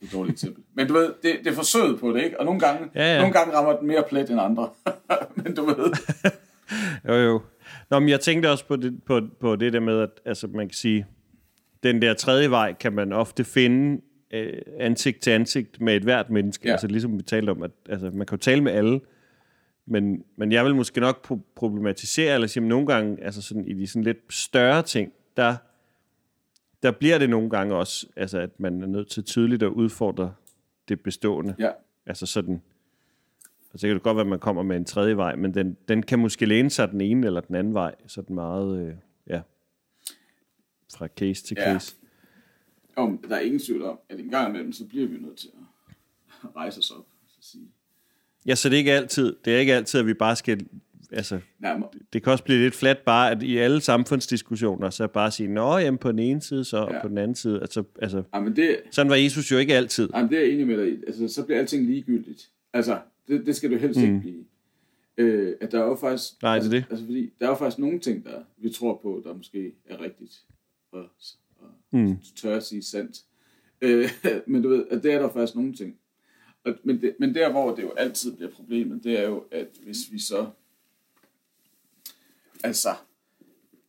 et 0.00 0.12
dårligt 0.12 0.32
eksempel. 0.32 0.62
Men 0.74 0.86
du 0.86 0.92
ved, 0.92 1.14
det, 1.22 1.38
det 1.44 1.46
er 1.46 1.54
forsøget 1.54 2.00
på 2.00 2.12
det, 2.12 2.24
ikke? 2.24 2.40
Og 2.40 2.44
nogle 2.44 2.60
gange, 2.60 2.88
ja, 2.94 3.12
ja. 3.12 3.18
nogle 3.18 3.32
gange 3.32 3.54
rammer 3.54 3.76
den 3.76 3.88
mere 3.88 4.04
plet 4.08 4.30
end 4.30 4.40
andre. 4.40 4.70
Men 5.42 5.54
du 5.54 5.64
ved. 5.64 5.92
jo, 7.08 7.14
jo. 7.14 7.40
Nå, 7.90 7.98
men 7.98 8.08
jeg 8.08 8.20
tænkte 8.20 8.50
også 8.50 8.66
på 8.66 8.76
det, 8.76 9.04
på, 9.04 9.20
på 9.40 9.56
det 9.56 9.72
der 9.72 9.80
med, 9.80 10.00
at 10.00 10.10
altså, 10.24 10.46
man 10.46 10.68
kan 10.68 10.74
sige, 10.74 11.06
den 11.82 12.02
der 12.02 12.14
tredje 12.14 12.50
vej 12.50 12.72
kan 12.72 12.92
man 12.92 13.12
ofte 13.12 13.44
finde 13.44 14.00
øh, 14.30 14.62
ansigt 14.78 15.20
til 15.20 15.30
ansigt 15.30 15.80
med 15.80 15.96
et 15.96 16.02
hvert 16.02 16.30
menneske. 16.30 16.66
Ja. 16.68 16.72
Altså 16.72 16.86
ligesom 16.86 17.18
vi 17.18 17.22
talte 17.22 17.50
om, 17.50 17.62
at 17.62 17.70
altså, 17.88 18.10
man 18.10 18.26
kan 18.26 18.36
jo 18.36 18.40
tale 18.40 18.62
med 18.62 18.72
alle, 18.72 19.00
men, 19.86 20.22
men 20.36 20.52
jeg 20.52 20.64
vil 20.64 20.74
måske 20.74 21.00
nok 21.00 21.28
problematisere, 21.56 22.34
eller 22.34 22.46
sige, 22.46 22.62
at 22.62 22.68
nogle 22.68 22.86
gange, 22.86 23.24
altså 23.24 23.42
sådan, 23.42 23.66
i 23.66 23.74
de 23.74 23.86
sådan 23.86 24.02
lidt 24.02 24.18
større 24.30 24.82
ting, 24.82 25.12
der, 25.36 25.56
der 26.82 26.90
bliver 26.90 27.18
det 27.18 27.30
nogle 27.30 27.50
gange 27.50 27.74
også, 27.74 28.06
altså 28.16 28.38
at 28.38 28.60
man 28.60 28.82
er 28.82 28.86
nødt 28.86 29.10
til 29.10 29.24
tydeligt 29.24 29.62
at 29.62 29.68
udfordre 29.68 30.34
det 30.88 31.00
bestående. 31.00 31.54
Ja. 31.58 31.70
Altså 32.06 32.26
sådan, 32.26 32.62
altså 33.72 33.86
det 33.86 33.88
kan 33.88 33.94
det 33.94 34.02
godt 34.02 34.16
være, 34.16 34.24
at 34.24 34.30
man 34.30 34.38
kommer 34.38 34.62
med 34.62 34.76
en 34.76 34.84
tredje 34.84 35.16
vej, 35.16 35.36
men 35.36 35.54
den, 35.54 35.76
den 35.88 36.02
kan 36.02 36.18
måske 36.18 36.46
læne 36.46 36.70
sig 36.70 36.90
den 36.90 37.00
ene 37.00 37.26
eller 37.26 37.40
den 37.40 37.54
anden 37.54 37.74
vej, 37.74 37.94
sådan 38.06 38.34
meget, 38.34 38.86
øh, 38.86 38.94
ja, 39.26 39.40
fra 40.94 41.06
case 41.06 41.44
til 41.44 41.56
ja. 41.60 41.64
case. 41.64 41.96
Jo, 42.98 43.18
der 43.28 43.36
er 43.36 43.40
ingen 43.40 43.60
tvivl 43.60 43.82
om, 43.82 43.98
at 44.08 44.20
en 44.20 44.28
gang 44.28 44.48
imellem, 44.48 44.72
så 44.72 44.84
bliver 44.86 45.08
vi 45.08 45.18
nødt 45.18 45.38
til 45.38 45.50
at 46.42 46.56
rejse 46.56 46.78
os 46.78 46.90
op 46.90 47.06
og 47.38 47.44
sige, 47.44 47.68
Ja, 48.46 48.54
så 48.54 48.68
det 48.68 48.74
er 48.74 48.78
ikke 48.78 48.92
altid, 48.92 49.36
det 49.44 49.54
er 49.54 49.58
ikke 49.58 49.74
altid, 49.74 50.00
at 50.00 50.06
vi 50.06 50.14
bare 50.14 50.36
skal 50.36 50.66
altså, 51.12 51.40
Nej, 51.58 51.78
må... 51.78 51.92
det 52.12 52.22
kan 52.22 52.32
også 52.32 52.44
blive 52.44 52.58
lidt 52.58 52.74
fladt 52.74 53.04
bare, 53.04 53.30
at 53.30 53.42
i 53.42 53.56
alle 53.56 53.80
samfundsdiskussioner, 53.80 54.90
så 54.90 55.06
bare 55.06 55.30
sige, 55.30 55.48
nå, 55.48 55.76
jamen 55.76 55.98
på 55.98 56.12
den 56.12 56.18
ene 56.18 56.42
side, 56.42 56.64
så 56.64 56.88
ja. 56.90 57.02
på 57.02 57.08
den 57.08 57.18
anden 57.18 57.34
side. 57.34 57.60
Altså, 57.60 57.84
altså, 58.02 58.22
ja, 58.34 58.40
men 58.40 58.56
det, 58.56 58.76
sådan 58.90 59.10
var 59.10 59.16
Jesus 59.16 59.52
jo 59.52 59.58
ikke 59.58 59.74
altid. 59.74 60.08
Ja, 60.14 60.20
men 60.20 60.30
det 60.30 60.38
er 60.38 60.42
jeg 60.42 60.50
enig 60.50 60.66
med 60.66 60.76
dig 60.76 60.92
i. 60.92 60.96
Altså, 61.06 61.28
så 61.28 61.44
bliver 61.44 61.58
alting 61.58 61.86
ligegyldigt. 61.86 62.50
Altså, 62.72 62.98
det, 63.28 63.46
det 63.46 63.56
skal 63.56 63.70
du 63.70 63.76
helst 63.76 64.00
mm. 64.00 64.06
ikke 64.06 64.20
blive. 64.20 64.44
Øh, 65.18 65.54
at 65.60 65.72
der 65.72 65.80
er 65.80 65.86
jo 65.86 65.94
faktisk... 65.94 66.42
Nej, 66.42 66.54
altså, 66.54 66.70
det 66.70 66.76
er 66.76 66.80
det. 66.80 66.90
Altså, 66.90 67.04
fordi 67.04 67.32
der 67.40 67.46
er 67.46 67.50
jo 67.50 67.56
faktisk 67.56 67.78
nogle 67.78 67.98
ting, 67.98 68.24
der 68.24 68.42
vi 68.56 68.70
tror 68.70 69.00
på, 69.02 69.22
der 69.24 69.34
måske 69.34 69.72
er 69.86 70.00
rigtigt. 70.00 70.42
Og, 70.92 71.04
og 71.56 71.68
mm. 71.90 72.16
tør 72.36 72.56
at 72.56 72.62
sige 72.62 72.82
sandt. 72.82 73.20
Øh, 73.80 74.10
men 74.46 74.62
du 74.62 74.68
ved, 74.68 74.86
at 74.90 75.02
det 75.02 75.12
er 75.12 75.18
der 75.18 75.32
faktisk 75.32 75.54
nogle 75.54 75.74
ting. 75.74 75.96
Og, 76.64 76.74
men, 76.84 77.00
det, 77.00 77.14
men 77.18 77.34
der, 77.34 77.50
hvor 77.50 77.74
det 77.74 77.82
jo 77.82 77.92
altid 77.92 78.36
bliver 78.36 78.50
problemet, 78.50 79.04
det 79.04 79.18
er 79.18 79.28
jo, 79.28 79.44
at 79.50 79.68
hvis 79.84 79.98
vi 80.12 80.18
så... 80.18 80.46
Altså, 82.64 82.94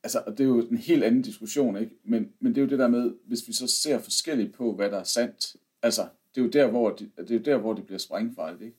altså, 0.03 0.23
og 0.25 0.31
det 0.37 0.43
er 0.43 0.47
jo 0.47 0.67
en 0.67 0.77
helt 0.77 1.03
anden 1.03 1.21
diskussion, 1.21 1.77
ikke? 1.77 1.91
Men, 2.03 2.33
men 2.39 2.55
det 2.55 2.61
er 2.61 2.65
jo 2.65 2.69
det 2.69 2.79
der 2.79 2.87
med, 2.87 3.13
hvis 3.25 3.47
vi 3.47 3.53
så 3.53 3.67
ser 3.67 3.99
forskelligt 3.99 4.53
på, 4.53 4.75
hvad 4.75 4.91
der 4.91 4.97
er 4.97 5.03
sandt. 5.03 5.55
Altså, 5.81 6.07
det 6.35 6.41
er 6.41 6.45
jo 6.45 6.49
der, 6.49 6.67
hvor 6.67 6.89
det, 6.89 7.11
det, 7.17 7.31
er 7.31 7.35
jo 7.35 7.43
der, 7.43 7.57
hvor 7.57 7.73
det 7.73 7.85
bliver 7.85 7.99
sprængfejlet, 7.99 8.61
ikke? 8.61 8.77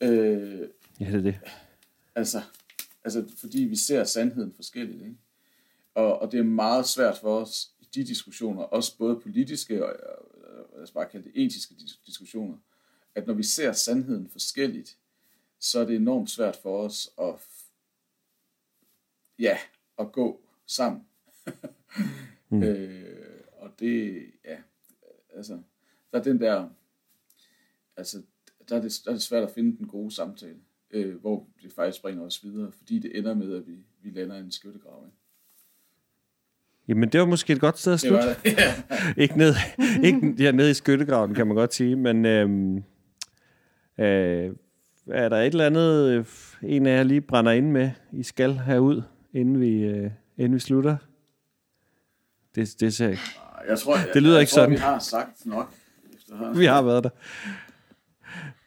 Øh, 0.00 0.68
ja, 1.00 1.06
det 1.06 1.14
er 1.14 1.20
det. 1.20 1.40
Altså, 2.14 2.42
altså, 3.04 3.24
fordi 3.36 3.58
vi 3.64 3.76
ser 3.76 4.04
sandheden 4.04 4.52
forskelligt, 4.52 5.02
ikke? 5.02 5.16
Og, 5.94 6.18
og 6.18 6.32
det 6.32 6.40
er 6.40 6.44
meget 6.44 6.86
svært 6.86 7.18
for 7.18 7.40
os 7.40 7.70
i 7.80 7.86
de 7.94 8.04
diskussioner, 8.04 8.62
også 8.62 8.98
både 8.98 9.20
politiske 9.20 9.86
og, 9.86 9.96
lad 10.74 10.82
os 10.82 10.90
bare 10.90 11.08
kalde 11.08 11.24
det 11.24 11.44
etiske 11.44 11.74
diskussioner, 12.06 12.56
at 13.14 13.26
når 13.26 13.34
vi 13.34 13.42
ser 13.42 13.72
sandheden 13.72 14.28
forskelligt, 14.28 14.96
så 15.58 15.80
er 15.80 15.84
det 15.84 15.96
enormt 15.96 16.30
svært 16.30 16.56
for 16.56 16.84
os 16.84 17.10
at, 17.20 17.34
ja, 19.38 19.58
at 19.98 20.12
gå 20.12 20.44
sammen. 20.66 21.02
mm. 22.48 22.62
øh, 22.68 23.32
og 23.52 23.70
det, 23.80 24.26
ja, 24.44 24.56
altså, 25.34 25.58
der 26.12 26.18
er 26.18 26.22
den 26.22 26.40
der, 26.40 26.68
altså, 27.96 28.22
der 28.68 28.76
er 28.76 28.80
det, 28.80 28.92
der 29.04 29.10
er 29.10 29.14
det 29.14 29.22
svært 29.22 29.42
at 29.42 29.50
finde 29.50 29.78
den 29.78 29.86
gode 29.86 30.14
samtale, 30.14 30.58
øh, 30.90 31.20
hvor 31.20 31.48
det 31.62 31.72
faktisk 31.72 32.02
bringer 32.02 32.24
os 32.24 32.44
videre, 32.44 32.72
fordi 32.72 32.98
det 32.98 33.18
ender 33.18 33.34
med, 33.34 33.56
at 33.56 33.66
vi, 33.66 33.76
vi 34.02 34.10
lander 34.10 34.36
i 34.36 34.40
en 34.40 34.50
skyttegrav. 34.50 35.04
Ikke? 35.06 35.16
Jamen, 36.88 37.08
det 37.08 37.20
var 37.20 37.26
måske 37.26 37.52
et 37.52 37.60
godt 37.60 37.78
sted 37.78 37.92
at 37.92 38.00
slutte. 38.00 38.28
Det 38.28 38.36
det. 38.44 38.52
Ja. 38.52 38.74
ikke 39.22 39.38
ned, 39.38 39.54
ikke 40.04 40.34
ja, 40.38 40.50
ned 40.50 40.70
i 40.70 40.74
skyttegraven, 40.74 41.34
kan 41.34 41.46
man 41.46 41.56
godt 41.56 41.74
sige, 41.74 41.96
men 41.96 42.26
øhm, 42.26 42.76
øh, 43.98 44.52
er 45.06 45.28
der 45.28 45.36
et 45.36 45.46
eller 45.46 45.66
andet, 45.66 46.10
øh, 46.10 46.24
en 46.62 46.86
af 46.86 46.96
jer 46.96 47.02
lige 47.02 47.20
brænder 47.20 47.52
ind 47.52 47.70
med, 47.70 47.90
I 48.12 48.22
skal 48.22 48.52
herud, 48.52 49.02
inden 49.32 49.60
vi, 49.60 49.82
øh, 49.82 50.10
inden 50.36 50.54
vi 50.54 50.58
slutter? 50.60 50.96
Det, 52.54 52.74
det 52.80 52.94
ser 52.94 53.08
ikke. 53.08 53.22
Jeg 53.68 53.78
tror, 53.78 53.96
jeg, 53.96 54.08
det 54.14 54.22
lyder 54.22 54.34
jeg, 54.34 54.40
ikke 54.40 54.52
sådan. 54.52 54.70
vi 54.70 54.76
har 54.76 54.98
sagt 54.98 55.46
nok. 55.46 55.74
Vi 56.54 56.64
har 56.64 56.82
været 56.82 57.04
der. 57.04 57.10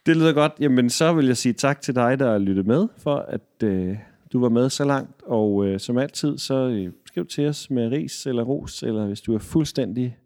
Det 0.06 0.16
lyder 0.16 0.32
godt. 0.32 0.52
Jamen, 0.60 0.90
så 0.90 1.12
vil 1.12 1.26
jeg 1.26 1.36
sige 1.36 1.52
tak 1.52 1.80
til 1.80 1.94
dig, 1.94 2.18
der 2.18 2.38
lyttet 2.38 2.66
med, 2.66 2.88
for 2.96 3.16
at 3.16 3.62
øh, 3.62 3.96
du 4.32 4.40
var 4.40 4.48
med 4.48 4.70
så 4.70 4.84
langt. 4.84 5.22
Og 5.22 5.66
øh, 5.66 5.80
som 5.80 5.98
altid, 5.98 6.38
så 6.38 6.54
øh, 6.54 6.92
skriv 7.06 7.26
til 7.26 7.48
os 7.48 7.70
med 7.70 7.88
ris 7.88 8.26
eller 8.26 8.42
ros, 8.42 8.82
eller 8.82 9.06
hvis 9.06 9.20
du 9.20 9.34
er 9.34 9.38
fuldstændig 9.38 10.18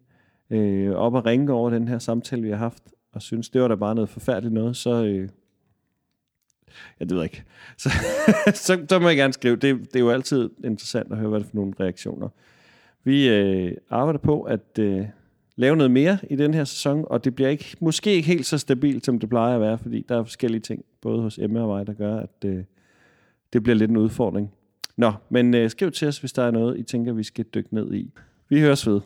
øh, 0.49 0.91
op 0.91 1.13
og 1.13 1.25
ringe 1.25 1.53
over 1.53 1.69
den 1.69 1.87
her 1.87 1.99
samtale, 1.99 2.41
vi 2.41 2.49
har 2.49 2.57
haft, 2.57 2.83
og 3.13 3.21
synes, 3.21 3.49
det 3.49 3.61
var 3.61 3.67
da 3.67 3.75
bare 3.75 3.95
noget 3.95 4.09
forfærdeligt 4.09 4.53
noget, 4.53 4.77
så... 4.77 5.03
Øh, 5.03 5.29
ja, 6.99 7.05
det 7.05 7.11
ved 7.11 7.17
jeg 7.17 7.23
ikke. 7.23 7.43
Så, 7.77 7.89
så, 8.65 8.85
så 8.89 8.99
må 8.99 9.07
jeg 9.07 9.17
gerne 9.17 9.33
skrive. 9.33 9.55
Det, 9.55 9.79
det 9.79 9.95
er 9.95 9.99
jo 9.99 10.09
altid 10.09 10.49
interessant 10.63 11.11
at 11.11 11.17
høre, 11.17 11.29
hvad 11.29 11.39
det 11.39 11.45
er 11.45 11.49
for 11.49 11.55
nogle 11.55 11.73
reaktioner. 11.79 12.29
Vi 13.03 13.29
øh, 13.29 13.71
arbejder 13.89 14.19
på 14.19 14.41
at 14.41 14.79
øh, 14.79 15.05
lave 15.55 15.75
noget 15.75 15.91
mere 15.91 16.17
i 16.29 16.35
den 16.35 16.53
her 16.53 16.63
sæson, 16.63 17.05
og 17.07 17.25
det 17.25 17.35
bliver 17.35 17.49
ikke, 17.49 17.75
måske 17.79 18.11
ikke 18.13 18.27
helt 18.27 18.45
så 18.45 18.57
stabilt, 18.57 19.05
som 19.05 19.19
det 19.19 19.29
plejer 19.29 19.55
at 19.55 19.61
være, 19.61 19.77
fordi 19.77 20.05
der 20.09 20.19
er 20.19 20.23
forskellige 20.23 20.61
ting, 20.61 20.85
både 21.01 21.21
hos 21.21 21.37
Emma 21.37 21.61
og 21.61 21.67
mig, 21.67 21.87
der 21.87 21.93
gør, 21.93 22.17
at 22.17 22.45
øh, 22.45 22.63
det 23.53 23.63
bliver 23.63 23.75
lidt 23.75 23.91
en 23.91 23.97
udfordring. 23.97 24.51
Nå, 24.97 25.13
men 25.29 25.53
øh, 25.53 25.69
skriv 25.69 25.91
til 25.91 26.07
os, 26.07 26.19
hvis 26.19 26.33
der 26.33 26.43
er 26.43 26.51
noget, 26.51 26.79
I 26.79 26.83
tænker, 26.83 27.13
vi 27.13 27.23
skal 27.23 27.45
dykke 27.45 27.75
ned 27.75 27.93
i. 27.93 28.11
Vi 28.49 28.59
høres 28.59 28.87
ved. 28.87 29.01